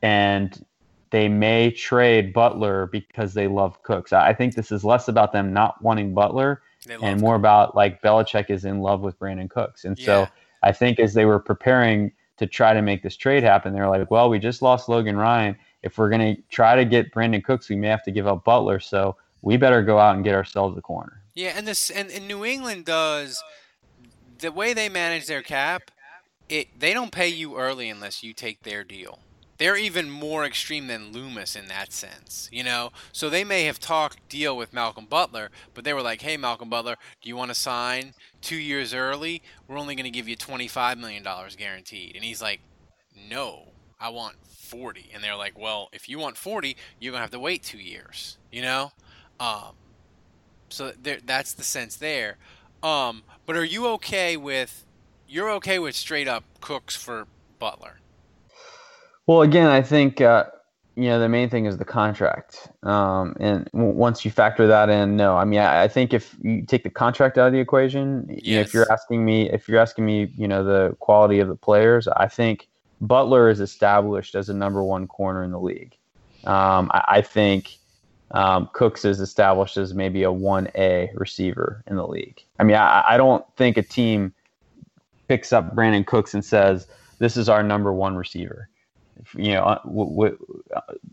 and 0.00 0.64
they 1.10 1.28
may 1.28 1.70
trade 1.70 2.32
Butler 2.32 2.86
because 2.86 3.34
they 3.34 3.46
love 3.46 3.82
Cooks. 3.82 4.14
I 4.14 4.32
think 4.32 4.54
this 4.54 4.72
is 4.72 4.82
less 4.82 5.08
about 5.08 5.32
them 5.32 5.52
not 5.52 5.80
wanting 5.82 6.14
Butler 6.14 6.62
and 6.88 7.20
more 7.20 7.34
about 7.34 7.74
like 7.74 8.02
Belichick 8.02 8.50
is 8.50 8.64
in 8.64 8.80
love 8.80 9.00
with 9.00 9.18
Brandin 9.18 9.48
Cooks. 9.48 9.84
And 9.84 9.98
so 9.98 10.26
I 10.62 10.72
think 10.72 10.98
as 10.98 11.14
they 11.14 11.24
were 11.24 11.38
preparing 11.38 12.12
to 12.38 12.46
try 12.46 12.72
to 12.74 12.82
make 12.82 13.02
this 13.02 13.16
trade 13.16 13.42
happen, 13.42 13.72
they're 13.72 13.88
like, 13.88 14.10
well, 14.10 14.28
we 14.28 14.38
just 14.38 14.62
lost 14.62 14.88
Logan 14.88 15.16
Ryan. 15.16 15.56
If 15.82 15.98
we're 15.98 16.08
going 16.10 16.36
to 16.36 16.42
try 16.50 16.76
to 16.76 16.84
get 16.84 17.12
Brandin 17.12 17.42
Cooks, 17.42 17.68
we 17.68 17.76
may 17.76 17.88
have 17.88 18.02
to 18.04 18.10
give 18.10 18.26
up 18.26 18.44
Butler. 18.44 18.80
So 18.80 19.16
we 19.42 19.56
better 19.56 19.82
go 19.82 19.98
out 19.98 20.14
and 20.14 20.24
get 20.24 20.34
ourselves 20.34 20.76
a 20.78 20.80
corner. 20.80 21.22
Yeah, 21.34 21.54
and 21.56 21.66
this 21.66 21.90
and, 21.90 22.10
and 22.10 22.28
New 22.28 22.44
England 22.44 22.84
does 22.84 23.42
the 24.38 24.52
way 24.52 24.74
they 24.74 24.88
manage 24.88 25.26
their 25.26 25.42
cap. 25.42 25.90
It 26.48 26.78
they 26.78 26.92
don't 26.92 27.10
pay 27.10 27.28
you 27.28 27.56
early 27.56 27.88
unless 27.88 28.22
you 28.22 28.32
take 28.32 28.62
their 28.62 28.84
deal. 28.84 29.20
They're 29.62 29.76
even 29.76 30.10
more 30.10 30.44
extreme 30.44 30.88
than 30.88 31.12
Loomis 31.12 31.54
in 31.54 31.68
that 31.68 31.92
sense, 31.92 32.48
you 32.50 32.64
know. 32.64 32.90
So 33.12 33.30
they 33.30 33.44
may 33.44 33.62
have 33.66 33.78
talked 33.78 34.28
deal 34.28 34.56
with 34.56 34.72
Malcolm 34.72 35.06
Butler, 35.06 35.52
but 35.72 35.84
they 35.84 35.94
were 35.94 36.02
like, 36.02 36.20
"Hey, 36.20 36.36
Malcolm 36.36 36.68
Butler, 36.68 36.96
do 37.20 37.28
you 37.28 37.36
want 37.36 37.52
to 37.52 37.54
sign 37.54 38.14
two 38.40 38.56
years 38.56 38.92
early? 38.92 39.40
We're 39.68 39.78
only 39.78 39.94
going 39.94 40.02
to 40.02 40.10
give 40.10 40.26
you 40.26 40.34
twenty 40.34 40.66
five 40.66 40.98
million 40.98 41.22
dollars 41.22 41.54
guaranteed." 41.54 42.16
And 42.16 42.24
he's 42.24 42.42
like, 42.42 42.58
"No, 43.30 43.68
I 44.00 44.08
want 44.08 44.34
40." 44.48 45.12
And 45.14 45.22
they're 45.22 45.36
like, 45.36 45.56
"Well, 45.56 45.90
if 45.92 46.08
you 46.08 46.18
want 46.18 46.36
40, 46.36 46.76
you're 46.98 47.12
going 47.12 47.20
to 47.20 47.22
have 47.22 47.30
to 47.30 47.38
wait 47.38 47.62
two 47.62 47.78
years," 47.78 48.38
you 48.50 48.62
know. 48.62 48.90
Um, 49.38 49.76
so 50.70 50.90
there, 51.00 51.18
that's 51.24 51.52
the 51.52 51.62
sense 51.62 51.94
there. 51.94 52.36
Um, 52.82 53.22
but 53.46 53.54
are 53.54 53.64
you 53.64 53.86
okay 53.90 54.36
with 54.36 54.84
you're 55.28 55.52
okay 55.52 55.78
with 55.78 55.94
straight 55.94 56.26
up 56.26 56.42
Cooks 56.60 56.96
for 56.96 57.28
Butler? 57.60 58.00
Well, 59.26 59.42
again, 59.42 59.68
I 59.68 59.82
think 59.82 60.20
uh, 60.20 60.46
you 60.96 61.04
know 61.04 61.20
the 61.20 61.28
main 61.28 61.48
thing 61.48 61.66
is 61.66 61.78
the 61.78 61.84
contract, 61.84 62.68
um, 62.82 63.36
and 63.38 63.68
w- 63.72 63.92
once 63.94 64.24
you 64.24 64.30
factor 64.30 64.66
that 64.66 64.90
in, 64.90 65.16
no, 65.16 65.36
I 65.36 65.44
mean, 65.44 65.60
I, 65.60 65.84
I 65.84 65.88
think 65.88 66.12
if 66.12 66.36
you 66.42 66.64
take 66.66 66.82
the 66.82 66.90
contract 66.90 67.38
out 67.38 67.46
of 67.46 67.52
the 67.52 67.60
equation, 67.60 68.26
you 68.42 68.56
know, 68.56 68.60
if 68.60 68.74
you're 68.74 68.90
asking 68.90 69.24
me, 69.24 69.48
if 69.50 69.68
you're 69.68 69.80
asking 69.80 70.06
me, 70.06 70.32
you 70.36 70.48
know, 70.48 70.64
the 70.64 70.96
quality 71.00 71.38
of 71.38 71.48
the 71.48 71.54
players, 71.54 72.08
I 72.08 72.26
think 72.26 72.68
Butler 73.00 73.48
is 73.48 73.60
established 73.60 74.34
as 74.34 74.48
a 74.48 74.54
number 74.54 74.82
one 74.82 75.06
corner 75.06 75.44
in 75.44 75.52
the 75.52 75.60
league. 75.60 75.96
Um, 76.44 76.90
I, 76.92 77.04
I 77.08 77.22
think 77.22 77.78
um, 78.32 78.68
Cooks 78.72 79.04
is 79.04 79.20
established 79.20 79.76
as 79.76 79.94
maybe 79.94 80.24
a 80.24 80.32
one 80.32 80.68
A 80.74 81.10
receiver 81.14 81.84
in 81.86 81.96
the 81.96 82.06
league. 82.06 82.42
I 82.58 82.64
mean, 82.64 82.76
I, 82.76 83.04
I 83.10 83.16
don't 83.16 83.44
think 83.56 83.76
a 83.76 83.82
team 83.82 84.34
picks 85.28 85.52
up 85.52 85.76
Brandin 85.76 86.04
Cooks 86.04 86.34
and 86.34 86.44
says 86.44 86.88
this 87.18 87.36
is 87.36 87.48
our 87.48 87.62
number 87.62 87.92
one 87.92 88.16
receiver 88.16 88.68
you 89.34 89.54
know, 89.54 89.78
w- 89.84 90.10
w- 90.10 90.38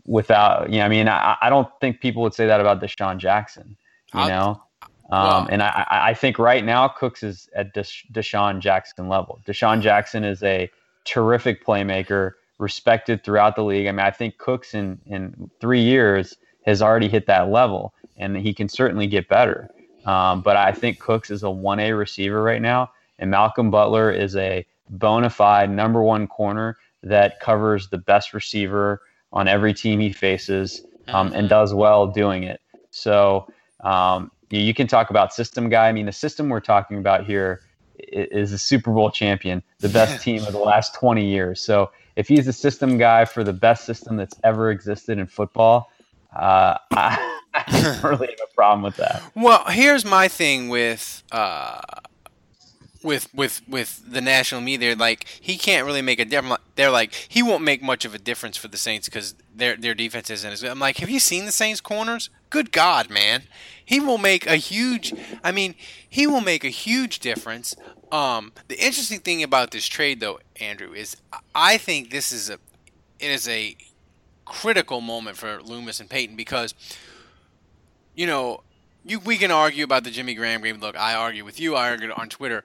without, 0.06 0.70
you 0.70 0.78
know, 0.78 0.84
I 0.84 0.88
mean, 0.88 1.08
I, 1.08 1.36
I 1.42 1.50
don't 1.50 1.68
think 1.80 2.00
people 2.00 2.22
would 2.22 2.34
say 2.34 2.46
that 2.46 2.60
about 2.60 2.80
DeSean 2.80 3.18
Jackson, 3.18 3.76
you 4.14 4.20
know? 4.28 4.62
Um, 5.10 5.48
and 5.50 5.62
I, 5.62 5.86
I 5.90 6.10
I 6.10 6.14
think 6.14 6.38
right 6.38 6.64
now 6.64 6.86
Cooks 6.88 7.22
is 7.24 7.48
at 7.54 7.74
Desha- 7.74 8.10
DeSean 8.12 8.60
Jackson 8.60 9.08
level. 9.08 9.40
DeSean 9.46 9.80
Jackson 9.80 10.22
is 10.24 10.42
a 10.42 10.70
terrific 11.04 11.64
playmaker, 11.64 12.32
respected 12.58 13.24
throughout 13.24 13.56
the 13.56 13.64
league. 13.64 13.86
I 13.88 13.92
mean, 13.92 14.06
I 14.06 14.10
think 14.10 14.38
Cooks 14.38 14.74
in, 14.74 15.00
in 15.06 15.50
three 15.60 15.80
years 15.82 16.36
has 16.66 16.80
already 16.80 17.08
hit 17.08 17.26
that 17.26 17.48
level, 17.50 17.92
and 18.18 18.36
he 18.36 18.54
can 18.54 18.68
certainly 18.68 19.06
get 19.08 19.28
better. 19.28 19.68
Um, 20.06 20.42
but 20.42 20.56
I 20.56 20.72
think 20.72 20.98
Cooks 21.00 21.30
is 21.30 21.42
a 21.42 21.46
1A 21.46 21.98
receiver 21.98 22.42
right 22.42 22.62
now, 22.62 22.90
and 23.18 23.30
Malcolm 23.30 23.70
Butler 23.70 24.10
is 24.12 24.36
a 24.36 24.64
bona 24.90 25.30
fide 25.30 25.70
number 25.70 26.02
one 26.02 26.26
corner 26.26 26.76
that 27.02 27.40
covers 27.40 27.88
the 27.88 27.98
best 27.98 28.34
receiver 28.34 29.02
on 29.32 29.48
every 29.48 29.72
team 29.72 30.00
he 30.00 30.12
faces 30.12 30.82
um, 31.08 31.32
and 31.32 31.48
does 31.48 31.72
well 31.72 32.06
doing 32.06 32.44
it. 32.44 32.60
So 32.90 33.46
um, 33.80 34.30
you, 34.50 34.60
you 34.60 34.74
can 34.74 34.86
talk 34.86 35.10
about 35.10 35.32
system 35.32 35.68
guy. 35.68 35.88
I 35.88 35.92
mean, 35.92 36.06
the 36.06 36.12
system 36.12 36.48
we're 36.48 36.60
talking 36.60 36.98
about 36.98 37.26
here 37.26 37.62
is 37.98 38.52
a 38.52 38.58
Super 38.58 38.92
Bowl 38.92 39.10
champion, 39.10 39.62
the 39.78 39.88
best 39.88 40.22
team 40.22 40.44
of 40.44 40.52
the 40.52 40.58
last 40.58 40.94
20 40.94 41.24
years. 41.24 41.60
So 41.60 41.90
if 42.16 42.28
he's 42.28 42.46
a 42.48 42.52
system 42.52 42.98
guy 42.98 43.24
for 43.24 43.44
the 43.44 43.52
best 43.52 43.84
system 43.84 44.16
that's 44.16 44.38
ever 44.42 44.70
existed 44.70 45.18
in 45.18 45.26
football, 45.26 45.90
uh, 46.34 46.78
I, 46.92 47.38
I 47.54 47.64
don't 47.82 48.02
really 48.02 48.28
have 48.28 48.48
a 48.50 48.54
problem 48.54 48.82
with 48.82 48.96
that. 48.96 49.22
Well, 49.34 49.64
here's 49.68 50.04
my 50.04 50.28
thing 50.28 50.68
with 50.68 51.22
uh, 51.32 51.80
with 53.02 53.32
with 53.34 53.62
with 53.68 54.02
the 54.06 54.20
national 54.20 54.60
media. 54.60 54.94
Like 54.96 55.26
he 55.28 55.56
can't 55.56 55.86
really 55.86 56.02
make 56.02 56.18
a 56.18 56.24
difference. 56.24 56.62
They're 56.76 56.90
like 56.90 57.14
he 57.14 57.42
won't 57.42 57.62
make 57.62 57.82
much 57.82 58.04
of 58.04 58.14
a 58.14 58.18
difference 58.18 58.56
for 58.56 58.68
the 58.68 58.76
Saints 58.76 59.08
because 59.08 59.34
their 59.54 59.76
their 59.76 59.94
defense 59.94 60.30
isn't 60.30 60.52
as 60.52 60.62
good. 60.62 60.70
I'm 60.70 60.78
like, 60.78 60.98
have 60.98 61.10
you 61.10 61.20
seen 61.20 61.46
the 61.46 61.52
Saints 61.52 61.80
corners? 61.80 62.30
Good 62.50 62.72
God, 62.72 63.10
man, 63.10 63.42
he 63.84 64.00
will 64.00 64.18
make 64.18 64.46
a 64.46 64.56
huge. 64.56 65.14
I 65.42 65.52
mean, 65.52 65.74
he 66.08 66.26
will 66.26 66.40
make 66.40 66.64
a 66.64 66.68
huge 66.68 67.20
difference. 67.20 67.74
Um, 68.10 68.52
the 68.68 68.74
interesting 68.74 69.20
thing 69.20 69.42
about 69.42 69.70
this 69.70 69.86
trade, 69.86 70.20
though, 70.20 70.40
Andrew, 70.60 70.92
is 70.92 71.16
I 71.54 71.78
think 71.78 72.10
this 72.10 72.32
is 72.32 72.50
a 72.50 72.54
it 73.18 73.30
is 73.30 73.48
a 73.48 73.76
critical 74.44 75.00
moment 75.00 75.36
for 75.36 75.62
Loomis 75.62 76.00
and 76.00 76.10
Payton 76.10 76.34
because 76.34 76.74
you 78.14 78.26
know, 78.26 78.62
you 79.04 79.18
we 79.18 79.36
can 79.36 79.50
argue 79.50 79.84
about 79.84 80.04
the 80.04 80.10
Jimmy 80.10 80.34
Graham 80.34 80.62
game. 80.62 80.78
Look, 80.78 80.96
I 80.96 81.14
argue 81.14 81.44
with 81.44 81.58
you. 81.60 81.74
I 81.74 81.90
argue 81.90 82.12
on 82.12 82.28
Twitter. 82.28 82.64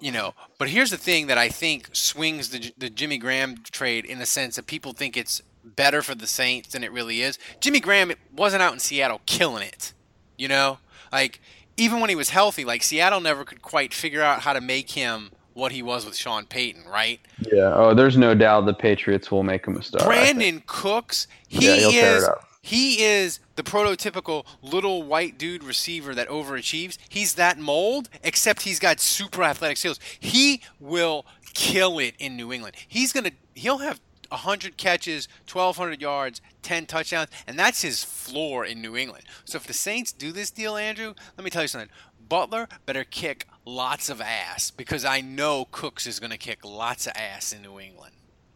You 0.00 0.12
know, 0.12 0.34
but 0.58 0.68
here's 0.70 0.90
the 0.90 0.96
thing 0.96 1.26
that 1.26 1.38
I 1.38 1.48
think 1.48 1.90
swings 1.92 2.50
the 2.50 2.72
the 2.78 2.90
Jimmy 2.90 3.18
Graham 3.18 3.58
trade 3.70 4.04
in 4.04 4.18
the 4.18 4.26
sense 4.26 4.56
that 4.56 4.66
people 4.66 4.92
think 4.92 5.16
it's 5.16 5.42
better 5.62 6.02
for 6.02 6.14
the 6.14 6.26
Saints 6.26 6.72
than 6.72 6.82
it 6.82 6.90
really 6.90 7.20
is. 7.20 7.38
Jimmy 7.60 7.80
Graham 7.80 8.12
wasn't 8.34 8.62
out 8.62 8.72
in 8.72 8.78
Seattle 8.78 9.20
killing 9.26 9.62
it. 9.62 9.92
You 10.38 10.48
know, 10.48 10.78
like 11.12 11.40
even 11.76 12.00
when 12.00 12.10
he 12.10 12.16
was 12.16 12.30
healthy, 12.30 12.64
like 12.64 12.82
Seattle 12.82 13.20
never 13.20 13.44
could 13.44 13.62
quite 13.62 13.92
figure 13.92 14.22
out 14.22 14.40
how 14.40 14.52
to 14.52 14.60
make 14.60 14.90
him 14.90 15.30
what 15.54 15.72
he 15.72 15.82
was 15.82 16.06
with 16.06 16.16
Sean 16.16 16.46
Payton, 16.46 16.84
right? 16.86 17.20
Yeah. 17.52 17.74
Oh, 17.74 17.94
there's 17.94 18.16
no 18.16 18.34
doubt 18.34 18.66
the 18.66 18.74
Patriots 18.74 19.30
will 19.30 19.42
make 19.42 19.66
him 19.66 19.76
a 19.76 19.82
star. 19.82 20.08
Brandin 20.08 20.64
Cooks, 20.66 21.26
he 21.48 21.66
Yeah, 21.66 21.74
he'll 21.76 21.90
tear 21.90 22.16
it 22.16 22.18
is. 22.18 22.28
He 22.62 23.02
is 23.02 23.40
the 23.56 23.62
prototypical 23.62 24.44
little 24.62 25.02
white 25.02 25.38
dude 25.38 25.64
receiver 25.64 26.14
that 26.14 26.28
overachieves. 26.28 26.98
He's 27.08 27.34
that 27.34 27.58
mold, 27.58 28.08
except 28.22 28.62
he's 28.62 28.78
got 28.78 29.00
super 29.00 29.42
athletic 29.42 29.78
skills. 29.78 29.98
He 30.18 30.62
will 30.78 31.24
kill 31.54 31.98
it 31.98 32.14
in 32.18 32.36
New 32.36 32.52
England. 32.52 32.76
He's 32.86 33.12
gonna 33.12 33.32
he'll 33.54 33.78
have 33.78 34.00
100 34.30 34.76
catches, 34.76 35.28
1,200 35.50 36.00
yards, 36.00 36.40
10 36.62 36.86
touchdowns, 36.86 37.30
and 37.46 37.58
that's 37.58 37.82
his 37.82 38.04
floor 38.04 38.64
in 38.64 38.80
New 38.80 38.96
England. 38.96 39.24
So 39.44 39.56
if 39.56 39.66
the 39.66 39.72
Saints 39.72 40.12
do 40.12 40.32
this 40.32 40.50
deal, 40.50 40.76
Andrew, 40.76 41.14
let 41.36 41.44
me 41.44 41.50
tell 41.50 41.62
you 41.62 41.68
something. 41.68 41.90
Butler 42.28 42.68
better 42.86 43.02
kick 43.02 43.46
lots 43.64 44.08
of 44.08 44.20
ass 44.20 44.70
because 44.70 45.04
I 45.04 45.20
know 45.20 45.66
Cooks 45.72 46.06
is 46.06 46.20
going 46.20 46.30
to 46.30 46.38
kick 46.38 46.64
lots 46.64 47.08
of 47.08 47.12
ass 47.16 47.52
in 47.52 47.62
New 47.62 47.80
England. 47.80 48.14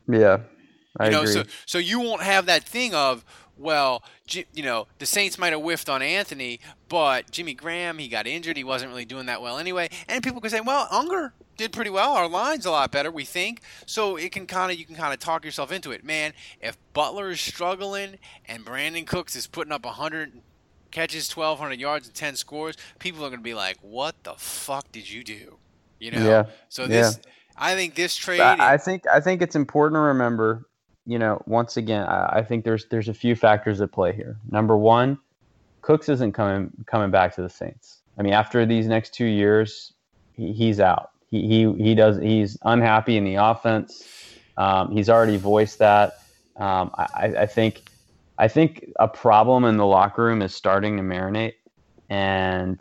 Yeah, 0.09 0.41
I 0.99 1.07
you 1.07 1.11
know, 1.11 1.23
agree. 1.23 1.33
so 1.33 1.45
so 1.67 1.79
you 1.79 2.01
won't 2.01 2.23
have 2.23 2.47
that 2.47 2.63
thing 2.63 2.95
of 2.95 3.25
well, 3.57 4.03
you 4.31 4.63
know, 4.63 4.87
the 4.99 5.07
Saints 5.07 5.39
might 5.39 5.53
have 5.53 5.61
whiffed 5.61 5.89
on 5.89 6.03
Anthony, 6.03 6.61
but 6.89 7.31
Jimmy 7.31 7.55
Graham, 7.55 7.99
he 7.99 8.09
got 8.09 8.27
injured. 8.27 8.57
He 8.57 8.65
wasn't 8.65 8.91
really 8.91 9.05
doing 9.05 9.27
that 9.27 9.41
well 9.41 9.59
anyway. 9.59 9.89
And 10.09 10.23
people 10.23 10.41
could 10.41 10.51
say, 10.51 10.61
well, 10.61 10.89
Unger 10.91 11.33
did 11.57 11.73
pretty 11.73 11.91
well. 11.91 12.15
Our 12.15 12.29
line's 12.29 12.67
a 12.67 12.71
lot 12.71 12.91
better, 12.91 13.11
we 13.11 13.25
think. 13.25 13.61
So 13.87 14.17
it 14.17 14.33
can 14.33 14.47
kind 14.47 14.73
of 14.73 14.79
you 14.79 14.85
can 14.85 14.97
kind 14.97 15.13
of 15.13 15.21
talk 15.21 15.45
yourself 15.45 15.71
into 15.71 15.93
it, 15.93 16.05
man. 16.05 16.33
If 16.61 16.77
Butler 16.93 17.31
is 17.31 17.41
struggling 17.41 18.19
and 18.47 18.65
Brandin 18.65 19.07
Cooks 19.07 19.37
is 19.37 19.47
putting 19.47 19.73
up 19.73 19.85
100 19.85 20.41
catches, 20.91 21.37
1,200 21.37 21.79
yards, 21.79 22.07
and 22.07 22.15
10 22.15 22.37
scores, 22.37 22.77
people 22.99 23.25
are 23.25 23.29
going 23.29 23.41
to 23.41 23.45
be 23.45 23.55
like, 23.55 23.77
what 23.83 24.15
the 24.25 24.35
fuck 24.35 24.91
did 24.93 25.11
you 25.11 25.23
do? 25.23 25.59
You 25.99 26.13
know. 26.13 26.27
Yeah, 26.27 26.45
So 26.69 26.87
this, 26.87 27.21
yeah. 27.25 27.31
I 27.57 27.75
think 27.75 27.95
this 27.95 28.17
trade. 28.17 28.41
I, 28.41 28.75
I 28.75 28.77
think 28.79 29.05
I 29.07 29.21
think 29.21 29.43
it's 29.43 29.57
important 29.57 29.97
to 29.97 30.01
remember. 30.01 30.67
You 31.07 31.19
know, 31.19 31.43
once 31.47 31.77
again, 31.77 32.07
I, 32.07 32.39
I 32.39 32.43
think 32.43 32.65
there's 32.65 32.87
there's 32.87 33.09
a 33.09 33.15
few 33.15 33.37
factors 33.37 33.81
at 33.81 33.93
play 33.93 34.13
here. 34.15 34.37
Number 34.51 34.77
one, 34.77 35.19
Cooks 35.83 36.09
isn't 36.09 36.33
coming 36.33 36.71
coming 36.87 37.11
back 37.11 37.35
to 37.37 37.43
the 37.43 37.51
Saints. 37.51 38.01
I 38.19 38.23
mean, 38.23 38.33
after 38.33 38.65
these 38.65 38.87
next 38.87 39.13
two 39.13 39.27
years, 39.27 39.93
he, 40.33 40.53
he's 40.53 40.81
out. 40.81 41.11
He, 41.31 41.47
he 41.47 41.73
he 41.83 41.95
does 41.95 42.19
he's 42.19 42.57
unhappy 42.63 43.17
in 43.17 43.25
the 43.25 43.35
offense. 43.35 44.09
Um, 44.57 44.93
he's 44.93 45.11
already 45.11 45.37
voiced 45.37 45.79
that. 45.81 46.21
Um, 46.57 46.91
I, 46.97 47.35
I 47.41 47.47
think 47.47 47.83
I 48.39 48.49
think 48.49 48.87
a 48.99 49.09
problem 49.09 49.65
in 49.65 49.77
the 49.77 49.87
locker 49.87 50.25
room 50.25 50.43
is 50.43 50.55
starting 50.55 50.97
to 50.97 51.03
marinate, 51.03 51.55
and 52.09 52.81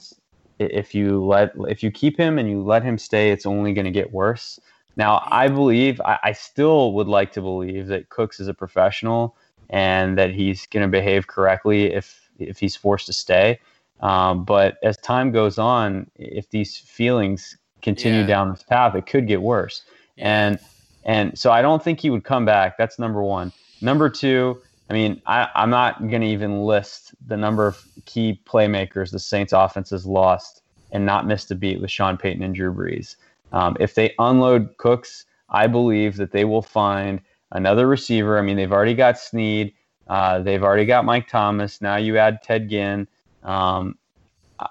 if 0.60 0.96
you 0.96 1.24
let 1.26 1.52
if 1.68 1.84
you 1.84 1.92
keep 1.92 2.18
him 2.18 2.38
and 2.38 2.50
you 2.50 2.62
let 2.64 2.84
him 2.84 2.98
stay, 2.98 3.32
it's 3.32 3.46
only 3.46 3.74
going 3.74 3.86
to 3.86 3.92
get 3.92 4.14
worse. 4.14 4.60
Now, 4.96 5.28
I 5.32 5.48
believe 5.48 6.00
I, 6.02 6.20
I 6.24 6.32
still 6.34 6.94
would 6.94 7.08
like 7.08 7.32
to 7.34 7.42
believe 7.42 7.88
that 7.88 8.10
Cooks 8.10 8.40
is 8.40 8.48
a 8.48 8.54
professional 8.54 9.36
and 9.70 10.18
that 10.18 10.32
he's 10.32 10.68
going 10.68 10.84
to 10.84 10.92
behave 10.92 11.28
correctly 11.28 11.86
if 11.94 12.30
if 12.40 12.60
he's 12.60 12.76
forced 12.76 13.06
to 13.08 13.14
stay. 13.14 13.60
Um, 14.02 14.44
but 14.44 14.78
as 14.84 14.98
time 14.98 15.32
goes 15.32 15.58
on, 15.58 16.10
if 16.16 16.50
these 16.50 16.78
feelings 16.78 17.58
continue 17.82 18.22
Yeah. 18.22 18.28
down 18.28 18.52
this 18.52 18.64
path, 18.64 18.96
it 18.96 19.06
could 19.06 19.28
get 19.28 19.42
worse. 19.42 19.84
And 20.18 20.60
and 21.06 21.38
so 21.38 21.52
I 21.52 21.62
don't 21.62 21.84
think 21.84 22.00
he 22.00 22.10
would 22.10 22.24
come 22.24 22.46
back. 22.46 22.78
That's 22.78 22.98
number 23.00 23.22
one. 23.22 23.52
Number 23.82 24.10
two, 24.10 24.62
I 24.90 24.94
mean, 24.94 25.22
I, 25.26 25.50
I'm 25.56 25.70
not 25.70 26.00
going 26.08 26.22
to 26.22 26.28
even 26.28 26.64
list 26.64 27.14
the 27.26 27.36
number 27.36 27.68
of 27.68 27.84
key 28.06 28.40
playmakers 28.46 29.12
the 29.12 29.20
Saints 29.20 29.52
offense 29.54 29.90
has 29.90 30.06
lost 30.06 30.62
and 30.92 31.06
not 31.06 31.26
missed 31.28 31.52
a 31.52 31.56
beat 31.56 31.82
with 31.82 31.92
Sean 31.92 32.18
Payton 32.18 32.44
and 32.44 32.56
Drew 32.56 32.74
Brees. 32.74 33.16
Um, 33.54 33.78
if 33.80 33.96
they 33.96 34.14
unload 34.20 34.76
Cooks, 34.78 35.26
I 35.50 35.68
believe 35.68 36.18
that 36.18 36.32
they 36.32 36.44
will 36.44 36.62
find 36.62 37.22
another 37.52 37.88
receiver. 37.88 38.38
I 38.38 38.42
mean, 38.42 38.58
they've 38.58 38.72
already 38.72 38.96
got 38.96 39.18
Snead. 39.18 39.74
Uh, 40.08 40.40
they've 40.40 40.64
already 40.64 40.86
got 40.86 41.06
Mike 41.06 41.28
Thomas. 41.28 41.82
Now 41.82 41.96
you 41.96 42.18
add 42.18 42.42
Ted 42.44 42.70
Ginn. 42.70 43.08
Um, 43.44 43.98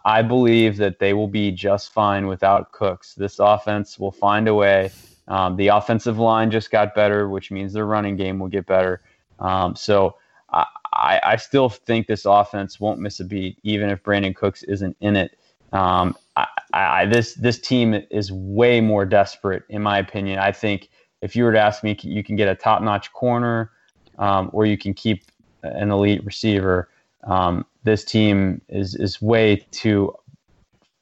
I 0.04 0.22
believe 0.22 0.76
that 0.78 0.98
they 0.98 1.12
will 1.14 1.28
be 1.28 1.50
just 1.50 1.92
fine 1.92 2.26
without 2.26 2.72
Cooks. 2.72 3.14
This 3.14 3.38
offense 3.38 3.98
will 3.98 4.12
find 4.12 4.48
a 4.48 4.54
way. 4.54 4.90
Um, 5.28 5.56
the 5.56 5.68
offensive 5.68 6.18
line 6.18 6.50
just 6.50 6.70
got 6.70 6.94
better, 6.94 7.28
which 7.28 7.50
means 7.50 7.72
their 7.72 7.86
running 7.86 8.16
game 8.16 8.38
will 8.38 8.48
get 8.48 8.66
better. 8.66 9.02
Um, 9.38 9.76
so 9.76 10.16
I, 10.50 11.20
I, 11.22 11.36
still 11.36 11.68
think 11.68 12.06
this 12.06 12.26
offense 12.26 12.78
won't 12.78 13.00
miss 13.00 13.18
a 13.20 13.24
beat, 13.24 13.58
even 13.62 13.88
if 13.88 14.02
Brandin 14.02 14.36
Cooks 14.36 14.62
isn't 14.64 14.96
in 15.00 15.16
it. 15.16 15.38
Um, 15.72 16.14
I, 16.36 16.46
I, 16.72 17.06
this 17.06 17.34
this 17.34 17.58
team 17.58 18.02
is 18.10 18.32
way 18.32 18.80
more 18.80 19.04
desperate, 19.04 19.64
in 19.68 19.82
my 19.82 19.98
opinion. 19.98 20.38
I 20.38 20.52
think 20.52 20.88
if 21.20 21.36
you 21.36 21.44
were 21.44 21.52
to 21.52 21.60
ask 21.60 21.84
me, 21.84 21.96
you 22.02 22.24
can 22.24 22.36
get 22.36 22.48
a 22.48 22.54
top-notch 22.54 23.12
corner, 23.12 23.70
um, 24.18 24.50
or 24.52 24.66
you 24.66 24.78
can 24.78 24.94
keep 24.94 25.24
an 25.62 25.90
elite 25.90 26.24
receiver. 26.24 26.88
Um, 27.24 27.66
this 27.84 28.04
team 28.04 28.60
is 28.68 28.94
is 28.94 29.20
way 29.20 29.66
too 29.70 30.14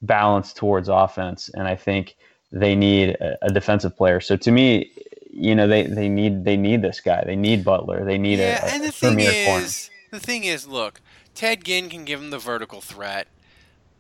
balanced 0.03 0.57
towards 0.57 0.89
offense, 0.89 1.49
and 1.51 1.69
I 1.69 1.77
think 1.77 2.17
they 2.53 2.75
need 2.75 3.11
a, 3.11 3.39
a 3.47 3.53
defensive 3.53 3.97
player. 3.97 4.21
So 4.21 4.37
to 4.37 4.51
me, 4.51 4.91
you 5.31 5.55
know, 5.55 5.69
they, 5.69 5.85
they 5.85 6.09
need 6.09 6.45
they 6.45 6.57
need 6.57 6.83
this 6.83 7.01
guy. 7.01 7.23
They 7.25 7.37
need 7.37 7.65
Butler. 7.65 8.05
They 8.05 8.19
need 8.19 8.39
yeah, 8.39 8.65
a, 8.65 8.69
a 8.69 8.75
and 8.75 8.85
the 8.85 8.93
thing 8.93 9.15
premier 9.15 9.47
corner. 9.47 9.67
the 10.11 10.21
thing 10.21 10.45
is, 10.45 10.67
look, 10.67 11.01
Ted 11.35 11.65
Ginn 11.65 11.89
can 11.89 12.05
give 12.05 12.21
them 12.21 12.31
the 12.31 12.39
vertical 12.39 12.81
threat. 12.81 13.29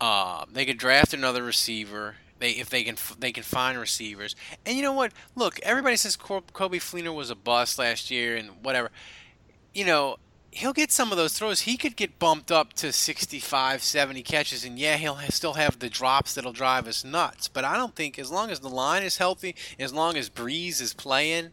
Um, 0.00 0.50
they 0.52 0.64
could 0.64 0.78
draft 0.78 1.12
another 1.12 1.42
receiver. 1.42 2.16
They 2.38 2.52
if 2.52 2.70
they 2.70 2.82
can 2.82 2.96
they 3.18 3.32
can 3.32 3.42
find 3.42 3.78
receivers. 3.78 4.34
And 4.64 4.76
you 4.76 4.82
know 4.82 4.94
what? 4.94 5.12
Look, 5.34 5.60
everybody 5.62 5.96
says 5.96 6.16
Coby 6.16 6.78
Fleener 6.78 7.14
was 7.14 7.30
a 7.30 7.34
bust 7.34 7.78
last 7.78 8.10
year 8.10 8.36
and 8.36 8.50
whatever. 8.62 8.90
You 9.74 9.84
know, 9.84 10.16
he'll 10.50 10.72
get 10.72 10.90
some 10.90 11.12
of 11.12 11.18
those 11.18 11.34
throws. 11.34 11.60
He 11.60 11.76
could 11.76 11.96
get 11.96 12.18
bumped 12.18 12.50
up 12.50 12.72
to 12.74 12.92
65, 12.92 13.82
70 13.82 14.22
catches, 14.22 14.64
and 14.64 14.78
yeah, 14.78 14.96
he'll 14.96 15.18
still 15.28 15.54
have 15.54 15.78
the 15.78 15.88
drops 15.88 16.34
that'll 16.34 16.52
drive 16.52 16.88
us 16.88 17.04
nuts. 17.04 17.48
But 17.48 17.64
I 17.64 17.76
don't 17.76 17.94
think 17.94 18.18
as 18.18 18.30
long 18.30 18.50
as 18.50 18.60
the 18.60 18.68
line 18.68 19.02
is 19.02 19.18
healthy, 19.18 19.54
as 19.78 19.92
long 19.92 20.16
as 20.16 20.30
Brees 20.30 20.80
is 20.80 20.94
playing, 20.94 21.50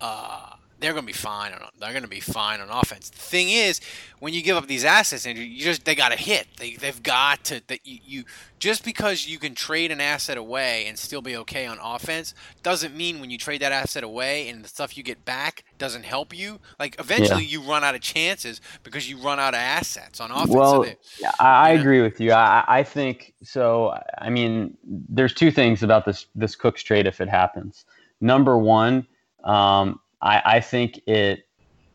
uh, 0.00 0.53
they're 0.84 0.92
going 0.92 1.04
to 1.04 1.06
be 1.06 1.12
fine. 1.12 1.52
On, 1.52 1.60
they're 1.78 1.92
going 1.92 2.02
to 2.02 2.08
be 2.08 2.20
fine 2.20 2.60
on 2.60 2.68
offense. 2.70 3.10
The 3.10 3.18
thing 3.18 3.48
is, 3.48 3.80
when 4.20 4.32
you 4.34 4.42
give 4.42 4.56
up 4.56 4.66
these 4.66 4.84
assets, 4.84 5.26
and 5.26 5.38
you 5.38 5.62
just 5.62 5.84
they 5.84 5.94
got 5.94 6.10
to 6.10 6.16
hit. 6.18 6.46
They 6.58 6.74
they've 6.74 7.02
got 7.02 7.44
to 7.44 7.66
that 7.68 7.86
you, 7.86 7.98
you 8.04 8.24
just 8.58 8.84
because 8.84 9.26
you 9.26 9.38
can 9.38 9.54
trade 9.54 9.90
an 9.90 10.00
asset 10.00 10.38
away 10.38 10.86
and 10.86 10.98
still 10.98 11.20
be 11.20 11.36
okay 11.36 11.66
on 11.66 11.78
offense 11.82 12.34
doesn't 12.62 12.96
mean 12.96 13.20
when 13.20 13.30
you 13.30 13.36
trade 13.36 13.60
that 13.60 13.72
asset 13.72 14.02
away 14.04 14.48
and 14.48 14.64
the 14.64 14.68
stuff 14.68 14.96
you 14.96 15.02
get 15.02 15.24
back 15.24 15.64
doesn't 15.76 16.04
help 16.04 16.34
you. 16.36 16.60
Like 16.78 16.96
eventually 16.98 17.44
you 17.44 17.60
run 17.62 17.84
out 17.84 17.94
of 17.94 18.00
chances 18.00 18.60
because 18.82 19.08
you 19.08 19.18
run 19.18 19.38
out 19.38 19.52
of 19.54 19.60
assets 19.60 20.20
on 20.20 20.30
offense. 20.30 20.50
So 20.52 20.58
Well, 20.58 20.82
they- 20.82 20.96
I, 21.38 21.68
I 21.68 21.70
agree 21.70 22.00
with 22.00 22.20
you. 22.20 22.32
I, 22.32 22.64
I 22.66 22.82
think 22.82 23.34
so. 23.42 23.98
I 24.18 24.30
mean, 24.30 24.76
there's 24.84 25.34
two 25.34 25.50
things 25.50 25.82
about 25.82 26.04
this 26.06 26.26
this 26.34 26.56
Cooks 26.56 26.82
trade 26.82 27.06
if 27.06 27.20
it 27.20 27.28
happens. 27.28 27.84
Number 28.20 28.56
one, 28.56 29.06
um, 29.44 30.00
I, 30.24 30.42
I 30.44 30.60
think 30.60 31.00
it 31.06 31.46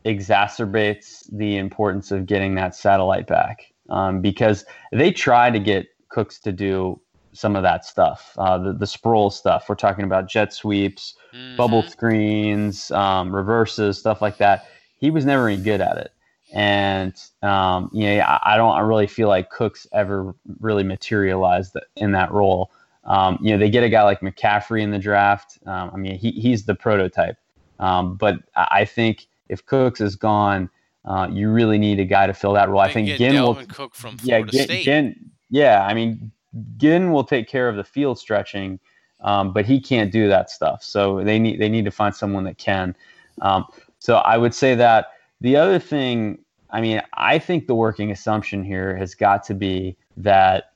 exacerbates 0.06 1.28
the 1.30 1.58
importance 1.58 2.10
of 2.10 2.24
getting 2.24 2.54
that 2.54 2.74
satellite 2.74 3.26
back 3.26 3.70
um, 3.90 4.22
because 4.22 4.64
they 4.92 5.12
try 5.12 5.50
to 5.50 5.58
get 5.58 5.88
Cooks 6.08 6.40
to 6.40 6.52
do 6.52 7.00
some 7.32 7.54
of 7.54 7.62
that 7.62 7.84
stuff, 7.84 8.34
uh, 8.38 8.58
the 8.58 8.72
the 8.72 8.86
sprawl 8.86 9.30
stuff. 9.30 9.68
We're 9.68 9.76
talking 9.76 10.04
about 10.04 10.28
jet 10.28 10.52
sweeps, 10.52 11.14
bubble 11.56 11.82
screens, 11.82 12.90
um, 12.90 13.34
reverses, 13.34 13.98
stuff 13.98 14.20
like 14.20 14.38
that. 14.38 14.66
He 14.98 15.10
was 15.10 15.24
never 15.24 15.48
any 15.48 15.62
good 15.62 15.80
at 15.80 15.96
it. 15.98 16.12
And 16.52 17.14
um, 17.42 17.90
you 17.92 18.06
know, 18.06 18.20
I, 18.22 18.54
I 18.54 18.56
don't 18.56 18.84
really 18.84 19.06
feel 19.06 19.28
like 19.28 19.50
Cooks 19.50 19.86
ever 19.92 20.34
really 20.58 20.82
materialized 20.82 21.76
in 21.96 22.12
that 22.12 22.32
role. 22.32 22.72
Um, 23.04 23.38
you 23.40 23.52
know, 23.52 23.58
they 23.58 23.70
get 23.70 23.84
a 23.84 23.88
guy 23.88 24.02
like 24.02 24.20
McCaffrey 24.20 24.82
in 24.82 24.90
the 24.90 24.98
draft. 24.98 25.58
Um, 25.66 25.90
I 25.94 25.96
mean, 25.96 26.18
he, 26.18 26.32
he's 26.32 26.64
the 26.64 26.74
prototype. 26.74 27.36
Um, 27.80 28.14
but 28.14 28.36
I 28.54 28.84
think 28.84 29.26
if 29.48 29.66
Cooks 29.66 30.00
is 30.00 30.14
gone, 30.14 30.70
uh, 31.04 31.28
you 31.30 31.50
really 31.50 31.78
need 31.78 31.98
a 31.98 32.04
guy 32.04 32.26
to 32.26 32.34
fill 32.34 32.52
that 32.52 32.68
role. 32.68 32.80
I 32.80 32.92
think 32.92 33.08
Ginn 33.18 33.34
will. 33.34 33.54
Cook 33.54 33.94
from 33.94 34.16
yeah, 34.22 34.36
Florida 34.36 34.52
Ginn, 34.52 34.64
State. 34.64 34.84
Ginn- 34.84 35.30
yeah, 35.48 35.84
I 35.84 35.94
mean, 35.94 36.30
Ginn 36.76 37.10
will 37.10 37.24
take 37.24 37.48
care 37.48 37.68
of 37.68 37.76
the 37.76 37.84
field 37.84 38.18
stretching, 38.18 38.78
um, 39.22 39.52
but 39.52 39.64
he 39.64 39.80
can't 39.80 40.12
do 40.12 40.28
that 40.28 40.50
stuff. 40.50 40.84
So 40.84 41.24
they 41.24 41.38
need 41.38 41.58
they 41.58 41.68
need 41.68 41.86
to 41.86 41.90
find 41.90 42.14
someone 42.14 42.44
that 42.44 42.58
can. 42.58 42.94
Um, 43.40 43.64
so 43.98 44.16
I 44.16 44.36
would 44.36 44.54
say 44.54 44.74
that 44.74 45.12
the 45.40 45.56
other 45.56 45.78
thing, 45.78 46.38
I 46.70 46.82
mean, 46.82 47.00
I 47.14 47.38
think 47.38 47.66
the 47.66 47.74
working 47.74 48.10
assumption 48.10 48.62
here 48.62 48.94
has 48.96 49.14
got 49.14 49.42
to 49.44 49.54
be 49.54 49.96
that 50.18 50.72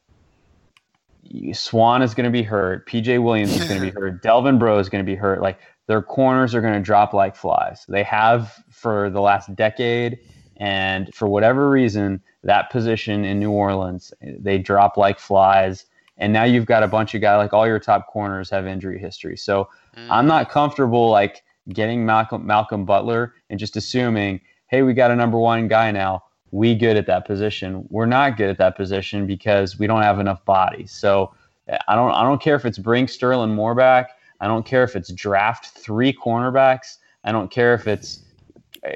Swann 1.53 2.03
is 2.03 2.15
going 2.15 2.25
to 2.25 2.31
be 2.31 2.43
hurt, 2.43 2.89
PJ 2.89 3.23
Williams 3.23 3.55
is 3.55 3.69
going 3.69 3.81
to 3.81 3.87
be 3.87 3.93
hurt, 3.99 4.23
Delvin 4.23 4.59
Breaux 4.59 4.79
is 4.79 4.89
going 4.89 5.05
to 5.05 5.11
be 5.11 5.17
hurt. 5.17 5.43
Like 5.43 5.59
their 5.87 6.03
corners 6.03 6.55
are 6.55 6.61
going 6.61 6.75
to 6.75 6.81
drop 6.81 7.13
like 7.13 7.37
flies. 7.37 7.85
They 7.89 8.03
have 8.05 8.63
for 8.71 9.11
the 9.11 9.21
last 9.21 9.55
decade, 9.55 10.19
and 10.57 11.13
for 11.15 11.29
whatever 11.29 11.69
reason, 11.69 12.23
that 12.43 12.71
position 12.71 13.25
in 13.25 13.41
New 13.41 13.51
Orleans 13.51 14.13
they 14.21 14.59
drop 14.59 14.97
like 14.97 15.19
flies. 15.19 15.87
And 16.17 16.33
now 16.33 16.45
you've 16.45 16.67
got 16.67 16.83
a 16.85 16.89
bunch 16.89 17.15
of 17.15 17.21
guys 17.21 17.39
like 17.39 17.53
all 17.53 17.67
your 17.67 17.81
top 17.81 18.07
corners 18.07 18.49
have 18.51 18.67
injury 18.67 18.99
history. 19.01 19.37
So 19.37 19.69
mm. 19.97 20.07
I'm 20.11 20.27
not 20.27 20.49
comfortable 20.49 21.11
like 21.11 21.43
getting 21.71 22.07
Malcolm 22.07 22.47
Malcolm 22.47 22.85
Butler 22.85 23.35
and 23.51 23.59
just 23.59 23.77
assuming, 23.77 24.41
hey, 24.69 24.83
we 24.83 24.95
got 24.95 25.11
a 25.11 25.17
number 25.17 25.39
one 25.39 25.67
guy 25.67 25.91
now. 25.91 26.23
we 26.51 26.75
good 26.77 26.97
at 26.97 27.07
that 27.07 27.27
position. 27.27 27.85
We're 27.91 28.07
not 28.07 28.37
good 28.37 28.49
at 28.49 28.59
that 28.59 28.77
position 28.77 29.27
because 29.27 29.77
we 29.79 29.89
don't 29.89 30.03
have 30.03 30.21
enough 30.21 30.45
bodies. 30.45 30.93
So 30.93 31.35
eh, 31.67 31.79
I 31.89 31.97
don't 31.97 32.13
I 32.13 32.23
don't 32.23 32.41
care 32.41 32.55
if 32.55 32.65
it's 32.65 32.79
bring 32.79 33.09
Sterling 33.09 33.55
Moore 33.55 33.75
back. 33.75 34.11
I 34.41 34.47
don't 34.47 34.67
care 34.67 34.85
if 34.85 34.97
it's 34.97 35.13
draft 35.13 35.67
three 35.79 36.13
cornerbacks. 36.13 36.99
I 37.25 37.33
don't 37.33 37.51
care 37.51 37.75
if 37.75 37.87
it's 37.87 38.23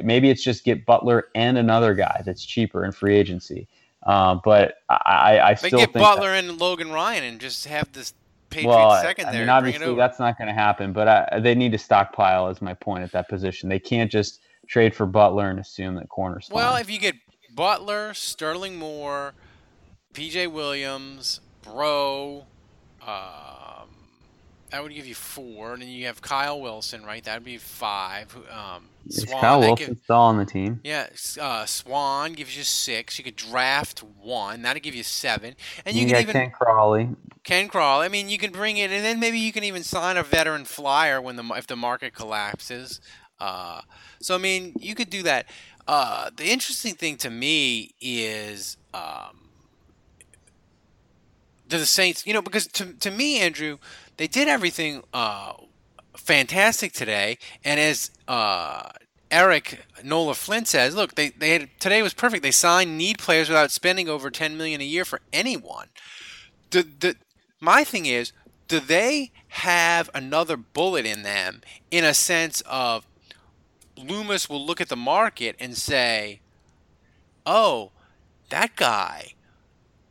maybe 0.03 0.30
it's 0.30 0.43
just 0.43 0.64
get 0.64 0.84
Butler 0.84 1.28
and 1.34 1.57
another 1.57 1.95
guy 1.95 2.22
that's 2.24 2.45
cheaper 2.45 2.84
in 2.84 2.93
free 2.93 3.16
agency. 3.16 3.68
Uh, 4.05 4.36
but 4.45 4.74
I, 4.89 5.41
I 5.41 5.55
still 5.55 5.78
get 5.80 5.93
think 5.93 6.05
Butler 6.05 6.30
that, 6.30 6.45
and 6.45 6.61
Logan 6.61 6.91
Ryan 6.91 7.24
and 7.24 7.41
just 7.41 7.66
have 7.66 7.91
this 7.93 8.14
Patriots 8.51 8.76
well, 8.76 9.03
second 9.03 9.26
I 9.26 9.32
mean, 9.32 9.41
and 9.43 9.62
bring 9.62 9.74
it 9.74 9.76
obviously 9.76 9.95
that's 9.95 10.18
not 10.18 10.39
going 10.39 10.49
to 10.49 10.55
happen. 10.55 10.93
But 10.93 11.09
I, 11.09 11.41
they 11.41 11.55
need 11.55 11.72
to 11.72 11.78
stockpile, 11.78 12.49
is 12.49 12.62
my 12.62 12.74
point 12.74 13.05
at 13.05 13.12
that 13.12 13.28
position. 13.28 13.68
They 13.68 13.78
can't 13.78 14.11
just 14.11 14.41
trade 14.66 14.95
for 14.95 15.07
Butler 15.07 15.51
and 15.51 15.59
assume 15.59 15.97
that 15.97 16.09
corners. 16.09 16.49
Well, 16.51 16.76
if 16.76 16.91
you 16.91 16.99
get 16.99 17.16
Butler, 17.55 18.14
Sterling 18.14 18.76
Moore, 18.76 19.34
P.J. 20.14 20.47
Williams, 20.47 21.41
Breaux, 21.62 22.47
um, 23.07 23.58
that 24.71 24.83
would 24.83 24.93
give 24.93 25.07
you 25.07 25.14
four. 25.14 25.73
And 25.73 25.83
then 25.83 25.89
you 25.89 26.07
have 26.07 26.21
Kyle 26.21 26.61
Wilson, 26.61 27.05
right? 27.05 27.23
That 27.25 27.35
would 27.35 27.45
be 27.45 27.57
five. 27.59 28.35
Um, 28.51 28.85
Swann, 29.09 29.41
Kyle 29.41 29.61
Wilson 29.61 29.87
give- 29.87 29.99
still 30.05 30.16
on 30.16 30.37
the 30.37 30.45
team? 30.45 30.81
yeah, 30.85 31.07
uh, 31.41 31.64
Swann 31.64 32.35
gives 32.35 32.57
you 32.57 32.62
six. 32.62 33.19
You 33.19 33.25
could 33.25 33.37
draft 33.37 34.01
one. 34.01 34.62
That'd 34.62 34.83
give 34.83 34.95
you 34.95 35.03
seven. 35.03 35.55
And 35.87 35.97
you, 35.97 36.03
you 36.03 36.09
can 36.09 36.23
even 36.23 36.33
Ken 36.33 36.51
Crawley. 36.51 37.09
Ken 37.45 37.69
Crawley. 37.69 38.05
I 38.05 38.09
mean, 38.09 38.29
you 38.29 38.37
can 38.39 38.53
bring 38.53 38.77
it, 38.77 38.91
and 38.91 39.05
then 39.05 39.19
maybe 39.21 39.39
you 39.39 39.53
can 39.53 39.64
even 39.64 39.83
sign 39.83 40.16
a 40.16 40.23
veteran 40.23 40.64
flyer 40.64 41.21
when 41.21 41.37
the 41.37 41.45
if 41.57 41.66
the 41.66 41.77
market 41.77 42.14
collapses. 42.14 43.01
Uh, 43.41 43.81
so 44.21 44.35
I 44.35 44.39
mean, 44.39 44.75
you 44.79 44.95
could 44.95 45.09
do 45.09 45.23
that. 45.23 45.47
Uh, 45.87 46.29
the 46.37 46.51
interesting 46.51 46.95
thing 46.95 47.16
to 47.16 47.31
me 47.31 47.95
is 47.99 48.77
um, 48.93 49.49
do 51.69 51.79
the 51.79 51.87
Saints, 51.87 52.27
you 52.27 52.35
know, 52.35 52.43
because 52.43 52.66
to 52.66 52.93
to 52.95 53.11
me, 53.11 53.41
Andrew, 53.41 53.79
they 54.19 54.27
did 54.29 54.49
everything 54.49 55.03
uh, 55.14 55.55
fantastic 56.16 56.93
today, 56.93 57.39
and 57.64 57.81
as 57.81 58.11
uh, 58.29 58.91
Eric 59.31 59.81
Nola 60.05 60.35
Flint 60.35 60.69
says, 60.69 60.95
look, 60.95 61.14
they 61.14 61.31
they 61.31 61.51
had 61.51 61.71
today 61.81 62.03
was 62.03 62.14
perfect. 62.14 62.43
They 62.43 62.51
signed 62.51 62.99
need 62.99 63.19
players 63.19 63.49
without 63.49 63.71
spending 63.71 64.09
over 64.09 64.31
ten 64.31 64.57
million 64.59 64.83
a 64.83 64.85
year 64.85 65.07
for 65.07 65.21
anyone 65.33 65.89
the, 66.71 66.87
the 67.01 67.16
my 67.61 67.85
thing 67.85 68.07
is 68.07 68.33
do 68.66 68.81
they 68.81 69.31
have 69.49 70.11
another 70.14 70.57
bullet 70.57 71.07
in 71.07 71.23
them 71.23 71.62
in 71.91 72.05
a 72.05 72.14
sense 72.14 72.62
of 72.66 73.07
Loomis 73.97 74.49
will 74.49 74.64
look 74.64 74.81
at 74.81 74.89
the 74.89 74.97
market 74.97 75.57
and 75.59 75.77
say, 75.77 76.41
"Oh, 77.45 77.91
that 78.51 78.77
guy," 78.77 79.35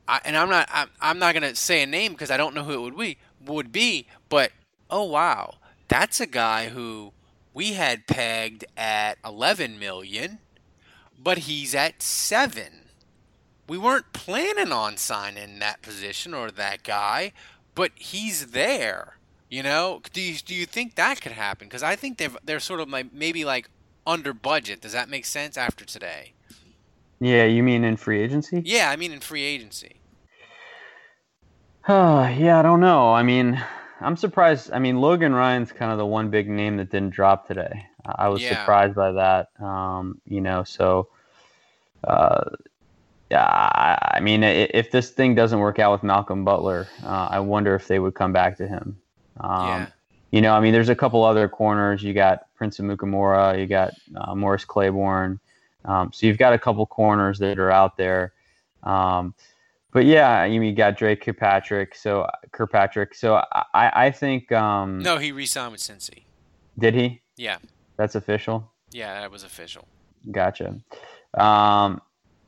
I, 0.08 0.20
and 0.26 0.36
I'm 0.36 0.50
not 0.50 0.68
I'm, 0.72 0.90
I'm 1.00 1.20
not 1.20 1.34
gonna 1.34 1.56
say 1.56 1.82
a 1.84 1.86
name 1.86 2.12
because 2.12 2.32
I 2.32 2.38
don't 2.38 2.54
know 2.54 2.64
who 2.64 2.74
it 2.74 2.82
would 2.82 2.98
be 2.98 3.18
would 3.46 3.72
be, 3.72 4.08
but 4.30 4.52
oh 4.90 5.04
wow, 5.04 5.56
that's 5.88 6.20
a 6.20 6.28
guy 6.28 6.70
who 6.70 7.14
we 7.54 7.74
had 7.74 8.08
pegged 8.08 8.66
at 8.76 9.18
11 9.26 9.80
million, 9.80 10.40
but 11.18 11.40
he's 11.40 11.74
at 11.74 12.02
seven 12.02 12.88
we 13.68 13.78
weren't 13.78 14.14
planning 14.14 14.72
on 14.72 14.98
signing 14.98 15.60
that 15.60 15.82
position 15.82 16.34
or 16.34 16.50
that 16.52 16.84
guy, 16.84 17.34
but 17.76 17.92
he's 17.96 18.48
there. 18.48 19.18
You 19.50 19.64
know, 19.64 20.02
do 20.14 20.22
you, 20.22 20.38
do 20.38 20.56
you 20.56 20.66
think 20.66 20.96
that 20.96 21.22
could 21.22 21.34
happen? 21.34 21.68
Because 21.68 21.84
I 21.84 21.96
think 21.96 22.18
they're 22.18 22.32
they're 22.44 22.60
sort 22.60 22.80
of 22.80 22.90
like 22.90 23.14
maybe 23.14 23.46
like 23.46 23.70
under 24.06 24.34
budget. 24.34 24.82
Does 24.82 24.92
that 24.94 25.10
make 25.10 25.26
sense 25.26 25.58
after 25.58 25.86
today? 25.86 26.34
Yeah, 27.20 27.46
you 27.46 27.64
mean 27.64 27.84
in 27.84 27.96
free 27.98 28.22
agency? 28.22 28.62
Yeah, 28.66 28.90
I 28.90 28.96
mean 28.96 29.12
in 29.12 29.22
free 29.22 29.44
agency. 29.44 29.97
yeah, 31.90 32.60
I 32.60 32.62
don't 32.62 32.82
know. 32.82 33.14
I 33.14 33.24
mean, 33.24 33.62
I'm 34.02 34.18
surprised. 34.18 34.72
I 34.74 34.80
mean, 34.80 35.00
Logan 35.00 35.34
Ryan's 35.34 35.72
kind 35.72 35.92
of 35.92 35.98
the 35.98 36.06
one 36.06 36.30
big 36.30 36.50
name 36.50 36.76
that 36.78 36.90
didn't 36.90 37.12
drop 37.12 37.48
today. 37.48 37.86
I 38.06 38.28
was 38.28 38.42
Yeah. 38.42 38.60
surprised 38.60 38.96
by 38.96 39.14
that. 39.14 39.50
Um, 39.62 40.20
you 40.26 40.42
know, 40.42 40.64
so 40.64 41.08
uh, 42.04 42.44
yeah, 43.30 43.98
I, 44.02 44.20
mean, 44.22 44.44
if 44.44 44.92
this 44.92 45.12
thing 45.12 45.34
doesn't 45.36 45.60
work 45.60 45.80
out 45.80 45.94
with 45.94 46.04
Malcolm 46.04 46.44
Butler, 46.44 46.88
uh, 47.04 47.28
I 47.32 47.40
wonder 47.40 47.76
if 47.76 47.88
they 47.88 48.00
would 48.00 48.16
come 48.16 48.34
back 48.34 48.58
to 48.58 48.68
him. 48.68 48.98
Um, 49.40 49.68
Yeah. 49.68 49.88
You 50.32 50.42
know, 50.42 50.54
I 50.54 50.60
mean, 50.60 50.74
there's 50.74 50.90
a 50.90 50.96
couple 50.96 51.24
other 51.24 51.48
corners. 51.48 52.04
You 52.04 52.14
got 52.14 52.54
Prince 52.56 52.80
Amukamara, 52.80 53.58
you 53.58 53.66
got 53.66 53.94
uh, 54.14 54.36
Morris 54.36 54.66
Claiborne. 54.66 55.40
Um, 55.86 56.12
so 56.12 56.28
you've 56.28 56.38
got 56.38 56.52
a 56.52 56.60
couple 56.60 56.86
corners 56.86 57.40
that 57.40 57.58
are 57.60 57.72
out 57.72 57.96
there. 57.96 58.34
Um, 58.84 59.34
but 59.98 60.06
yeah, 60.06 60.46
you 60.46 60.60
mean 60.60 60.70
you 60.70 60.76
got 60.76 60.96
Dre 60.96 61.16
Kirkpatrick. 61.16 61.96
So 61.96 62.28
Kirkpatrick. 62.52 63.16
So 63.16 63.44
I, 63.74 64.06
I 64.06 64.12
think. 64.12 64.52
Um, 64.52 65.00
No, 65.00 65.18
he 65.18 65.32
re-signed 65.32 65.72
with 65.72 65.82
Cincy. 65.82 66.22
Did 66.78 66.94
he? 66.94 67.22
Yeah, 67.36 67.58
That's 67.98 68.14
official. 68.14 68.72
yeah, 68.92 69.22
that 69.22 69.32
was 69.32 69.42
official. 69.44 69.88
Gotcha. 70.32 70.76
Um, 71.34 72.00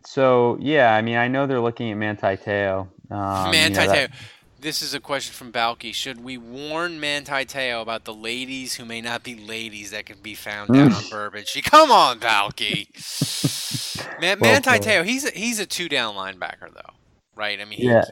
so 0.06 0.58
yeah, 0.62 0.94
I 0.94 1.02
mean, 1.02 1.16
I 1.18 1.28
know 1.28 1.48
they're 1.48 1.60
looking 1.60 1.90
at 1.92 1.98
Manti 1.98 2.38
Teo. 2.38 2.88
Um, 3.10 3.18
you 3.18 3.18
know, 3.18 3.50
Manti 3.52 3.74
that- 3.88 3.96
Teo. 3.96 4.18
This 4.62 4.82
is 4.82 4.94
a 4.94 5.00
question 5.00 5.34
from 5.34 5.52
Balky. 5.52 5.92
Should 5.94 6.22
we 6.22 6.38
warn 6.38 7.00
Manti 7.00 7.46
Teo 7.46 7.82
about 7.82 8.04
the 8.04 8.14
ladies 8.14 8.76
who 8.76 8.84
may 8.86 9.00
not 9.02 9.24
be 9.24 9.34
ladies 9.36 9.90
that 9.92 10.06
can 10.06 10.20
be 10.22 10.36
found 10.36 10.74
down 10.74 10.92
on 10.94 11.04
Bourbon 11.10 11.46
Street? 11.46 11.64
Come 11.66 11.92
on, 11.92 12.20
Balky. 12.20 12.90
Man, 14.22 14.38
Well 14.40 14.52
Manti. 14.62 14.80
Teo, 14.80 15.04
he's 15.04 15.26
a, 15.26 15.32
he's 15.32 15.60
a 15.60 15.66
two 15.66 15.88
down 15.90 16.14
linebacker 16.16 16.74
though, 16.74 16.94
right? 17.40 17.60
I 17.60 17.66
mean, 17.66 17.80
he, 17.80 17.86
Yeah. 17.86 18.06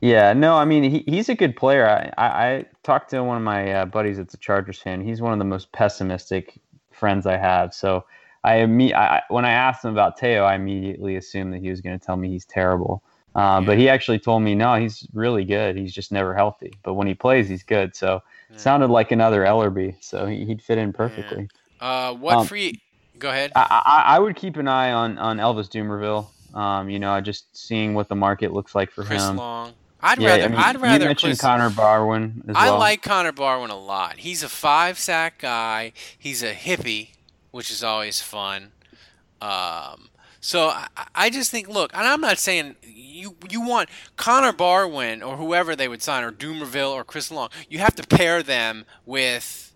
Yeah, 0.00 0.32
no, 0.32 0.56
I 0.56 0.64
mean 0.64 0.82
he, 0.82 1.04
he's 1.06 1.28
a 1.28 1.34
good 1.36 1.54
player. 1.54 1.88
I, 1.88 2.12
I, 2.18 2.26
I 2.26 2.64
talked 2.82 3.10
to 3.10 3.22
one 3.22 3.36
of 3.36 3.44
my 3.44 3.72
uh, 3.72 3.84
buddies 3.86 4.16
that's 4.16 4.34
a 4.34 4.38
Chargers 4.38 4.80
fan. 4.80 5.00
He's 5.00 5.20
one 5.20 5.32
of 5.32 5.38
the 5.38 5.44
most 5.44 5.70
pessimistic 5.70 6.60
friends 6.90 7.24
I 7.24 7.36
have. 7.36 7.72
So 7.72 8.04
I, 8.42 8.54
imme- 8.56 8.94
I 8.94 9.22
when 9.28 9.44
I 9.44 9.52
asked 9.52 9.84
him 9.84 9.92
about 9.92 10.16
Teo, 10.16 10.42
I 10.42 10.56
immediately 10.56 11.14
assumed 11.14 11.52
that 11.52 11.60
he 11.60 11.70
was 11.70 11.80
going 11.80 11.96
to 11.96 12.04
tell 12.04 12.16
me 12.16 12.28
he's 12.30 12.44
terrible. 12.44 13.04
Uh, 13.36 13.60
But 13.60 13.78
he 13.78 13.88
actually 13.88 14.18
told 14.18 14.42
me 14.42 14.56
no, 14.56 14.74
he's 14.74 15.06
really 15.14 15.44
good. 15.44 15.76
He's 15.76 15.94
just 15.94 16.10
never 16.10 16.34
healthy. 16.34 16.72
But 16.82 16.94
when 16.94 17.06
he 17.06 17.14
plays, 17.14 17.48
he's 17.48 17.62
good. 17.62 17.94
So 17.94 18.22
it 18.50 18.58
sounded 18.60 18.90
like 18.90 19.12
another 19.12 19.42
Ellerbe. 19.42 19.94
So 20.00 20.26
he, 20.26 20.44
he'd 20.44 20.62
fit 20.62 20.78
in 20.78 20.92
perfectly. 20.92 21.48
Uh, 21.80 22.14
what 22.14 22.38
Um, 22.38 22.46
free? 22.46 22.80
Go 23.20 23.30
ahead. 23.30 23.52
I, 23.54 23.82
I, 23.86 24.16
I 24.16 24.18
would 24.18 24.34
keep 24.34 24.56
an 24.56 24.66
eye 24.66 24.90
on, 24.90 25.18
on 25.18 25.36
Elvis 25.38 25.68
Dumervil. 25.68 26.26
Um, 26.54 26.90
you 26.90 26.98
know, 26.98 27.20
just 27.20 27.56
seeing 27.56 27.94
what 27.94 28.08
the 28.08 28.16
market 28.16 28.52
looks 28.52 28.74
like 28.74 28.90
for 28.90 29.04
Chris 29.04 29.22
him. 29.22 29.36
Long. 29.36 29.72
I'd 30.00 30.20
Yeah, 30.20 30.30
rather. 30.30 30.44
I 30.44 30.48
mean, 30.48 30.56
I'd 30.58 30.80
rather. 30.80 31.04
You 31.04 31.08
mentioned 31.08 31.30
Chris, 31.32 31.40
Connor 31.40 31.70
Barwin 31.70 32.42
as. 32.48 32.56
I 32.56 32.70
well. 32.70 32.78
like 32.78 33.02
Connor 33.02 33.32
Barwin 33.32 33.70
a 33.70 33.78
lot. 33.78 34.18
He's 34.18 34.42
a 34.42 34.48
five 34.48 34.98
sack 34.98 35.38
guy. 35.38 35.92
He's 36.18 36.42
a 36.42 36.52
hippie, 36.52 37.10
which 37.50 37.70
is 37.70 37.82
always 37.84 38.20
fun. 38.20 38.72
Um, 39.40 40.08
so 40.40 40.68
I, 40.68 40.88
I 41.14 41.30
just 41.30 41.50
think, 41.50 41.68
look, 41.68 41.92
and 41.94 42.06
I'm 42.06 42.20
not 42.20 42.38
saying 42.38 42.76
you 42.82 43.36
you 43.48 43.60
want 43.66 43.88
Connor 44.16 44.52
Barwin 44.52 45.22
or 45.22 45.36
whoever 45.36 45.76
they 45.76 45.88
would 45.88 46.02
sign, 46.02 46.24
or 46.24 46.32
Dumervil 46.32 46.90
or 46.92 47.04
Chris 47.04 47.30
Long. 47.30 47.48
You 47.68 47.78
have 47.78 47.94
to 47.96 48.06
pair 48.06 48.42
them 48.42 48.84
with 49.06 49.72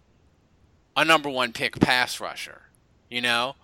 a 0.97 1.05
number 1.05 1.29
one 1.31 1.53
pick 1.53 1.79
pass 1.79 2.21
rusher, 2.21 2.63
you 3.09 3.21
know. 3.21 3.55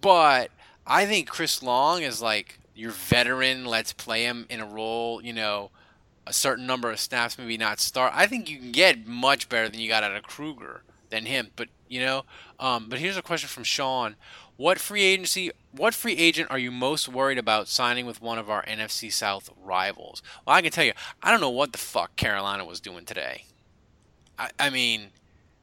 But 0.00 0.50
I 0.86 1.06
think 1.06 1.28
Chris 1.28 1.62
Long 1.62 2.02
is 2.02 2.22
like 2.22 2.60
your 2.74 2.92
veteran. 2.92 3.64
Let's 3.64 3.92
play 3.92 4.24
him 4.24 4.46
in 4.48 4.60
a 4.60 4.66
role, 4.66 5.20
you 5.22 5.32
know, 5.32 5.70
a 6.26 6.32
certain 6.32 6.66
number 6.66 6.90
of 6.90 7.00
snaps, 7.00 7.38
maybe 7.38 7.56
not 7.56 7.80
start. 7.80 8.12
I 8.14 8.26
think 8.26 8.48
you 8.48 8.58
can 8.58 8.72
get 8.72 9.06
much 9.06 9.48
better 9.48 9.68
than 9.68 9.80
you 9.80 9.88
got 9.88 10.04
out 10.04 10.14
of 10.14 10.22
Kruger 10.22 10.82
than 11.10 11.26
him. 11.26 11.50
But 11.56 11.68
you 11.88 12.00
know, 12.00 12.24
um, 12.58 12.88
but 12.88 12.98
here's 12.98 13.16
a 13.16 13.22
question 13.22 13.48
from 13.48 13.64
Sean: 13.64 14.16
What 14.56 14.78
free 14.78 15.02
agency, 15.02 15.50
what 15.72 15.94
free 15.94 16.16
agent 16.16 16.50
are 16.50 16.58
you 16.58 16.70
most 16.70 17.08
worried 17.08 17.38
about 17.38 17.68
signing 17.68 18.06
with 18.06 18.20
one 18.20 18.38
of 18.38 18.50
our 18.50 18.64
NFC 18.64 19.12
South 19.12 19.50
rivals? 19.62 20.22
Well, 20.46 20.56
I 20.56 20.62
can 20.62 20.72
tell 20.72 20.84
you, 20.84 20.92
I 21.22 21.30
don't 21.30 21.40
know 21.40 21.50
what 21.50 21.72
the 21.72 21.78
fuck 21.78 22.16
Carolina 22.16 22.64
was 22.64 22.80
doing 22.80 23.04
today. 23.04 23.44
I, 24.38 24.50
I 24.58 24.70
mean, 24.70 25.08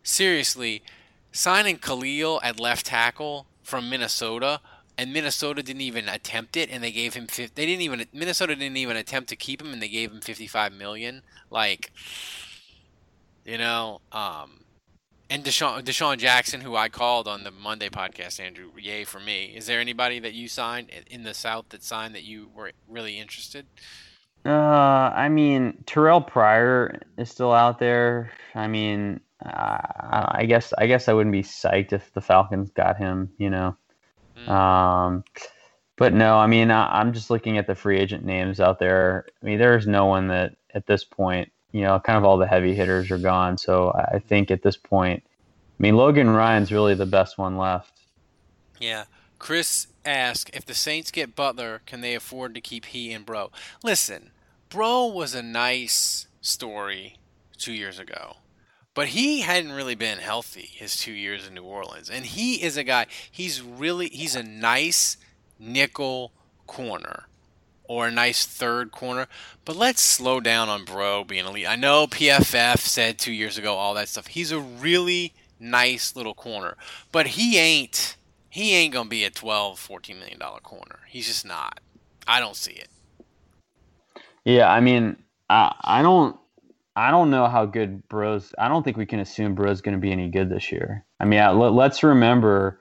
seriously, 0.02 0.84
signing 1.32 1.78
Kalil 1.78 2.40
at 2.42 2.60
left 2.60 2.86
tackle 2.86 3.48
from 3.62 3.90
Minnesota, 3.90 4.62
and 4.98 5.14
Minnesota 5.14 5.64
didn't 5.64 5.82
even 5.82 6.08
attempt 6.08 6.58
it, 6.58 6.70
and 6.70 6.84
they 6.84 6.92
gave 6.92 7.14
him. 7.14 7.28
fif- 7.28 7.56
They 7.56 7.66
didn't 7.66 7.82
even. 7.82 8.06
Minnesota 8.14 8.56
didn't 8.56 8.78
even 8.78 8.98
attempt 8.98 9.30
to 9.30 9.36
keep 9.36 9.62
him, 9.62 9.74
and 9.74 9.82
they 9.82 9.90
gave 9.90 10.12
him 10.12 10.22
fifty-five 10.22 10.74
million. 10.74 11.22
Like, 11.50 11.92
you 13.46 13.58
know, 13.58 14.02
um, 14.12 14.64
and 15.30 15.44
DeSean, 15.44 15.82
DeSean 15.84 16.18
Jackson, 16.18 16.62
who 16.62 16.76
I 16.76 16.90
called 16.90 17.28
on 17.28 17.44
the 17.44 17.52
Monday 17.52 17.90
podcast, 17.90 18.40
Andrew, 18.40 18.72
yay 18.78 19.04
for 19.04 19.20
me. 19.20 19.54
Is 19.56 19.66
there 19.66 19.80
anybody 19.80 20.20
that 20.20 20.34
you 20.34 20.48
signed 20.48 20.90
in 21.10 21.24
the 21.24 21.34
South 21.34 21.70
that 21.70 21.84
signed 21.84 22.14
that 22.16 22.24
you 22.24 22.50
were 22.56 22.72
really 22.88 23.20
interested? 23.20 23.66
Uh, 24.46 24.50
I 25.16 25.30
mean, 25.30 25.84
Terrelle 25.86 26.26
Pryor 26.26 27.02
is 27.18 27.32
still 27.32 27.54
out 27.54 27.80
there. 27.80 28.32
I 28.54 28.68
mean, 28.68 29.22
uh, 29.44 29.78
I 30.30 30.46
guess 30.48 30.74
I 30.78 30.86
guess 30.88 31.08
I 31.08 31.14
wouldn't 31.14 31.32
be 31.32 31.44
psyched 31.44 31.94
if 31.94 32.14
the 32.14 32.22
Falcons 32.22 32.70
got 32.72 32.98
him. 32.98 33.32
You 33.38 33.50
know, 33.50 33.78
um, 34.48 35.24
but 35.96 36.14
no, 36.14 36.38
I 36.38 36.48
mean, 36.48 36.72
I, 36.72 37.00
I'm 37.00 37.14
just 37.14 37.30
looking 37.30 37.58
at 37.58 37.68
the 37.68 37.76
free 37.76 38.00
agent 38.00 38.26
names 38.26 38.60
out 38.60 38.80
there. 38.80 39.26
I 39.42 39.46
mean, 39.46 39.60
there's 39.60 39.88
no 39.88 40.06
one 40.06 40.28
that 40.28 40.56
at 40.74 40.88
this 40.88 41.04
point, 41.04 41.52
you 41.72 41.82
know, 41.82 42.00
kind 42.00 42.18
of 42.18 42.24
all 42.24 42.38
the 42.38 42.48
heavy 42.48 42.74
hitters 42.74 43.12
are 43.12 43.18
gone. 43.18 43.58
So 43.58 43.92
I 43.92 44.20
think 44.20 44.52
at 44.52 44.62
this 44.62 44.78
point, 44.78 45.24
I 45.26 45.84
mean, 45.84 45.96
Logan 45.96 46.30
Ryan's 46.30 46.72
really 46.72 46.96
the 46.96 47.06
best 47.06 47.38
one 47.38 47.58
left. 47.58 48.00
Yeah. 48.80 49.06
Chris 49.40 49.88
asked 50.06 50.50
if 50.54 50.66
the 50.66 50.74
Saints 50.74 51.12
get 51.12 51.36
Butler, 51.36 51.82
can 51.86 52.02
they 52.02 52.16
afford 52.16 52.56
to 52.56 52.62
keep 52.62 52.86
he 52.86 53.12
and 53.12 53.26
Breaux? 53.26 53.52
Listen, 53.84 54.32
Breaux 54.70 55.08
was 55.08 55.36
a 55.36 55.44
nice 55.44 56.28
story 56.42 57.18
two 57.58 57.74
years 57.74 58.00
ago. 58.00 58.38
But 58.94 59.10
he 59.10 59.42
hadn't 59.42 59.72
really 59.72 59.96
been 59.96 60.20
healthy 60.20 60.70
his 60.72 60.96
two 60.98 61.14
years 61.14 61.48
in 61.48 61.56
New 61.56 61.64
Orleans. 61.64 62.10
And 62.10 62.26
he 62.26 62.64
is 62.64 62.78
a 62.78 62.84
guy, 62.84 63.08
he's 63.32 63.62
really, 63.62 64.10
he's 64.10 64.36
a 64.36 64.44
nice 64.44 65.18
nickel 65.60 66.32
corner 66.68 67.24
or 67.86 68.08
a 68.08 68.12
nice 68.12 68.46
third 68.46 68.92
corner. 68.92 69.28
But 69.66 69.76
let's 69.76 70.02
slow 70.02 70.40
down 70.40 70.70
on 70.70 70.86
Breaux 70.86 71.24
being 71.24 71.46
elite. 71.46 71.68
I 71.68 71.76
know 71.76 72.08
PFF 72.08 72.80
said 72.80 73.18
two 73.18 73.34
years 73.34 73.58
ago 73.58 73.76
all 73.76 73.94
that 73.96 74.10
stuff. 74.10 74.28
He's 74.28 74.52
a 74.52 74.60
really 74.60 75.34
nice 75.60 76.16
little 76.16 76.36
corner. 76.36 76.78
But 77.12 77.28
he 77.28 77.58
ain't, 77.58 78.16
he 78.50 78.76
ain't 78.76 78.94
to 78.94 79.06
be 79.06 79.24
a 79.24 79.32
12, 79.32 79.80
14 79.80 80.20
million 80.20 80.40
dollar 80.40 80.60
corner. 80.60 81.00
He's 81.08 81.28
just 81.28 81.46
not. 81.46 81.80
I 82.28 82.40
don't 82.40 82.56
see 82.56 82.74
it. 82.74 82.90
Yeah, 84.46 84.72
I 84.72 84.82
mean, 84.82 85.18
I, 85.50 85.74
I 85.82 86.02
don't 86.02 86.38
I 86.96 87.12
don't 87.12 87.30
know 87.30 87.48
how 87.48 87.66
good 87.66 88.08
Breaux's. 88.08 88.54
I 88.58 88.68
don't 88.68 88.84
think 88.84 88.98
we 88.98 89.06
can 89.06 89.20
assume 89.20 89.56
Breaux's 89.56 89.82
going 89.82 89.96
to 89.96 90.02
be 90.02 90.12
any 90.12 90.30
good 90.30 90.50
this 90.50 90.72
year. 90.72 91.06
I 91.20 91.26
mean, 91.26 91.40
let, 91.58 91.92
us 91.92 92.04
remember 92.04 92.80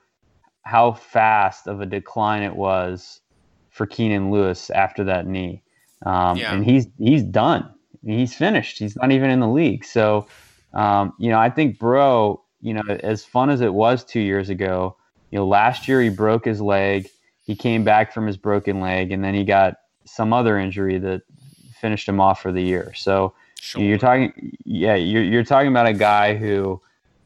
how 0.63 0.93
fast 0.93 1.67
of 1.67 1.81
a 1.81 1.87
decline 1.87 2.43
it 2.43 2.55
was 2.55 3.21
for 3.71 3.87
Keenan 3.87 4.31
Lewis 4.31 4.69
after 4.71 5.05
that 5.05 5.27
knee, 5.27 5.63
um, 6.05 6.37
yeah. 6.37 6.53
and 6.53 6.65
he's 6.65 6.87
he's 6.99 7.23
done. 7.23 7.73
He's 8.05 8.35
finished. 8.35 8.79
He's 8.79 8.97
not 8.97 9.13
even 9.13 9.31
in 9.31 9.41
the 9.41 9.49
league. 9.49 9.85
So, 9.85 10.27
um, 10.75 11.15
you 11.19 11.31
know, 11.31 11.39
I 11.39 11.49
think 11.49 11.79
Breaux, 11.79 12.43
you 12.61 12.75
know, 12.75 12.83
as 12.89 13.25
fun 13.25 13.49
as 13.49 13.61
it 13.61 13.73
was 13.73 14.05
two 14.05 14.21
years 14.21 14.51
ago, 14.51 14.97
you 15.31 15.39
know, 15.39 15.47
last 15.47 15.89
year 15.89 16.03
he 16.03 16.11
broke 16.11 16.45
his 16.45 16.61
leg. 16.61 17.09
He 17.45 17.57
came 17.57 17.83
back 17.83 18.13
from 18.13 18.27
his 18.27 18.37
broken 18.37 18.81
leg, 18.81 19.11
and 19.11 19.25
then 19.25 19.35
he 19.35 19.45
got 19.45 19.77
some 20.05 20.33
other 20.33 20.59
injury 20.59 20.99
that 20.99 21.23
finished 21.81 22.09
him 22.09 22.21
off 22.21 22.43
for 22.43 22.53
the 22.53 22.63
year. 22.63 22.93
So 22.95 23.35
You're 23.77 23.99
talking, 23.99 24.57
yeah, 24.65 24.95
you're 24.95 25.23
you're 25.23 25.45
talking 25.45 25.69
about 25.69 25.87
a 25.87 25.93
guy 25.93 26.35
who, 26.35 26.81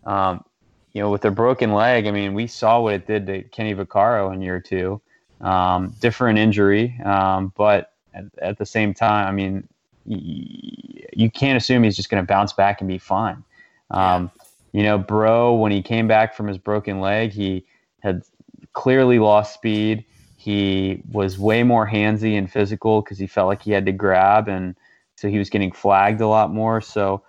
um, 0.05 0.45
you 0.93 1.01
know, 1.01 1.11
with 1.11 1.25
a 1.25 1.31
broken 1.31 1.73
leg. 1.73 2.07
I 2.07 2.11
mean, 2.11 2.35
we 2.35 2.47
saw 2.47 2.81
what 2.81 2.95
it 2.95 3.07
did 3.07 3.27
to 3.27 3.43
Kenny 3.45 3.75
Vaccaro 3.75 4.33
in 4.33 4.43
year 4.43 4.61
two. 4.61 5.01
Um, 5.41 5.95
different 6.01 6.39
injury, 6.39 6.99
um, 7.05 7.53
but 7.57 7.93
at, 8.15 8.25
at, 8.41 8.59
the 8.59 8.65
same 8.65 8.95
time, 8.95 9.29
I 9.29 9.33
mean, 9.33 9.69
y- 10.07 11.05
you 11.13 11.31
can't 11.31 11.59
assume 11.59 11.83
he's 11.83 11.95
just 11.95 12.09
going 12.09 12.23
to 12.23 12.27
bounce 12.27 12.55
back 12.55 12.81
and 12.81 12.89
be 12.89 12.97
fine. 12.97 13.45
Um, 13.91 14.31
you 14.73 14.83
know, 14.83 14.97
Breaux, 14.97 15.55
when 15.55 15.73
he 15.73 15.83
came 15.83 16.09
back 16.09 16.35
from 16.35 16.49
his 16.49 16.57
broken 16.57 17.01
leg, 17.01 17.33
he 17.33 17.67
had 18.01 18.23
clearly 18.73 19.19
lost 19.19 19.53
speed. 19.53 20.07
He 20.39 21.03
was 21.13 21.39
way 21.39 21.63
more 21.63 21.87
handsy 21.87 22.39
and 22.39 22.51
physical 22.51 23.03
because 23.03 23.19
he 23.19 23.27
felt 23.27 23.49
like 23.49 23.61
he 23.61 23.73
had 23.73 23.85
to 23.87 23.93
grab 23.93 24.49
and 24.49 24.75
so 25.17 25.29
he 25.29 25.39
was 25.39 25.51
getting 25.51 25.73
flagged 25.73 26.21
a 26.21 26.29
lot 26.29 26.53
more. 26.53 26.81
So, 26.81 27.23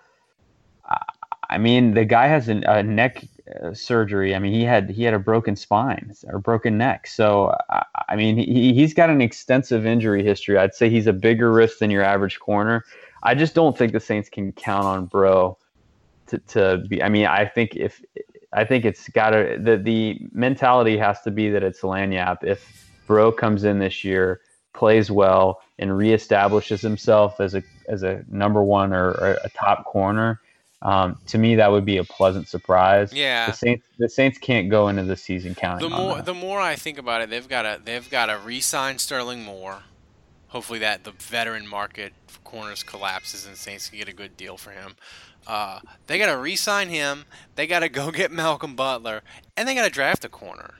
I 1.50 1.58
mean, 1.58 1.94
the 1.94 2.04
guy 2.04 2.26
has 2.26 2.48
a, 2.48 2.60
a 2.66 2.82
neck 2.82 3.24
uh, 3.62 3.72
surgery. 3.72 4.34
I 4.34 4.38
mean, 4.38 4.52
he 4.52 4.62
had 4.62 4.90
he 4.90 5.02
had 5.02 5.14
a 5.14 5.18
broken 5.18 5.56
spine 5.56 6.12
or 6.28 6.38
broken 6.38 6.76
neck. 6.76 7.06
So, 7.06 7.56
I 8.08 8.14
mean, 8.16 8.36
he 8.36 8.74
he's 8.74 8.92
got 8.92 9.08
an 9.10 9.22
extensive 9.22 9.86
injury 9.86 10.22
history. 10.22 10.58
I'd 10.58 10.74
say 10.74 10.90
he's 10.90 11.06
a 11.06 11.12
bigger 11.12 11.50
risk 11.50 11.78
than 11.78 11.90
your 11.90 12.02
average 12.02 12.38
corner. 12.38 12.84
I 13.22 13.34
just 13.34 13.54
don't 13.54 13.76
think 13.76 13.92
the 13.92 14.00
Saints 14.00 14.28
can 14.28 14.52
count 14.52 14.84
on 14.84 15.06
Breaux 15.06 15.58
to, 16.26 16.38
to 16.38 16.84
be. 16.88 17.02
I 17.02 17.08
mean, 17.08 17.26
I 17.26 17.46
think 17.46 17.74
if 17.74 18.02
I 18.52 18.64
think 18.64 18.84
it's 18.84 19.08
got 19.08 19.30
to 19.30 19.56
the 19.58 19.78
the 19.78 20.20
mentality 20.32 20.98
has 20.98 21.22
to 21.22 21.30
be 21.30 21.48
that 21.50 21.62
it's 21.62 21.80
lagniappe. 21.80 22.44
If 22.44 22.90
Breaux 23.06 23.32
comes 23.32 23.64
in 23.64 23.78
this 23.78 24.04
year, 24.04 24.42
plays 24.78 25.10
well, 25.10 25.60
and 25.78 25.90
reestablishes 25.90 26.80
himself 26.80 27.40
as 27.40 27.54
a 27.54 27.62
as 27.88 28.02
a 28.02 28.24
number 28.30 28.62
one 28.62 28.92
or, 28.92 29.10
or 29.10 29.38
a 29.42 29.50
top 29.50 29.84
corner, 29.84 30.40
um, 30.82 31.18
to 31.26 31.38
me 31.38 31.56
that 31.56 31.70
would 31.70 31.84
be 31.84 31.96
a 31.96 32.04
pleasant 32.04 32.48
surprise. 32.48 33.12
Yeah, 33.12 33.46
the 33.46 33.52
Saints 33.52 33.86
the 33.98 34.08
Saints 34.08 34.38
can't 34.38 34.70
go 34.70 34.88
into 34.88 35.02
the 35.02 35.16
season 35.16 35.54
counting. 35.54 35.90
The 35.90 35.96
more 35.96 36.22
the 36.22 36.34
more 36.34 36.60
I 36.60 36.76
think 36.76 36.96
about 36.96 37.22
it, 37.22 37.30
they've 37.30 37.48
got 37.48 37.62
to 37.62 37.80
they've 37.84 38.08
got 38.08 38.26
to 38.26 38.38
re-sign 38.38 38.98
Sterling 38.98 39.42
Moore. 39.42 39.82
Hopefully 40.48 40.78
that 40.78 41.04
the 41.04 41.10
veteran 41.10 41.66
market 41.66 42.14
for 42.26 42.38
corners 42.40 42.82
collapses 42.82 43.46
and 43.46 43.56
Saints 43.56 43.90
can 43.90 43.98
get 43.98 44.08
a 44.08 44.14
good 44.14 44.36
deal 44.36 44.56
for 44.56 44.70
him. 44.70 44.96
Uh, 45.46 45.80
they 46.06 46.18
got 46.18 46.26
to 46.32 46.38
re-sign 46.38 46.88
him. 46.88 47.24
They 47.56 47.66
got 47.66 47.80
to 47.80 47.88
go 47.88 48.10
get 48.12 48.30
Malcolm 48.30 48.76
Butler, 48.76 49.22
and 49.56 49.68
they 49.68 49.74
got 49.74 49.84
to 49.84 49.90
draft 49.90 50.24
a 50.24 50.28
corner. 50.28 50.74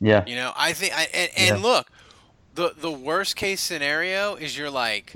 Yeah. 0.00 0.24
You 0.26 0.36
know, 0.36 0.52
I 0.56 0.72
think, 0.72 0.96
I, 0.96 1.08
and, 1.14 1.30
and 1.36 1.58
yeah. 1.58 1.62
look, 1.62 1.90
the 2.56 2.74
the 2.76 2.90
worst 2.90 3.36
case 3.36 3.60
scenario 3.60 4.34
is 4.34 4.56
you're 4.58 4.70
like, 4.70 5.12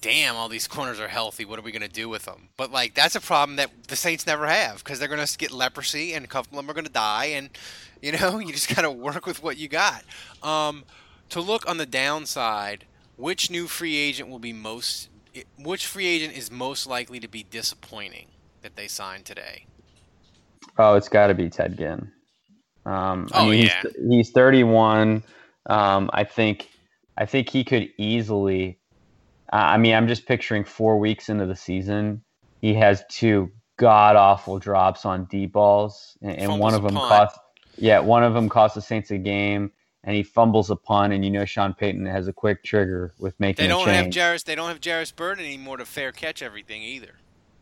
damn, 0.00 0.36
all 0.36 0.48
these 0.48 0.66
corners 0.66 1.00
are 1.00 1.08
healthy. 1.08 1.44
What 1.44 1.58
are 1.58 1.62
we 1.62 1.72
gonna 1.72 1.88
do 1.88 2.08
with 2.08 2.24
them? 2.24 2.48
But 2.56 2.70
like 2.72 2.94
that's 2.94 3.16
a 3.16 3.20
problem 3.20 3.56
that 3.56 3.70
the 3.88 3.96
Saints 3.96 4.26
never 4.26 4.46
have 4.46 4.78
because 4.78 4.98
they're 4.98 5.08
gonna 5.08 5.26
get 5.36 5.50
leprosy 5.50 6.14
and 6.14 6.24
a 6.24 6.28
couple 6.28 6.58
of 6.58 6.64
them 6.64 6.70
are 6.70 6.74
gonna 6.74 6.88
die, 6.88 7.26
and 7.26 7.50
you 8.00 8.12
know 8.12 8.38
you 8.38 8.52
just 8.52 8.74
gotta 8.74 8.90
work 8.90 9.26
with 9.26 9.42
what 9.42 9.58
you 9.58 9.68
got. 9.68 10.04
Um, 10.42 10.84
to 11.30 11.40
look 11.40 11.68
on 11.68 11.78
the 11.78 11.86
downside, 11.86 12.86
which 13.16 13.50
new 13.50 13.66
free 13.66 13.96
agent 13.96 14.28
will 14.28 14.38
be 14.38 14.52
most? 14.52 15.10
Which 15.58 15.86
free 15.86 16.06
agent 16.06 16.36
is 16.36 16.50
most 16.50 16.86
likely 16.86 17.18
to 17.18 17.26
be 17.26 17.42
disappointing 17.42 18.28
that 18.62 18.76
they 18.76 18.86
signed 18.86 19.24
today? 19.24 19.66
Oh, 20.78 20.94
it's 20.94 21.08
got 21.08 21.26
to 21.26 21.34
be 21.34 21.50
Ted 21.50 21.76
Ginn. 21.76 22.10
Um, 22.86 23.28
oh 23.32 23.46
I 23.46 23.50
mean, 23.50 23.66
yeah, 23.66 23.82
he's, 23.82 24.28
he's 24.28 24.30
31. 24.30 25.24
Um, 25.66 26.10
I 26.12 26.24
think 26.24 26.70
I 27.16 27.26
think 27.26 27.48
he 27.48 27.64
could 27.64 27.88
easily. 27.98 28.78
Uh, 29.52 29.56
I 29.56 29.76
mean, 29.78 29.94
I'm 29.94 30.08
just 30.08 30.26
picturing 30.26 30.64
four 30.64 30.98
weeks 30.98 31.28
into 31.28 31.46
the 31.46 31.56
season, 31.56 32.22
he 32.64 32.72
has 32.72 33.04
two 33.10 33.52
god 33.76 34.16
awful 34.16 34.58
drops 34.58 35.04
on 35.04 35.26
deep 35.26 35.52
balls, 35.52 36.16
and, 36.22 36.38
and 36.38 36.58
one 36.58 36.72
of 36.72 36.82
them 36.82 36.94
cost. 36.94 37.38
Yeah, 37.76 37.98
one 37.98 38.24
of 38.24 38.32
them 38.32 38.48
cost 38.48 38.74
the 38.74 38.80
Saints 38.80 39.10
a 39.10 39.18
game, 39.18 39.70
and 40.02 40.16
he 40.16 40.22
fumbles 40.22 40.70
a 40.70 40.76
punt, 40.76 41.12
and 41.12 41.22
you 41.22 41.30
know 41.30 41.44
Sean 41.44 41.74
Payton 41.74 42.06
has 42.06 42.26
a 42.26 42.32
quick 42.32 42.64
trigger 42.64 43.12
with 43.18 43.38
making. 43.38 43.64
They 43.64 43.68
don't 43.68 43.86
have 43.88 44.14
Jairus. 44.14 44.44
They 44.44 44.54
don't 44.54 44.68
have 44.68 44.82
Jairus 44.82 45.10
Byrd 45.12 45.40
anymore 45.40 45.76
to 45.76 45.84
fair 45.84 46.10
catch 46.10 46.40
everything 46.40 46.82
either. 46.82 47.16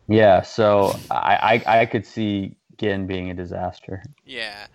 Yeah, 0.07 0.41
so 0.41 0.97
I, 1.11 1.61
I, 1.65 1.81
I 1.81 1.85
could 1.85 2.05
see 2.05 2.55
Ginn 2.77 3.05
being 3.05 3.29
a 3.29 3.33
disaster. 3.33 4.03
Yeah. 4.25 4.67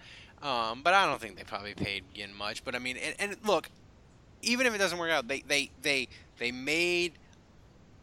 Um, 0.43 0.83
but 0.83 0.95
I 0.95 1.07
don't 1.07 1.21
think 1.21 1.37
they 1.37 1.45
probably 1.45 1.75
paid 1.75 2.05
Ginn 2.15 2.35
much. 2.35 2.65
But 2.65 2.75
I 2.75 2.79
mean, 2.79 2.97
and, 2.97 3.15
and 3.19 3.37
look, 3.47 3.69
even 4.43 4.67
if 4.67 4.75
it 4.75 4.79
doesn't 4.79 4.99
work 4.99 5.11
out, 5.11 5.29
they 5.29 5.41
they 5.41 5.71
they 5.83 6.09
they 6.39 6.53
made 6.53 7.15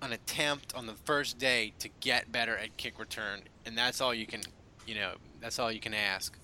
an 0.02 0.12
attempt 0.12 0.74
on 0.76 0.86
the 0.86 0.94
first 0.94 1.38
day 1.38 1.74
to 1.80 1.90
get 2.00 2.32
better 2.32 2.58
at 2.58 2.76
kick 2.78 3.00
return, 3.00 3.42
and 3.66 3.78
that's 3.78 4.02
all 4.02 4.14
you 4.14 4.26
can, 4.26 4.42
you 4.86 4.96
know, 4.96 5.14
that's 5.42 5.60
all 5.60 5.72
you 5.72 5.80
can 5.80 5.94
ask. 5.94 6.38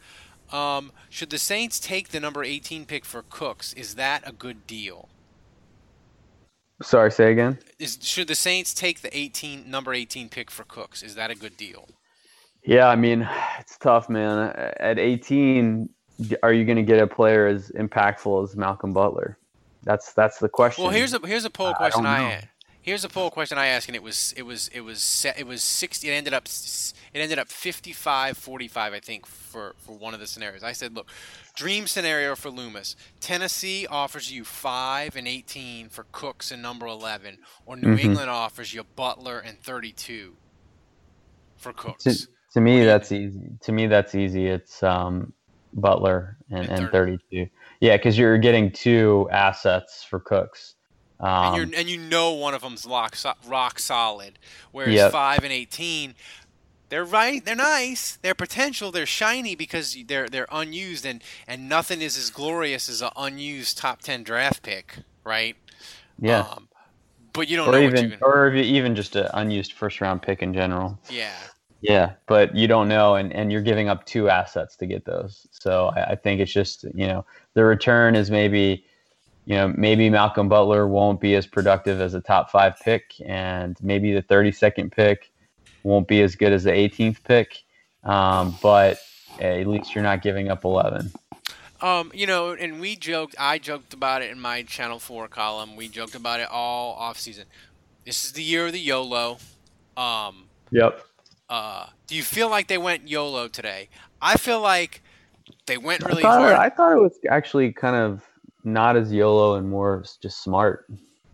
Um, 0.51 0.91
should 1.09 1.29
the 1.29 1.37
Saints 1.37 1.79
take 1.79 2.09
the 2.09 2.19
number 2.19 2.43
18 2.43 2.85
pick 2.85 3.05
for 3.05 3.23
Cooks? 3.29 3.73
Is 3.73 3.95
that 3.95 4.27
a 4.27 4.31
good 4.31 4.67
deal? 4.67 5.07
Sorry, 6.81 7.11
say 7.11 7.31
again. 7.31 7.59
Is 7.79 7.99
should 8.01 8.27
the 8.27 8.35
Saints 8.35 8.73
take 8.73 9.01
the 9.01 9.15
18 9.15 9.69
number 9.69 9.93
18 9.93 10.29
pick 10.29 10.49
for 10.49 10.63
Cooks? 10.63 11.03
Is 11.03 11.15
that 11.15 11.29
a 11.29 11.35
good 11.35 11.55
deal? 11.55 11.87
Yeah, 12.63 12.87
I 12.87 12.95
mean, 12.95 13.27
it's 13.59 13.77
tough, 13.77 14.09
man. 14.09 14.53
At 14.79 14.99
18, 14.99 15.89
are 16.43 16.53
you 16.53 16.65
going 16.65 16.77
to 16.77 16.83
get 16.83 16.99
a 16.99 17.07
player 17.07 17.47
as 17.47 17.71
impactful 17.71 18.43
as 18.43 18.55
Malcolm 18.55 18.93
Butler? 18.93 19.37
That's 19.83 20.13
that's 20.13 20.37
the 20.37 20.49
question. 20.49 20.83
Well, 20.83 20.93
here's 20.93 21.13
a 21.13 21.19
here's 21.25 21.45
a 21.45 21.49
poll 21.49 21.73
question 21.73 22.05
I, 22.05 22.19
I 22.19 22.49
here's 22.81 23.03
a 23.03 23.09
poll 23.09 23.29
question 23.29 23.57
I 23.57 23.67
asked, 23.67 23.87
and 23.87 23.95
it 23.95 24.03
was 24.03 24.33
it 24.37 24.43
was 24.43 24.67
it 24.69 24.81
was 24.81 25.25
it 25.37 25.47
was 25.47 25.63
60. 25.63 26.09
It 26.09 26.11
ended 26.11 26.33
up 26.33 26.45
it 26.45 26.93
ended 27.13 27.39
up 27.39 27.47
55 27.47 28.37
45, 28.37 28.93
I 28.93 28.99
think, 28.99 29.25
for 29.25 29.75
for 29.77 29.95
one 29.95 30.13
of 30.13 30.19
the 30.19 30.27
scenarios. 30.27 30.63
I 30.63 30.73
said, 30.73 30.95
look, 30.95 31.09
dream 31.55 31.87
scenario 31.87 32.35
for 32.35 32.49
Loomis. 32.49 32.95
Tennessee 33.19 33.87
offers 33.87 34.31
you 34.31 34.43
five 34.43 35.15
and 35.15 35.27
18 35.27 35.89
for 35.89 36.05
Cooks 36.11 36.51
and 36.51 36.61
number 36.61 36.85
11, 36.85 37.37
or 37.65 37.75
New 37.75 37.89
mm-hmm. 37.89 37.99
England 37.99 38.29
offers 38.29 38.73
you 38.73 38.83
Butler 38.83 39.39
and 39.39 39.59
32 39.59 40.35
for 41.57 41.73
Cooks. 41.73 42.27
To 42.53 42.61
me, 42.61 42.83
that's 42.83 43.11
easy. 43.11 43.49
To 43.61 43.71
me, 43.71 43.87
that's 43.87 44.13
easy. 44.15 44.47
It's 44.47 44.83
um, 44.83 45.33
Butler 45.73 46.37
and, 46.49 46.67
and, 46.69 46.89
32. 46.89 47.47
Yeah, 47.79 47.97
because 47.97 48.17
you're 48.17 48.37
getting 48.37 48.71
two 48.71 49.29
assets 49.31 50.03
for 50.03 50.19
Cooks. 50.19 50.75
Um, 51.19 51.59
and, 51.59 51.75
and, 51.75 51.87
you 51.87 51.99
know 51.99 52.33
one 52.33 52.55
of 52.55 52.63
them's 52.63 52.83
lock, 52.85 53.15
rock 53.45 53.77
solid, 53.77 54.39
whereas 54.71 54.95
yep. 54.95 55.11
5 55.11 55.43
and 55.43 55.53
18, 55.53 56.15
they're 56.91 57.05
right. 57.05 57.43
They're 57.45 57.55
nice. 57.55 58.17
They're 58.21 58.35
potential. 58.35 58.91
They're 58.91 59.05
shiny 59.05 59.55
because 59.55 59.95
they're 60.07 60.27
they're 60.27 60.47
unused, 60.51 61.05
and 61.05 61.23
and 61.47 61.69
nothing 61.69 62.01
is 62.01 62.17
as 62.17 62.29
glorious 62.29 62.89
as 62.89 63.01
an 63.01 63.11
unused 63.15 63.77
top 63.77 64.01
ten 64.01 64.23
draft 64.23 64.61
pick, 64.61 64.97
right? 65.23 65.55
Yeah. 66.19 66.41
Um, 66.41 66.67
but 67.31 67.47
you 67.47 67.55
don't 67.55 67.69
or 67.69 67.71
know 67.71 67.77
even, 67.77 67.93
what 67.93 68.03
you 68.03 68.09
can. 68.09 68.19
or 68.21 68.53
even 68.53 68.95
just 68.95 69.15
an 69.15 69.27
unused 69.33 69.71
first 69.71 70.01
round 70.01 70.21
pick 70.21 70.41
in 70.41 70.53
general. 70.53 70.99
Yeah. 71.09 71.31
Yeah, 71.81 72.13
but 72.27 72.55
you 72.55 72.67
don't 72.67 72.87
know, 72.87 73.15
and, 73.15 73.33
and 73.33 73.51
you're 73.51 73.61
giving 73.61 73.89
up 73.89 74.05
two 74.05 74.29
assets 74.29 74.75
to 74.77 74.85
get 74.85 75.03
those. 75.03 75.47
So 75.51 75.87
I, 75.95 76.11
I 76.11 76.15
think 76.15 76.39
it's 76.39 76.53
just 76.53 76.83
you 76.83 77.07
know 77.07 77.25
the 77.55 77.65
return 77.65 78.15
is 78.15 78.29
maybe, 78.29 78.85
you 79.45 79.55
know 79.55 79.73
maybe 79.75 80.09
Malcolm 80.09 80.47
Butler 80.47 80.87
won't 80.87 81.19
be 81.19 81.35
as 81.35 81.47
productive 81.47 81.99
as 81.99 82.13
a 82.13 82.21
top 82.21 82.51
five 82.51 82.79
pick, 82.79 83.13
and 83.25 83.75
maybe 83.81 84.13
the 84.13 84.21
32nd 84.21 84.91
pick 84.91 85.31
won't 85.83 86.07
be 86.07 86.21
as 86.21 86.35
good 86.35 86.53
as 86.53 86.63
the 86.63 86.71
18th 86.71 87.23
pick, 87.23 87.63
um, 88.03 88.55
but 88.61 88.99
at 89.39 89.65
least 89.65 89.95
you're 89.95 90.03
not 90.03 90.21
giving 90.21 90.49
up 90.49 90.63
11. 90.63 91.11
Um, 91.81 92.11
you 92.13 92.27
know, 92.27 92.51
and 92.51 92.79
we 92.79 92.95
joked. 92.95 93.35
I 93.39 93.57
joked 93.57 93.95
about 93.95 94.21
it 94.21 94.29
in 94.29 94.39
my 94.39 94.61
Channel 94.61 94.99
Four 94.99 95.27
column. 95.27 95.75
We 95.75 95.87
joked 95.87 96.13
about 96.13 96.39
it 96.39 96.47
all 96.51 96.93
off 96.93 97.19
season. 97.19 97.45
This 98.05 98.23
is 98.23 98.33
the 98.33 98.43
year 98.43 98.67
of 98.67 98.73
the 98.73 98.79
YOLO. 98.79 99.39
Um, 99.97 100.45
Yep. 100.71 101.05
Uh, 101.51 101.85
do 102.07 102.15
you 102.15 102.23
feel 102.23 102.49
like 102.49 102.67
they 102.67 102.77
went 102.77 103.09
YOLO 103.09 103.49
today? 103.49 103.89
I 104.21 104.37
feel 104.37 104.61
like 104.61 105.01
they 105.65 105.77
went 105.77 106.01
really 106.01 106.23
I 106.23 106.27
thought, 106.27 106.39
hard. 106.39 106.53
I 106.53 106.69
thought 106.69 106.93
it 106.93 107.01
was 107.01 107.19
actually 107.29 107.73
kind 107.73 107.97
of 107.97 108.23
not 108.63 108.95
as 108.95 109.11
YOLO 109.11 109.55
and 109.55 109.69
more 109.69 110.05
just 110.21 110.41
smart. 110.41 110.85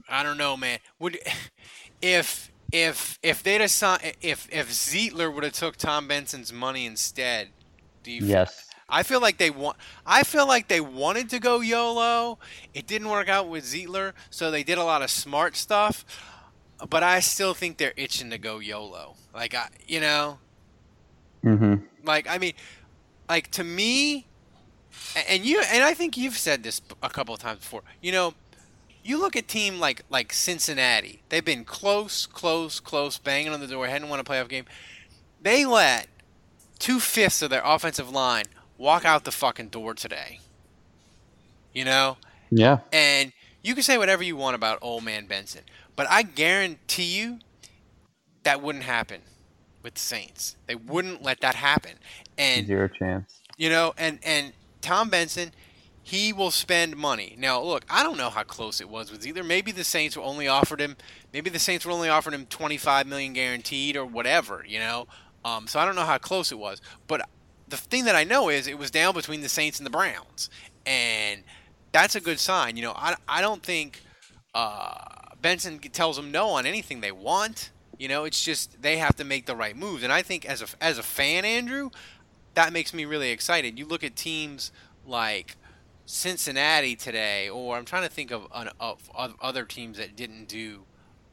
I 0.10 0.24
don't 0.24 0.40
know, 0.40 0.58
man. 0.58 0.80
Would 0.98 1.20
if 2.02 2.52
if 2.72 3.20
if 3.22 3.44
they'd 3.44 3.62
have 3.62 4.02
if 4.20 4.52
if 4.52 4.72
Zeitler 4.72 5.32
would 5.32 5.44
have 5.44 5.54
took 5.54 5.78
Tom 5.78 6.08
Benson's 6.08 6.52
money 6.52 6.88
instead, 6.88 7.50
do 8.02 8.12
you? 8.12 8.26
Yes. 8.26 8.70
I 8.90 9.04
feel 9.04 9.22
like 9.22 9.38
they 9.38 9.52
want. 9.52 9.78
I 10.04 10.24
feel 10.24 10.48
like 10.48 10.68
they 10.68 10.82
wanted 10.82 11.30
to 11.30 11.40
go 11.40 11.60
YOLO. 11.62 12.40
It 12.74 12.88
didn't 12.88 13.10
work 13.10 13.30
out 13.30 13.50
with 13.50 13.66
Zeitler, 13.66 14.14
so 14.32 14.50
they 14.50 14.64
did 14.64 14.80
a 14.80 14.84
lot 14.84 15.04
of 15.04 15.12
smart 15.12 15.56
stuff. 15.56 16.06
But 16.90 17.04
I 17.04 17.20
still 17.22 17.54
think 17.54 17.78
they're 17.78 17.94
itching 17.98 18.30
to 18.30 18.38
go 18.38 18.60
YOLO. 18.60 19.16
Like 19.34 19.54
I, 19.56 19.70
you 19.88 20.00
know, 20.00 20.40
Mm-hmm. 21.44 21.76
like 22.04 22.28
I 22.30 22.38
mean, 22.40 22.54
like 23.30 23.52
to 23.52 23.64
me, 23.64 24.28
and 25.30 25.46
you 25.46 25.62
and 25.72 25.84
I 25.84 25.94
think 25.94 26.18
you've 26.18 26.38
said 26.38 26.64
this 26.64 26.82
a 27.02 27.10
couple 27.10 27.34
of 27.34 27.40
times 27.40 27.60
before. 27.60 27.84
You 28.02 28.12
know, 28.12 28.34
you 29.04 29.20
look 29.20 29.36
at 29.36 29.48
team 29.48 29.80
like 29.80 30.02
like 30.10 30.34
Cincinnati. 30.34 31.22
They've 31.30 31.46
been 31.46 31.64
close, 31.64 32.26
close, 32.26 32.80
close, 32.80 33.18
banging 33.18 33.54
on 33.54 33.60
the 33.60 33.68
door, 33.68 33.88
hadn't 33.88 34.10
won 34.10 34.20
a 34.20 34.24
playoff 34.24 34.50
game. 34.50 34.66
They 35.42 35.64
let 35.66 36.08
two 36.80 37.00
fifths 37.00 37.42
of 37.42 37.50
their 37.50 37.62
offensive 37.64 38.10
line 38.10 38.46
walk 38.78 39.06
out 39.06 39.24
the 39.24 39.32
fucking 39.32 39.70
door 39.70 39.94
today. 39.94 40.40
You 41.74 41.86
know, 41.86 42.18
Yeah. 42.50 42.80
and 42.92 43.32
you 43.64 43.74
can 43.76 43.84
say 43.84 43.98
whatever 43.98 44.24
you 44.24 44.36
want 44.36 44.56
about 44.56 44.80
old 44.82 45.04
man 45.04 45.28
Benson, 45.28 45.62
but 45.98 46.08
I 46.10 46.24
guarantee 46.24 47.18
you 47.20 47.40
that 48.44 48.62
wouldn't 48.62 48.86
happen 48.86 49.24
with 49.84 49.96
the 49.96 50.00
Saints. 50.00 50.56
They 50.68 50.76
wouldn't 50.76 51.24
let 51.24 51.42
that 51.42 51.56
happen. 51.56 51.94
And 52.38 52.68
Zero 52.68 52.88
chance. 52.88 53.42
you 53.58 53.70
know, 53.70 53.94
and 53.98 54.20
and 54.24 54.54
Tom 54.82 55.10
Benson, 55.10 55.52
he 56.04 56.32
will 56.32 56.52
spend 56.52 56.96
money. 56.96 57.36
Now, 57.38 57.62
look, 57.62 57.84
I 57.90 58.04
don't 58.04 58.18
know 58.18 58.30
how 58.30 58.44
close 58.44 58.80
it 58.80 58.90
was 58.90 59.12
with 59.12 59.26
either. 59.28 59.44
Maybe 59.44 59.72
the 59.74 59.84
Saints 59.84 60.16
were 60.16 60.24
only 60.24 60.48
offered 60.48 60.80
him. 60.80 60.96
Maybe 61.34 61.50
the 61.50 61.60
Saints 61.60 61.86
were 61.86 61.92
only 61.92 62.10
offered 62.10 62.34
him 62.34 62.46
twenty 62.46 62.78
five 62.78 63.08
million 63.08 63.34
guaranteed 63.34 63.98
or 63.98 64.06
whatever. 64.06 64.64
You 64.68 64.80
know, 64.80 65.08
um, 65.44 65.68
so 65.68 65.80
I 65.80 65.86
don't 65.86 65.96
know 65.96 66.06
how 66.06 66.18
close 66.18 66.52
it 66.52 66.60
was. 66.60 66.82
But 67.08 67.28
the 67.68 67.78
thing 67.78 68.06
that 68.06 68.16
I 68.16 68.24
know 68.24 68.50
is 68.50 68.68
it 68.68 68.78
was 68.78 68.92
down 68.92 69.14
between 69.14 69.42
the 69.42 69.50
Saints 69.50 69.80
and 69.80 69.86
the 69.86 69.92
Browns, 69.92 70.50
and 70.86 71.44
that's 71.92 72.16
a 72.16 72.22
good 72.22 72.40
sign. 72.40 72.78
You 72.78 72.84
know, 72.84 72.94
I 72.96 73.16
I 73.28 73.42
don't 73.42 73.64
think 73.64 74.02
uh, 74.54 75.04
Benson 75.42 75.80
tells 75.80 76.16
them 76.16 76.32
no 76.32 76.50
on 76.50 76.66
anything 76.66 77.02
they 77.02 77.12
want. 77.12 77.72
You 77.98 78.08
know, 78.08 78.26
it's 78.26 78.44
just 78.44 78.82
they 78.82 78.98
have 78.98 79.16
to 79.16 79.24
make 79.24 79.46
the 79.46 79.56
right 79.56 79.76
moves. 79.76 80.04
And 80.04 80.14
I 80.14 80.22
think 80.22 80.46
as 80.46 80.62
a 80.62 80.68
as 80.82 80.98
a 80.98 81.04
fan, 81.04 81.46
Andrew, 81.46 81.90
that 82.54 82.74
makes 82.74 82.94
me 82.94 83.06
really 83.06 83.32
excited. 83.32 83.80
You 83.80 83.86
look 83.86 84.04
at 84.04 84.16
teams 84.16 84.72
like 85.06 85.56
Cincinnati 86.06 86.96
today, 86.96 87.50
or 87.50 87.76
I'm 87.76 87.86
trying 87.86 88.04
to 88.04 88.10
think 88.10 88.32
of, 88.32 88.48
an, 88.54 88.70
of, 88.80 89.10
of 89.14 89.36
other 89.42 89.66
teams 89.66 89.98
that 89.98 90.16
didn't 90.16 90.48
do 90.48 90.84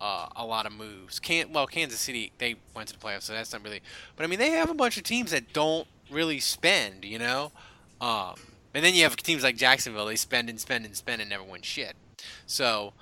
uh, 0.01 0.27
a 0.37 0.45
lot 0.45 0.67
of 0.67 0.73
moves. 0.73 1.21
Can 1.21 1.53
well, 1.53 1.67
Kansas 1.67 2.01
City 2.01 2.33
they 2.39 2.57
went 2.75 2.89
to 2.89 2.99
the 2.99 3.05
playoffs, 3.05 3.23
so 3.23 3.33
that's 3.33 3.53
not 3.53 3.63
really. 3.63 3.81
But 4.17 4.25
I 4.25 4.27
mean, 4.27 4.39
they 4.39 4.51
have 4.51 4.71
a 4.71 4.75
bunch 4.75 4.97
of 4.97 5.05
teams 5.05 5.31
that 5.31 5.53
don't 5.53 5.87
really 6.11 6.41
spend, 6.41 7.05
you 7.05 7.19
know. 7.19 7.53
Um, 8.01 8.35
and 8.75 8.85
then 8.85 8.95
you 8.95 9.05
have 9.05 9.17
teams 9.17 9.43
like 9.43 9.57
Jacksonville; 9.57 10.07
they 10.07 10.17
spend 10.17 10.51
and 10.51 10.61
spend 10.61 10.85
and 10.85 10.97
spend 10.97 11.21
and 11.21 11.31
never 11.31 11.45
win 11.45 11.63
shit. 11.63 11.95
So, 12.47 12.93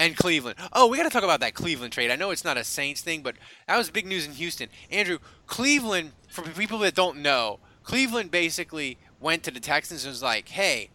and 0.00 0.16
Cleveland. 0.16 0.56
Oh, 0.72 0.86
we 0.88 0.96
got 0.96 1.04
to 1.04 1.10
talk 1.10 1.22
about 1.22 1.40
that 1.40 1.54
Cleveland 1.54 1.92
trade. 1.92 2.10
I 2.10 2.16
know 2.16 2.30
it's 2.30 2.44
not 2.44 2.56
a 2.56 2.64
Saints 2.64 3.02
thing, 3.02 3.20
but 3.22 3.36
that 3.68 3.76
was 3.76 3.90
big 3.90 4.06
news 4.06 4.26
in 4.26 4.32
Houston. 4.32 4.68
Andrew, 4.90 5.18
Cleveland. 5.46 6.12
For 6.28 6.42
people 6.42 6.78
that 6.78 6.94
don't 6.94 7.18
know, 7.18 7.58
Cleveland 7.84 8.30
basically 8.30 8.98
went 9.20 9.42
to 9.42 9.50
the 9.50 9.60
Texans 9.60 10.04
and 10.04 10.10
was 10.12 10.22
like, 10.22 10.48
"Hey, 10.48 10.90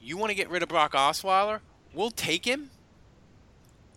you 0.00 0.16
want 0.16 0.30
to 0.30 0.34
get 0.34 0.50
rid 0.50 0.62
of 0.62 0.68
Brock 0.68 0.92
Osweiler? 0.92 1.60
We'll 1.94 2.10
take 2.10 2.44
him 2.44 2.70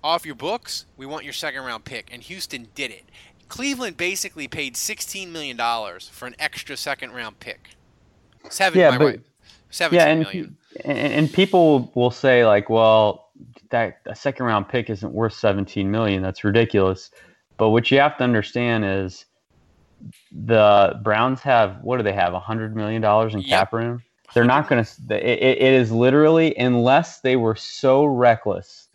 off 0.04 0.26
your 0.26 0.36
books. 0.36 0.86
We 0.98 1.06
want 1.06 1.24
your 1.24 1.34
second 1.34 1.64
round 1.64 1.84
pick." 1.84 2.10
And 2.12 2.22
Houston 2.24 2.68
did 2.76 2.92
it. 2.92 3.06
Cleveland 3.50 3.98
basically 3.98 4.48
paid 4.48 4.78
sixteen 4.78 5.32
million 5.32 5.58
dollars 5.58 6.08
for 6.08 6.26
an 6.28 6.36
extra 6.40 6.78
second 6.78 7.12
round 7.12 7.40
pick. 7.40 7.70
Seven, 8.50 8.80
Yeah, 8.80 8.98
but- 8.98 9.06
right? 9.06 9.22
Seventeen 9.72 10.00
yeah, 10.00 10.08
and, 10.14 10.20
million. 10.22 10.58
and 10.86 10.98
and 10.98 11.34
people 11.34 11.92
will 11.96 12.12
say 12.12 12.46
like, 12.46 12.70
well, 12.70 13.25
that 13.72 14.00
a 14.06 14.16
second 14.16 14.46
round 14.46 14.70
pick 14.70 14.90
isn't 14.90 15.14
worth 15.14 15.34
17 15.34 15.90
million. 15.90 16.22
That's 16.22 16.44
ridiculous. 16.44 17.12
But 17.58 17.70
what 17.70 17.90
you 17.92 18.00
have 18.00 18.18
to 18.18 18.24
understand 18.24 18.86
is 18.86 19.26
the 20.32 21.00
Browns 21.04 21.42
have 21.42 21.82
what 21.82 21.98
do 21.98 22.04
they 22.04 22.14
have? 22.14 22.34
100 22.34 22.76
million 22.76 23.02
dollars 23.02 23.34
in 23.34 23.44
cap 23.44 23.74
room. 23.74 24.04
They're 24.34 24.44
not 24.44 24.68
going 24.68 24.84
to. 24.84 25.16
It, 25.16 25.62
it 25.62 25.74
is 25.74 25.92
literally 25.92 26.56
unless 26.58 27.22
they 27.22 27.36
were 27.36 27.56
so 27.56 28.06
reckless 28.06 28.90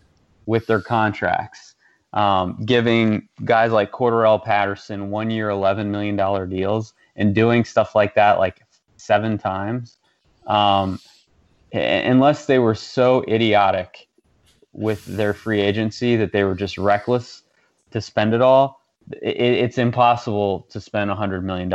with 0.47 0.67
their 0.67 0.81
contracts, 0.81 1.75
um, 2.13 2.63
giving 2.65 3.29
guys 3.45 3.73
like 3.73 3.93
Cordarrelle 3.93 4.43
Patterson 4.43 5.11
one 5.11 5.31
year, 5.31 5.49
11 5.49 5.91
million 5.91 6.17
dollar 6.17 6.47
deals, 6.47 6.93
and 7.17 7.35
doing 7.35 7.65
stuff 7.65 7.95
like 7.95 8.15
that 8.17 8.39
like 8.39 8.61
seven 8.97 9.39
times. 9.39 9.97
Um, 10.47 10.99
unless 11.73 12.47
they 12.47 12.59
were 12.59 12.75
so 12.75 13.25
idiotic 13.29 14.09
with 14.73 15.05
their 15.05 15.35
free 15.35 15.61
agency 15.61 16.17
that 16.17 16.33
they 16.33 16.45
were 16.45 16.55
just 16.55 16.79
reckless 16.79 17.43
to 17.91 18.01
spend 18.01 18.35
it 18.35 18.41
all, 18.41 18.81
it, 19.23 19.37
it's 19.37 19.79
impossible 19.79 20.67
to 20.71 20.81
spend 20.81 21.11
$100 21.11 21.43
million. 21.43 21.73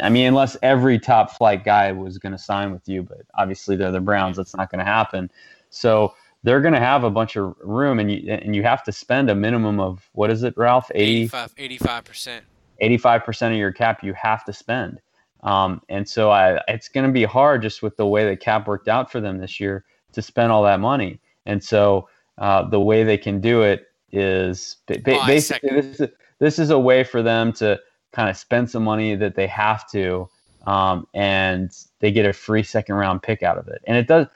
I 0.00 0.08
mean, 0.08 0.26
unless 0.26 0.56
every 0.62 0.98
top 0.98 1.36
flight 1.36 1.64
guy 1.64 1.92
was 1.92 2.18
going 2.18 2.32
to 2.32 2.38
sign 2.38 2.72
with 2.72 2.88
you, 2.88 3.02
but 3.02 3.22
obviously 3.34 3.76
they're 3.76 3.90
the 3.90 4.00
Browns. 4.00 4.36
That's 4.36 4.56
not 4.56 4.70
going 4.70 4.78
to 4.78 4.84
happen. 4.84 5.30
So 5.70 6.14
they're 6.44 6.60
going 6.60 6.74
to 6.74 6.80
have 6.80 7.04
a 7.04 7.10
bunch 7.10 7.36
of 7.36 7.54
room, 7.60 7.98
and 7.98 8.10
you, 8.10 8.32
and 8.32 8.54
you 8.54 8.62
have 8.62 8.84
to 8.84 8.92
spend 8.92 9.28
a 9.28 9.34
minimum 9.34 9.80
of, 9.80 10.08
what 10.12 10.30
is 10.30 10.44
it, 10.44 10.56
Ralph? 10.56 10.90
80, 10.94 11.30
85 11.58 12.04
percent. 12.04 12.44
85% 12.80 13.50
of 13.50 13.56
your 13.56 13.72
cap 13.72 14.04
you 14.04 14.14
have 14.14 14.44
to 14.44 14.52
spend. 14.52 15.00
Um, 15.42 15.82
and 15.88 16.08
so 16.08 16.30
I, 16.30 16.60
it's 16.68 16.88
going 16.88 17.06
to 17.06 17.12
be 17.12 17.24
hard 17.24 17.62
just 17.62 17.82
with 17.82 17.96
the 17.96 18.06
way 18.06 18.28
the 18.28 18.36
cap 18.36 18.66
worked 18.66 18.88
out 18.88 19.10
for 19.10 19.20
them 19.20 19.38
this 19.38 19.60
year 19.60 19.84
to 20.12 20.22
spend 20.22 20.52
all 20.52 20.62
that 20.64 20.80
money. 20.80 21.20
And 21.46 21.62
so 21.62 22.08
uh, 22.38 22.68
the 22.68 22.80
way 22.80 23.04
they 23.04 23.18
can 23.18 23.40
do 23.40 23.62
it 23.62 23.86
is 24.12 24.76
ba- 24.86 25.00
Oh, 25.06 25.26
basically 25.26 25.70
this 25.80 26.00
is, 26.00 26.08
this 26.38 26.58
is 26.58 26.70
a 26.70 26.78
way 26.78 27.04
for 27.04 27.22
them 27.22 27.52
to 27.54 27.78
kind 28.12 28.30
of 28.30 28.36
spend 28.36 28.70
some 28.70 28.84
money 28.84 29.14
that 29.16 29.34
they 29.34 29.46
have 29.46 29.88
to, 29.90 30.28
um, 30.66 31.06
and 31.14 31.70
they 32.00 32.10
get 32.10 32.24
a 32.26 32.32
free 32.32 32.62
second 32.62 32.94
round 32.94 33.22
pick 33.22 33.42
out 33.42 33.58
of 33.58 33.68
it. 33.68 33.82
And 33.86 33.96
it 33.96 34.06
does. 34.06 34.26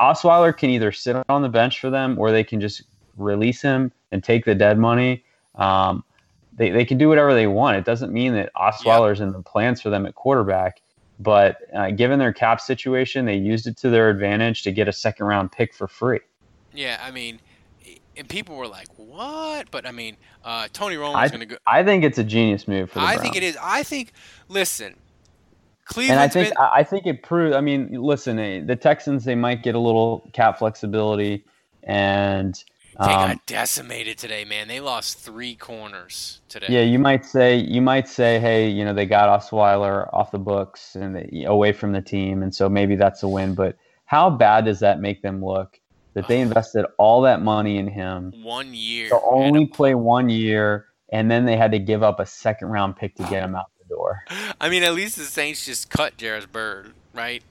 Osweiler 0.00 0.56
can 0.56 0.70
either 0.70 0.92
sit 0.92 1.16
on 1.28 1.42
the 1.42 1.48
bench 1.48 1.80
for 1.80 1.90
them, 1.90 2.18
or 2.18 2.30
they 2.30 2.44
can 2.44 2.60
just 2.60 2.82
release 3.16 3.60
him 3.60 3.92
and 4.10 4.24
take 4.24 4.44
the 4.44 4.54
dead 4.54 4.78
money. 4.78 5.24
Um, 5.56 6.04
they, 6.54 6.70
they 6.70 6.84
can 6.84 6.98
do 6.98 7.08
whatever 7.08 7.34
they 7.34 7.46
want. 7.46 7.76
It 7.76 7.84
doesn't 7.84 8.12
mean 8.12 8.34
that 8.34 8.50
Osweiler's 8.54 9.20
in 9.20 9.32
the 9.32 9.42
plans 9.42 9.80
for 9.80 9.90
them 9.90 10.06
at 10.06 10.14
quarterback, 10.14 10.80
but 11.18 11.58
uh, 11.74 11.90
given 11.90 12.18
their 12.18 12.32
cap 12.32 12.60
situation, 12.60 13.24
they 13.24 13.36
used 13.36 13.66
it 13.66 13.76
to 13.78 13.90
their 13.90 14.10
advantage 14.10 14.62
to 14.64 14.72
get 14.72 14.88
a 14.88 14.92
second 14.92 15.26
round 15.26 15.52
pick 15.52 15.74
for 15.74 15.88
free. 15.88 16.20
Yeah, 16.72 17.00
I 17.02 17.10
mean, 17.10 17.40
and 18.16 18.28
people 18.28 18.56
were 18.56 18.68
like, 18.68 18.88
"What?" 18.96 19.70
But 19.70 19.86
I 19.86 19.92
mean, 19.92 20.16
uh, 20.44 20.68
Tony 20.72 20.96
Romo's 20.96 21.14
I, 21.14 21.28
going 21.30 21.40
to 21.40 21.46
go. 21.46 21.56
I 21.66 21.84
think 21.84 22.04
it's 22.04 22.18
a 22.18 22.24
genius 22.24 22.68
move 22.68 22.90
for 22.90 23.00
the 23.00 23.06
I 23.06 23.16
Browns. 23.16 23.22
think 23.22 23.36
it 23.36 23.42
is. 23.44 23.56
I 23.62 23.82
think. 23.82 24.12
Listen, 24.48 24.96
and 26.08 26.20
I 26.20 26.28
think 26.28 26.48
been. 26.48 26.56
I 26.58 26.84
think 26.84 27.06
it 27.06 27.22
proves. 27.22 27.54
I 27.56 27.60
mean, 27.60 27.90
listen, 27.92 28.38
eh, 28.38 28.62
the 28.64 28.76
Texans 28.76 29.24
they 29.24 29.34
might 29.36 29.62
get 29.62 29.74
a 29.74 29.80
little 29.80 30.30
cap 30.32 30.58
flexibility, 30.58 31.44
and 31.84 32.62
They 33.02 33.16
Um, 33.16 33.22
got 33.22 33.46
decimated 33.46 34.18
today, 34.18 34.44
man. 34.44 34.68
They 34.68 34.80
lost 34.80 35.18
three 35.18 35.56
corners 35.56 36.42
today. 36.48 36.68
Yeah, 36.68 36.82
you 36.82 36.98
might 36.98 37.24
say 37.26 37.56
you 37.56 37.82
might 37.82 38.08
say, 38.08 38.40
hey, 38.40 38.68
you 38.70 38.84
know, 38.84 38.94
they 38.94 39.06
got 39.06 39.28
Osweiler 39.40 40.08
off 40.12 40.30
the 40.30 40.38
books 40.38 40.94
and 40.96 41.16
they, 41.16 41.44
away 41.46 41.72
from 41.72 41.92
the 41.92 42.02
team, 42.02 42.42
and 42.42 42.54
so 42.54 42.68
maybe 42.68 42.96
that's 42.96 43.22
a 43.24 43.28
win. 43.28 43.54
But 43.54 43.76
how 44.06 44.30
bad 44.30 44.66
does 44.66 44.80
that 44.80 45.00
make 45.00 45.22
them 45.22 45.44
look? 45.44 45.80
That 46.14 46.28
they 46.28 46.40
invested 46.40 46.84
all 46.98 47.22
that 47.22 47.40
money 47.40 47.78
in 47.78 47.86
him 47.88 48.32
One 48.42 48.74
year. 48.74 49.08
to 49.08 49.20
only 49.22 49.66
play 49.66 49.94
one 49.94 50.28
year, 50.28 50.86
and 51.10 51.30
then 51.30 51.46
they 51.46 51.56
had 51.56 51.72
to 51.72 51.78
give 51.78 52.02
up 52.02 52.20
a 52.20 52.26
second 52.26 52.68
round 52.68 52.96
pick 52.96 53.14
to 53.16 53.22
get 53.24 53.42
him 53.42 53.54
out 53.56 53.66
the 53.78 53.94
door. 53.94 54.20
I 54.60 54.68
mean, 54.68 54.82
at 54.82 54.92
least 54.94 55.16
the 55.16 55.24
Saints 55.24 55.64
just 55.64 55.88
cut 55.88 56.14
Jairus 56.20 56.44
Byrd, 56.46 56.92
right? 57.14 57.42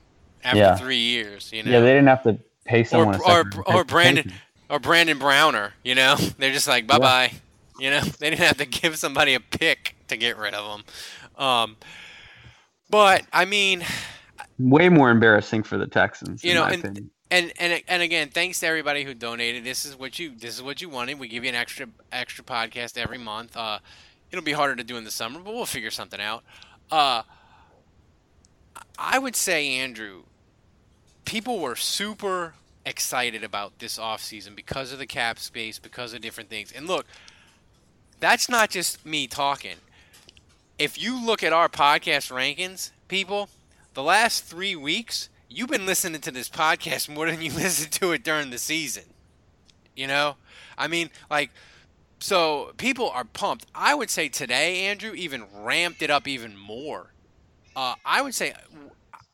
After 0.44 0.60
Yeah. 0.60 0.76
three 0.76 0.98
years, 1.00 1.52
you 1.52 1.64
know. 1.64 1.72
Yeah, 1.72 1.80
they 1.80 1.88
didn't 1.94 2.08
have 2.08 2.24
to 2.24 2.38
pay 2.66 2.82
or 2.82 2.86
someone. 2.86 3.16
a 3.16 3.22
or, 3.22 3.44
or 3.66 3.84
Brandon 3.84 4.32
or 4.70 4.80
Brandon 4.80 5.18
Browner, 5.18 5.74
you 5.84 5.96
know. 5.96 6.16
They're 6.38 6.54
just 6.54 6.68
like 6.68 6.86
bye 6.88 7.00
bye, 7.00 7.32
you 7.80 7.90
know. 7.90 8.02
They 8.20 8.30
didn't 8.30 8.46
have 8.46 8.58
to 8.58 8.66
give 8.66 8.98
somebody 8.98 9.34
a 9.34 9.40
pick 9.40 9.96
to 10.10 10.18
get 10.18 10.38
rid 10.38 10.54
of 10.54 10.84
them. 11.36 11.44
Um, 11.44 11.78
but 12.92 13.24
I 13.34 13.46
mean, 13.46 13.84
Way 14.60 14.90
more 14.90 15.10
embarrassing 15.10 15.64
for 15.64 15.78
the 15.80 15.88
Texans, 15.88 16.44
you 16.44 16.52
in 16.52 16.56
know, 16.58 16.64
my 16.64 16.72
and, 16.74 16.84
opinion. 16.84 17.12
And 17.32 17.54
and 17.58 17.82
and 17.88 18.04
again, 18.04 18.30
thanks 18.30 18.60
to 18.60 18.68
everybody 18.68 19.04
who 19.06 19.14
donated. 19.14 19.64
This 19.64 19.86
is 19.86 19.98
what 19.98 20.20
you 20.20 20.36
this 20.38 20.56
is 20.56 20.62
what 20.62 20.82
you 20.82 20.90
wanted. 20.90 21.18
We 21.18 21.30
give 21.30 21.44
you 21.44 21.50
an 21.50 21.56
extra 21.56 21.88
extra 22.12 22.44
podcast 22.44 22.98
every 22.98 23.18
month. 23.18 23.56
Uh, 23.56 23.80
it'll 24.30 24.44
be 24.44 24.52
harder 24.52 24.76
to 24.76 24.84
do 24.84 24.98
in 24.98 25.06
the 25.06 25.12
summer, 25.12 25.40
but 25.40 25.54
we'll 25.54 25.66
figure 25.66 25.90
something 25.90 26.20
out. 26.20 26.44
Uh, 26.92 27.24
I 29.00 29.18
would 29.18 29.36
say, 29.36 29.78
Andrew, 29.78 30.24
people 31.26 31.60
were 31.60 31.76
super 31.76 32.54
excited 32.86 33.44
about 33.44 33.80
this 33.80 33.98
offseason 33.98 34.56
because 34.56 34.92
of 34.92 35.00
the 35.00 35.08
cap 35.08 35.40
space, 35.40 35.80
because 35.80 36.14
of 36.14 36.22
different 36.22 36.50
things. 36.50 36.72
And 36.72 36.86
look, 36.86 37.06
that's 38.20 38.50
not 38.50 38.70
just 38.70 39.06
me 39.06 39.28
talking. 39.28 39.78
If 40.78 41.02
you 41.02 41.24
look 41.24 41.44
at 41.44 41.54
our 41.54 41.70
podcast 41.70 42.32
rankings, 42.32 42.92
people, 43.08 43.50
the 43.94 44.04
last 44.04 44.44
three 44.44 44.76
weeks, 44.76 45.30
you've 45.52 45.70
been 45.70 45.86
listening 45.86 46.22
to 46.22 46.32
this 46.32 46.50
podcast 46.50 47.14
more 47.14 47.30
than 47.30 47.42
you 47.42 47.52
listened 47.54 47.92
to 47.94 48.12
it 48.12 48.24
during 48.24 48.50
the 48.50 48.58
season. 48.58 49.04
You 49.96 50.08
know? 50.08 50.38
I 50.78 50.88
mean, 50.88 51.10
like, 51.30 51.52
so 52.20 52.72
people 52.78 53.10
are 53.10 53.26
pumped. 53.26 53.66
I 53.76 53.94
would 53.94 54.10
say 54.10 54.30
today, 54.30 54.86
Andrew, 54.86 55.14
even 55.14 55.44
ramped 55.54 56.02
it 56.02 56.10
up 56.10 56.28
even 56.28 56.58
more. 56.58 57.14
Uh, 57.76 57.96
I 58.06 58.22
would 58.22 58.36
say, 58.36 58.54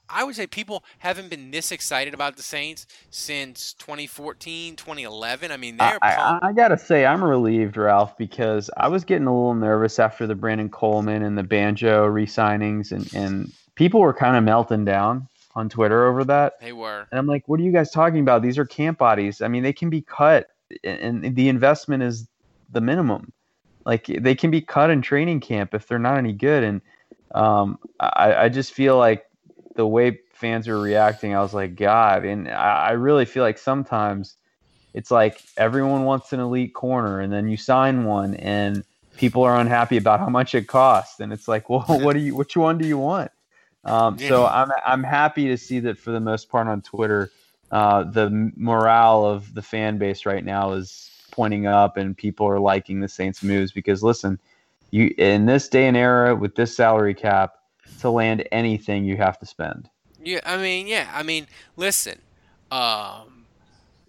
I 0.09 0.23
would 0.23 0.35
say 0.35 0.47
people 0.47 0.83
haven't 0.99 1.29
been 1.29 1.51
this 1.51 1.71
excited 1.71 2.13
about 2.13 2.37
the 2.37 2.43
Saints 2.43 2.87
since 3.09 3.73
2014, 3.73 4.75
2011. 4.75 5.51
I 5.51 5.57
mean, 5.57 5.77
they're 5.77 5.99
I, 6.01 6.15
pumped. 6.15 6.45
I, 6.45 6.49
I 6.49 6.53
gotta 6.53 6.77
say, 6.77 7.05
I'm 7.05 7.23
relieved, 7.23 7.77
Ralph, 7.77 8.17
because 8.17 8.69
I 8.77 8.87
was 8.87 9.03
getting 9.03 9.27
a 9.27 9.33
little 9.33 9.55
nervous 9.55 9.99
after 9.99 10.25
the 10.25 10.35
Brandon 10.35 10.69
Coleman 10.69 11.23
and 11.23 11.37
the 11.37 11.43
Banjo 11.43 12.05
re-signings, 12.05 12.91
and, 12.91 13.13
and 13.13 13.51
people 13.75 13.99
were 13.99 14.13
kind 14.13 14.37
of 14.37 14.43
melting 14.43 14.85
down 14.85 15.27
on 15.57 15.69
Twitter 15.69 16.05
over 16.05 16.23
that. 16.23 16.61
They 16.61 16.71
were. 16.71 17.07
And 17.11 17.19
I'm 17.19 17.25
like, 17.25 17.47
what 17.47 17.59
are 17.59 17.63
you 17.63 17.71
guys 17.71 17.89
talking 17.89 18.19
about? 18.19 18.43
These 18.43 18.59
are 18.59 18.65
camp 18.65 18.99
bodies. 18.99 19.41
I 19.41 19.47
mean, 19.47 19.63
they 19.63 19.73
can 19.73 19.89
be 19.89 20.01
cut, 20.01 20.49
and 20.83 21.35
the 21.35 21.49
investment 21.49 22.03
is 22.03 22.27
the 22.71 22.79
minimum. 22.79 23.33
Like 23.83 24.05
they 24.05 24.35
can 24.35 24.51
be 24.51 24.61
cut 24.61 24.91
in 24.91 25.01
training 25.01 25.39
camp 25.39 25.73
if 25.73 25.87
they're 25.87 25.97
not 25.97 26.17
any 26.17 26.33
good. 26.33 26.63
And 26.63 26.81
um, 27.33 27.79
I, 27.99 28.35
I 28.35 28.49
just 28.49 28.73
feel 28.73 28.97
like 28.97 29.25
the 29.75 29.87
way 29.87 30.19
fans 30.33 30.67
are 30.67 30.79
reacting, 30.79 31.33
I 31.33 31.41
was 31.41 31.53
like, 31.53 31.75
God. 31.75 32.23
And 32.23 32.47
I, 32.49 32.89
I 32.89 32.91
really 32.91 33.25
feel 33.25 33.43
like 33.43 33.57
sometimes 33.57 34.35
it's 34.93 35.09
like 35.09 35.41
everyone 35.57 36.03
wants 36.03 36.33
an 36.33 36.39
elite 36.39 36.75
corner, 36.75 37.19
and 37.19 37.33
then 37.33 37.47
you 37.47 37.57
sign 37.57 38.05
one, 38.05 38.35
and 38.35 38.83
people 39.17 39.41
are 39.41 39.57
unhappy 39.57 39.97
about 39.97 40.19
how 40.19 40.29
much 40.29 40.53
it 40.53 40.67
costs. 40.67 41.19
And 41.19 41.33
it's 41.33 41.47
like, 41.47 41.67
well, 41.69 41.83
what 41.87 42.13
do 42.13 42.19
you? 42.19 42.35
Which 42.35 42.55
one 42.55 42.77
do 42.77 42.85
you 42.85 42.99
want? 42.99 43.31
Um, 43.87 44.19
so 44.19 44.45
I'm 44.45 44.69
I'm 44.85 45.03
happy 45.03 45.47
to 45.47 45.57
see 45.57 45.79
that 45.81 45.97
for 45.97 46.11
the 46.11 46.19
most 46.19 46.49
part 46.49 46.67
on 46.67 46.81
Twitter, 46.81 47.31
uh, 47.71 48.03
the 48.03 48.51
morale 48.55 49.25
of 49.25 49.53
the 49.53 49.61
fan 49.61 49.97
base 49.97 50.25
right 50.25 50.43
now 50.43 50.73
is 50.73 51.09
pointing 51.31 51.67
up, 51.67 51.97
and 51.97 52.15
people 52.17 52.47
are 52.47 52.59
liking 52.59 52.99
the 52.99 53.07
Saints' 53.07 53.43
moves 53.43 53.71
because 53.71 54.03
listen, 54.03 54.39
you 54.91 55.13
in 55.17 55.45
this 55.45 55.69
day 55.69 55.87
and 55.87 55.95
era 55.95 56.35
with 56.35 56.55
this 56.55 56.75
salary 56.75 57.13
cap 57.13 57.55
to 58.01 58.09
land 58.09 58.47
anything, 58.51 59.05
you 59.05 59.17
have 59.17 59.39
to 59.39 59.45
spend. 59.45 59.89
Yeah, 60.21 60.41
I 60.45 60.57
mean, 60.57 60.87
yeah, 60.87 61.09
I 61.13 61.23
mean, 61.23 61.47
listen, 61.77 62.21
um, 62.71 63.45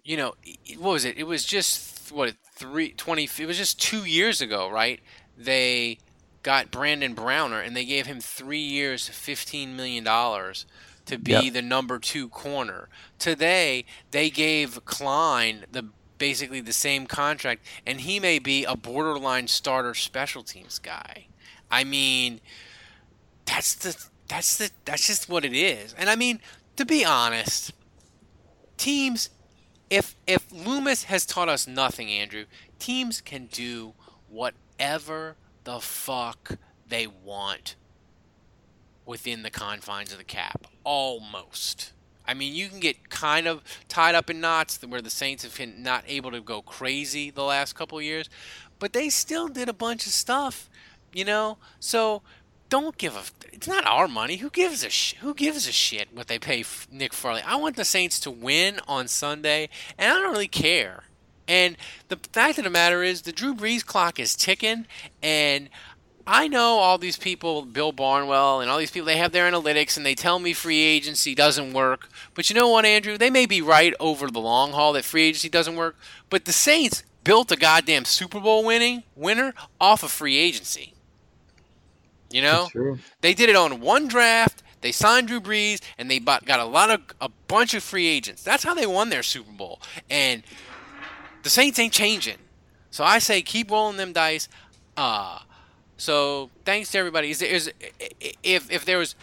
you 0.03 0.17
know, 0.17 0.35
what 0.77 0.91
was 0.91 1.05
it? 1.05 1.17
It 1.17 1.23
was 1.23 1.45
just 1.45 2.11
what 2.11 2.33
three 2.55 2.91
twenty. 2.91 3.29
It 3.39 3.45
was 3.45 3.57
just 3.57 3.81
two 3.81 4.03
years 4.03 4.41
ago, 4.41 4.69
right? 4.69 4.99
They 5.37 5.99
got 6.43 6.71
Brandon 6.71 7.13
Browner 7.13 7.59
and 7.61 7.75
they 7.75 7.85
gave 7.85 8.05
him 8.05 8.19
three 8.19 8.59
years, 8.59 9.07
fifteen 9.07 9.75
million 9.75 10.03
dollars 10.03 10.65
to 11.05 11.17
be 11.17 11.31
Yep. 11.31 11.53
the 11.53 11.61
number 11.61 11.99
two 11.99 12.29
corner. 12.29 12.87
Today, 13.17 13.85
they 14.11 14.29
gave 14.29 14.83
Klein 14.85 15.65
the 15.71 15.89
basically 16.17 16.61
the 16.61 16.73
same 16.73 17.07
contract, 17.07 17.65
and 17.85 18.01
he 18.01 18.19
may 18.19 18.39
be 18.39 18.65
a 18.65 18.75
borderline 18.75 19.47
starter 19.47 19.93
special 19.93 20.43
teams 20.43 20.77
guy. 20.79 21.27
I 21.71 21.83
mean, 21.83 22.41
that's 23.45 23.73
the 23.75 24.05
that's 24.27 24.57
the 24.57 24.69
that's 24.85 25.07
just 25.07 25.29
what 25.29 25.45
it 25.45 25.53
is. 25.53 25.93
And 25.97 26.09
I 26.09 26.15
mean, 26.15 26.39
to 26.75 26.85
be 26.85 27.03
honest, 27.03 27.71
teams 28.77 29.29
if 29.89 30.15
if 30.27 30.51
Loomis 30.51 31.05
has 31.05 31.25
taught 31.25 31.49
us 31.49 31.67
nothing, 31.67 32.09
Andrew, 32.09 32.45
teams 32.77 33.21
can 33.21 33.47
do 33.47 33.93
whatever 34.29 35.35
the 35.69 35.79
fuck 35.79 36.57
they 36.87 37.05
want 37.05 37.75
within 39.05 39.43
the 39.43 39.51
confines 39.51 40.11
of 40.11 40.17
the 40.17 40.23
cap. 40.23 40.65
Almost. 40.83 41.93
I 42.27 42.33
mean, 42.33 42.55
you 42.55 42.69
can 42.69 42.79
get 42.79 43.09
kind 43.11 43.47
of 43.47 43.61
tied 43.87 44.15
up 44.15 44.31
in 44.31 44.41
knots 44.41 44.81
where 44.81 45.01
the 45.01 45.11
Saints 45.11 45.43
have 45.43 45.55
been 45.55 45.83
not 45.83 46.03
able 46.07 46.31
to 46.31 46.41
go 46.41 46.63
crazy 46.63 47.29
the 47.29 47.43
last 47.43 47.73
couple 47.73 48.01
years, 48.01 48.29
but 48.79 48.93
they 48.93 49.09
still 49.09 49.47
did 49.47 49.69
a 49.69 49.73
bunch 49.73 50.07
of 50.07 50.11
stuff, 50.11 50.71
you 51.13 51.23
know. 51.23 51.59
So 51.79 52.23
don't 52.69 52.97
give 52.97 53.15
a. 53.15 53.21
It's 53.53 53.67
not 53.67 53.85
our 53.85 54.07
money. 54.07 54.37
Who 54.37 54.49
gives 54.49 54.83
a 54.83 54.89
sh- 54.89 55.15
Who 55.21 55.35
gives 55.35 55.67
a 55.67 55.71
shit 55.71 56.09
what 56.11 56.27
they 56.27 56.39
pay 56.39 56.63
Nick 56.91 57.13
Fairley? 57.13 57.41
I 57.45 57.57
want 57.57 57.75
the 57.75 57.85
Saints 57.85 58.19
to 58.21 58.31
win 58.31 58.79
on 58.87 59.07
Sunday, 59.07 59.69
and 59.99 60.11
I 60.11 60.15
don't 60.15 60.31
really 60.31 60.47
care. 60.47 61.03
And 61.49 61.75
the 62.09 62.15
fact 62.31 62.59
of 62.59 62.63
the 62.63 62.69
matter 62.69 63.01
is, 63.01 63.23
the 63.23 63.31
Drew 63.31 63.55
Brees 63.55 63.83
clock 63.83 64.19
is 64.19 64.35
ticking, 64.35 64.85
and 65.23 65.69
I 66.27 66.47
know 66.47 66.77
all 66.77 66.99
these 66.99 67.17
people, 67.17 67.63
Bill 67.63 67.91
Barnwell, 67.91 68.61
and 68.61 68.69
all 68.69 68.77
these 68.77 68.91
people, 68.91 69.07
they 69.07 69.17
have 69.17 69.31
their 69.31 69.51
analytics 69.51 69.97
and 69.97 70.05
they 70.05 70.13
tell 70.13 70.37
me 70.37 70.53
free 70.53 70.79
agency 70.79 71.33
doesn't 71.33 71.73
work. 71.73 72.07
But 72.35 72.51
you 72.51 72.55
know 72.55 72.69
what, 72.69 72.85
Andrew? 72.85 73.17
They 73.17 73.31
may 73.31 73.47
be 73.47 73.63
right 73.63 73.95
over 73.99 74.29
the 74.29 74.39
long 74.39 74.73
haul 74.73 74.93
that 74.93 75.05
free 75.05 75.23
agency 75.23 75.49
doesn't 75.49 75.75
work. 75.75 75.97
But 76.29 76.45
the 76.45 76.53
Saints 76.53 77.01
built 77.23 77.51
a 77.51 77.55
goddamn 77.55 78.05
Super 78.05 78.39
Bowl 78.39 78.63
winning 78.63 79.01
winner 79.15 79.55
off 79.81 80.03
of 80.03 80.11
free 80.11 80.37
agency. 80.37 80.93
You 82.29 82.43
know, 82.43 82.67
they 83.21 83.33
did 83.33 83.49
it 83.49 83.55
on 83.55 83.81
one 83.81 84.07
draft. 84.07 84.61
They 84.81 84.91
signed 84.91 85.29
Drew 85.29 85.41
Brees, 85.41 85.81
and 85.97 86.11
they 86.11 86.19
bought, 86.19 86.45
got 86.45 86.59
a 86.59 86.65
lot 86.65 86.91
of 86.91 87.01
a 87.19 87.29
bunch 87.47 87.73
of 87.73 87.83
free 87.83 88.07
agents. 88.07 88.43
That's 88.43 88.63
how 88.63 88.75
they 88.75 88.85
won 88.85 89.09
their 89.09 89.23
Super 89.23 89.51
Bowl. 89.51 89.81
And 90.11 90.43
the 91.43 91.49
Saints 91.49 91.79
ain't 91.79 91.93
changing. 91.93 92.37
So 92.91 93.03
I 93.03 93.19
say 93.19 93.41
keep 93.41 93.71
rolling 93.71 93.97
them 93.97 94.13
dice. 94.13 94.47
Uh 94.97 95.39
so 95.97 96.49
thanks 96.65 96.91
to 96.91 96.97
everybody. 96.97 97.31
Is 97.31 97.39
there 97.39 97.49
is 97.49 97.71
if 98.43 98.71
if 98.71 98.85
there 98.85 98.97
was 98.97 99.15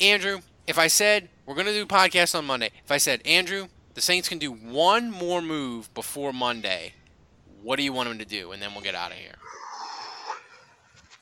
Andrew, 0.00 0.40
if 0.66 0.78
I 0.78 0.86
said 0.88 1.28
we're 1.46 1.54
gonna 1.54 1.72
do 1.72 1.86
podcast 1.86 2.36
on 2.36 2.44
Monday, 2.44 2.70
if 2.84 2.92
I 2.92 2.98
said 2.98 3.22
Andrew, 3.26 3.68
the 3.94 4.00
Saints 4.00 4.28
can 4.28 4.38
do 4.38 4.52
one 4.52 5.10
more 5.10 5.42
move 5.42 5.92
before 5.94 6.32
Monday, 6.32 6.92
what 7.62 7.76
do 7.76 7.82
you 7.82 7.92
want 7.92 8.08
them 8.08 8.18
to 8.18 8.24
do? 8.24 8.52
And 8.52 8.62
then 8.62 8.72
we'll 8.72 8.82
get 8.82 8.94
out 8.94 9.10
of 9.10 9.16
here. 9.16 9.34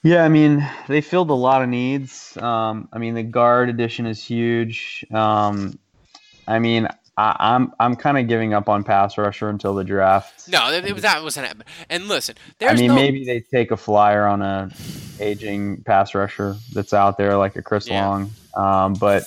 Yeah, 0.02 0.24
I 0.24 0.28
mean 0.28 0.68
they 0.86 1.00
filled 1.00 1.30
a 1.30 1.34
lot 1.34 1.62
of 1.62 1.68
needs. 1.68 2.36
Um, 2.36 2.88
I 2.92 2.98
mean 2.98 3.14
the 3.14 3.22
guard 3.22 3.68
addition 3.68 4.06
is 4.06 4.22
huge. 4.22 5.04
Um, 5.12 5.78
I 6.46 6.58
mean 6.58 6.88
I, 7.16 7.36
I'm 7.38 7.72
I'm 7.80 7.96
kind 7.96 8.18
of 8.18 8.28
giving 8.28 8.52
up 8.52 8.68
on 8.68 8.84
pass 8.84 9.16
rusher 9.16 9.48
until 9.48 9.74
the 9.74 9.84
draft. 9.84 10.48
No, 10.48 10.70
it, 10.70 10.84
it 10.84 10.92
was 10.92 11.02
that 11.02 11.22
wasn't 11.22 11.46
happening. 11.46 11.66
And 11.88 12.08
listen, 12.08 12.36
I 12.60 12.74
mean 12.74 12.88
no 12.88 12.94
maybe 12.94 13.24
they 13.24 13.40
take 13.40 13.70
a 13.70 13.76
flyer 13.76 14.26
on 14.26 14.42
a 14.42 14.70
aging 15.18 15.82
pass 15.84 16.14
rusher 16.14 16.56
that's 16.72 16.92
out 16.92 17.16
there 17.16 17.36
like 17.36 17.56
a 17.56 17.62
Chris 17.62 17.88
Yeah. 17.88 18.06
Long. 18.06 18.30
Um, 18.54 18.94
but 18.94 19.24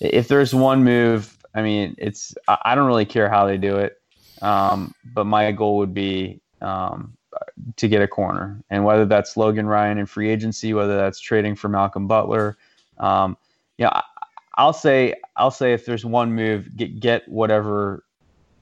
if 0.00 0.28
there's 0.28 0.54
one 0.54 0.82
move, 0.82 1.36
I 1.54 1.62
mean 1.62 1.94
it's 1.98 2.34
I, 2.48 2.58
I 2.64 2.74
don't 2.74 2.86
really 2.86 3.06
care 3.06 3.28
how 3.28 3.46
they 3.46 3.56
do 3.56 3.76
it. 3.76 4.00
Um, 4.42 4.94
but 5.04 5.24
my 5.24 5.50
goal 5.52 5.78
would 5.78 5.94
be 5.94 6.40
um, 6.60 7.16
to 7.76 7.88
get 7.88 8.02
a 8.02 8.08
corner, 8.08 8.62
and 8.70 8.84
whether 8.84 9.04
that's 9.04 9.36
Logan 9.36 9.66
Ryan 9.66 9.98
in 9.98 10.06
free 10.06 10.28
agency, 10.28 10.74
whether 10.74 10.96
that's 10.96 11.20
trading 11.20 11.54
for 11.56 11.68
Malcolm 11.68 12.06
Butler, 12.06 12.56
um, 12.98 13.36
you 13.78 13.84
know, 13.84 13.90
I, 13.92 14.02
I'll 14.58 14.72
say 14.72 15.14
I'll 15.36 15.52
say 15.52 15.72
if 15.72 15.86
there's 15.86 16.04
one 16.04 16.34
move, 16.34 16.76
get 16.76 17.00
get 17.00 17.28
whatever 17.28 18.04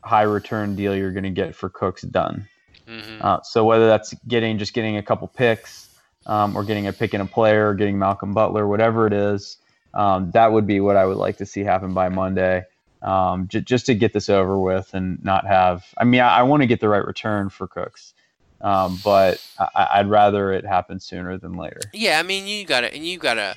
high 0.04 0.22
return 0.22 0.76
deal 0.76 0.94
you're 0.94 1.10
going 1.10 1.24
to 1.24 1.30
get 1.30 1.56
for 1.56 1.68
Cooks 1.68 2.02
done. 2.02 2.46
Mm-hmm. 2.86 3.18
Uh, 3.20 3.42
so 3.42 3.64
whether 3.64 3.88
that's 3.88 4.14
getting 4.28 4.58
just 4.58 4.74
getting 4.74 4.98
a 4.98 5.02
couple 5.02 5.26
picks, 5.26 5.88
um, 6.26 6.54
or 6.56 6.62
getting 6.62 6.86
a 6.86 6.92
pick 6.92 7.14
in 7.14 7.20
a 7.20 7.26
player, 7.26 7.70
or 7.70 7.74
getting 7.74 7.98
Malcolm 7.98 8.32
Butler, 8.32 8.68
whatever 8.68 9.06
it 9.06 9.12
is, 9.12 9.56
um, 9.94 10.30
that 10.32 10.52
would 10.52 10.66
be 10.66 10.80
what 10.80 10.96
I 10.96 11.06
would 11.06 11.16
like 11.16 11.38
to 11.38 11.46
see 11.46 11.64
happen 11.64 11.94
by 11.94 12.08
Monday. 12.10 12.64
Um, 13.02 13.48
j- 13.48 13.60
just 13.60 13.86
to 13.86 13.94
get 13.94 14.12
this 14.12 14.28
over 14.28 14.58
with 14.58 14.92
and 14.94 15.22
not 15.24 15.46
have. 15.46 15.84
I 15.96 16.04
mean, 16.04 16.20
I, 16.20 16.38
I 16.38 16.42
want 16.42 16.62
to 16.62 16.66
get 16.66 16.80
the 16.80 16.88
right 16.88 17.04
return 17.04 17.50
for 17.50 17.66
Cooks, 17.66 18.14
um, 18.60 18.98
but 19.02 19.44
I, 19.58 19.88
I'd 19.94 20.08
rather 20.08 20.52
it 20.52 20.66
happen 20.66 21.00
sooner 21.00 21.38
than 21.38 21.54
later. 21.54 21.80
Yeah, 21.92 22.18
I 22.18 22.22
mean, 22.22 22.46
you 22.46 22.64
gotta 22.64 22.92
and 22.92 23.04
you 23.06 23.18
gotta, 23.18 23.56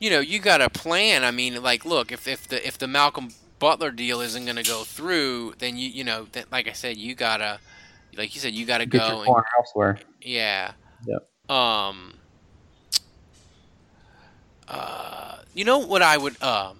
you 0.00 0.10
know, 0.10 0.18
you 0.20 0.38
got 0.40 0.60
a 0.60 0.68
plan. 0.70 1.22
I 1.24 1.30
mean, 1.30 1.62
like, 1.62 1.84
look, 1.84 2.10
if 2.10 2.26
if 2.26 2.48
the 2.48 2.66
if 2.66 2.78
the 2.78 2.88
Malcolm 2.88 3.28
Butler 3.60 3.90
deal 3.92 4.20
isn't 4.20 4.44
gonna 4.46 4.62
go 4.64 4.82
through, 4.84 5.54
then 5.58 5.76
you 5.76 5.88
you 5.88 6.02
know, 6.02 6.26
like 6.50 6.66
I 6.66 6.72
said, 6.72 6.96
you 6.96 7.14
gotta, 7.14 7.60
like 8.16 8.34
you 8.34 8.40
said, 8.40 8.54
you 8.54 8.66
gotta 8.66 8.86
Get 8.86 8.98
go. 9.00 9.22
and- 9.22 9.44
elsewhere. 9.58 9.98
yeah. 10.22 10.72
Yep. 11.06 11.28
Um. 11.50 12.14
Uh, 14.68 15.38
you 15.54 15.64
know 15.64 15.78
what 15.78 16.02
I 16.02 16.16
would 16.16 16.40
um. 16.42 16.76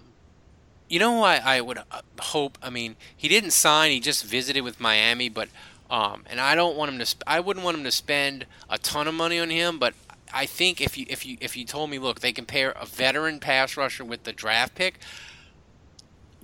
You 0.89 0.99
know 0.99 1.17
who 1.17 1.21
I, 1.23 1.37
I 1.57 1.61
would 1.61 1.77
uh, 1.77 2.01
hope. 2.19 2.57
I 2.61 2.69
mean, 2.69 2.97
he 3.15 3.29
didn't 3.29 3.51
sign. 3.51 3.91
He 3.91 3.99
just 4.01 4.25
visited 4.25 4.61
with 4.61 4.79
Miami, 4.81 5.29
but 5.29 5.47
um, 5.89 6.23
and 6.29 6.39
I 6.39 6.53
don't 6.55 6.75
want 6.75 6.91
him 6.91 6.99
to. 6.99 7.05
Sp- 7.07 7.23
I 7.27 7.39
wouldn't 7.39 7.63
want 7.63 7.77
him 7.77 7.83
to 7.85 7.91
spend 7.91 8.45
a 8.69 8.77
ton 8.77 9.07
of 9.07 9.13
money 9.13 9.39
on 9.39 9.49
him, 9.49 9.79
but 9.79 9.93
I 10.33 10.45
think 10.45 10.81
if 10.81 10.97
you 10.97 11.05
if 11.09 11.25
you 11.25 11.37
if 11.41 11.55
you 11.57 11.65
told 11.65 11.89
me, 11.89 11.99
look, 11.99 12.19
they 12.19 12.31
compare 12.31 12.71
a 12.71 12.85
veteran 12.85 13.39
pass 13.39 13.75
rusher 13.77 14.03
with 14.03 14.23
the 14.23 14.33
draft 14.33 14.75
pick, 14.75 14.99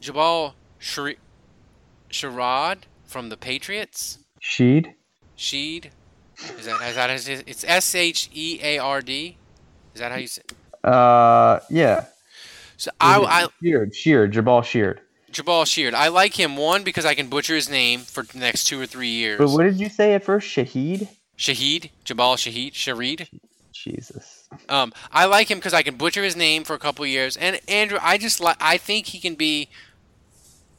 Jabaal 0.02 0.54
Shri- 0.80 1.20
Sherrod 2.10 2.80
from 3.06 3.30
the 3.30 3.38
Patriots. 3.38 4.20
Sheed. 4.42 4.94
Sheed. 5.38 5.92
Is 6.60 6.66
that 6.66 6.82
is 6.82 6.96
that 6.96 7.10
his, 7.10 7.28
it's 7.28 7.64
S 7.64 7.96
H 7.96 8.30
E 8.34 8.60
A 8.62 8.78
R 8.78 9.02
D? 9.02 9.38
Is 9.94 10.02
that 10.02 10.12
how 10.12 10.18
you 10.18 10.28
say? 10.28 10.44
It? 10.48 10.88
Uh, 10.88 11.60
yeah. 11.70 12.06
So 12.78 12.92
I, 13.02 13.20
I 13.20 13.48
Sheared, 13.64 13.96
Sheared, 13.96 14.34
Jabaal 14.34 14.64
Sheared. 14.64 15.00
Jabaal 15.32 15.66
Sheard. 15.66 15.94
I 15.94 16.08
like 16.10 16.40
him 16.40 16.56
one 16.56 16.84
because 16.84 17.06
I 17.06 17.16
can 17.16 17.28
butcher 17.28 17.56
his 17.56 17.70
name 17.70 18.02
for 18.02 18.24
the 18.24 18.38
next 18.38 18.66
two 18.66 18.80
or 18.80 18.86
three 18.86 19.10
years. 19.10 19.40
But 19.40 19.50
what 19.50 19.64
did 19.64 19.80
you 19.80 19.90
say 19.90 20.14
at 20.14 20.24
first? 20.24 20.48
Shahid. 20.48 21.08
Shahid, 21.38 21.90
Jabaal 22.06 22.36
Shahid, 22.36 22.74
Sharid. 22.74 23.28
Jesus. 23.84 24.48
Um, 24.70 24.94
I 25.12 25.26
like 25.26 25.50
him 25.50 25.58
because 25.58 25.74
I 25.74 25.84
can 25.84 25.96
butcher 25.96 26.24
his 26.24 26.36
name 26.36 26.64
for 26.64 26.74
a 26.74 26.80
couple 26.80 27.06
years. 27.06 27.38
And 27.38 27.60
Andrew, 27.68 28.00
I 28.02 28.18
just 28.18 28.40
like. 28.40 28.58
I 28.60 28.78
think 28.78 29.08
he 29.08 29.20
can 29.20 29.36
be 29.36 29.70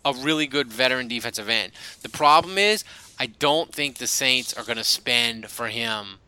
a 0.05 0.13
really 0.13 0.47
good 0.47 0.69
veteran 0.69 1.09
defensive 1.09 1.49
end. 1.49 1.73
The 2.03 2.09
problem 2.09 2.59
is, 2.59 2.85
I 3.19 3.27
don't 3.27 3.73
think 3.73 3.99
the 3.99 4.07
Saints 4.07 4.55
are 4.55 4.65
going 4.65 4.79
to 4.79 4.85
spend 4.85 5.49
for 5.49 5.69
him 5.69 6.19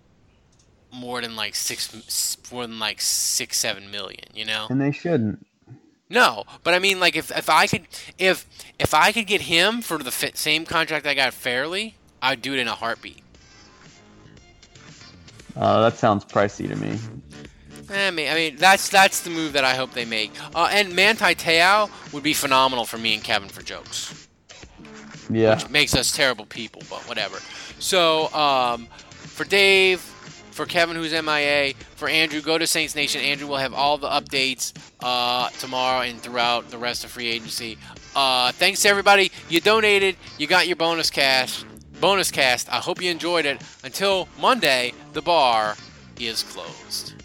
more 0.92 1.20
than 1.20 1.36
like 1.36 1.54
six, 1.54 2.36
more 2.52 2.66
than 2.66 2.78
like 2.78 3.00
six, 3.00 3.58
seven 3.58 3.90
million. 3.90 4.24
You 4.34 4.44
know. 4.44 4.66
And 4.70 4.80
they 4.80 4.92
shouldn't. 4.92 5.46
No, 6.10 6.44
but 6.64 6.74
I 6.74 6.80
mean, 6.80 6.98
like 6.98 7.14
if 7.14 7.30
if 7.30 7.48
I 7.48 7.68
could 7.68 7.86
if 8.18 8.44
if 8.78 8.92
I 8.92 9.12
could 9.12 9.28
get 9.28 9.42
him 9.42 9.80
for 9.80 9.98
the 9.98 10.10
same 10.10 10.66
contract 10.66 11.06
I 11.06 11.14
got 11.14 11.32
Fairley, 11.32 11.94
I'd 12.20 12.42
do 12.42 12.52
it 12.52 12.58
in 12.58 12.66
a 12.66 12.74
heartbeat. 12.74 13.22
Uh, 15.56 15.82
that 15.82 15.96
sounds 15.96 16.24
pricey 16.24 16.68
to 16.68 16.76
me. 16.76 16.98
I 17.92 18.10
mean, 18.10 18.30
I 18.30 18.34
mean 18.34 18.56
that's 18.56 18.88
that's 18.88 19.20
the 19.22 19.30
move 19.30 19.52
that 19.54 19.64
I 19.64 19.74
hope 19.74 19.92
they 19.92 20.04
make. 20.04 20.32
Uh, 20.54 20.68
and 20.70 20.94
Manti 20.94 21.34
Te'o 21.34 21.90
would 22.12 22.22
be 22.22 22.34
phenomenal 22.34 22.84
for 22.84 22.98
me 22.98 23.14
and 23.14 23.24
Kevin 23.24 23.48
for 23.48 23.62
jokes. 23.62 24.28
Yeah. 25.28 25.54
Which 25.54 25.68
makes 25.70 25.94
us 25.94 26.12
terrible 26.12 26.44
people, 26.44 26.82
but 26.90 27.00
whatever. 27.08 27.38
So 27.78 28.32
um, 28.34 28.86
for 29.10 29.44
Dave, 29.44 30.00
for 30.50 30.66
Kevin 30.66 30.96
who's 30.96 31.12
MIA, 31.12 31.74
for 31.96 32.08
Andrew, 32.08 32.40
go 32.40 32.58
to 32.58 32.66
Saints 32.66 32.94
Nation. 32.94 33.20
Andrew 33.22 33.48
will 33.48 33.56
have 33.56 33.74
all 33.74 33.98
the 33.98 34.08
updates 34.08 34.72
uh, 35.02 35.48
tomorrow 35.50 36.02
and 36.02 36.20
throughout 36.20 36.70
the 36.70 36.78
rest 36.78 37.04
of 37.04 37.10
free 37.10 37.28
agency. 37.28 37.78
Uh, 38.14 38.52
thanks 38.52 38.82
to 38.82 38.88
everybody. 38.88 39.30
You 39.48 39.60
donated. 39.60 40.16
You 40.38 40.46
got 40.46 40.66
your 40.66 40.76
bonus 40.76 41.10
cash. 41.10 41.64
Bonus 42.00 42.30
cast. 42.30 42.72
I 42.72 42.76
hope 42.76 43.02
you 43.02 43.10
enjoyed 43.10 43.44
it. 43.44 43.60
Until 43.84 44.26
Monday, 44.40 44.94
the 45.12 45.20
bar 45.20 45.76
is 46.18 46.42
closed. 46.42 47.19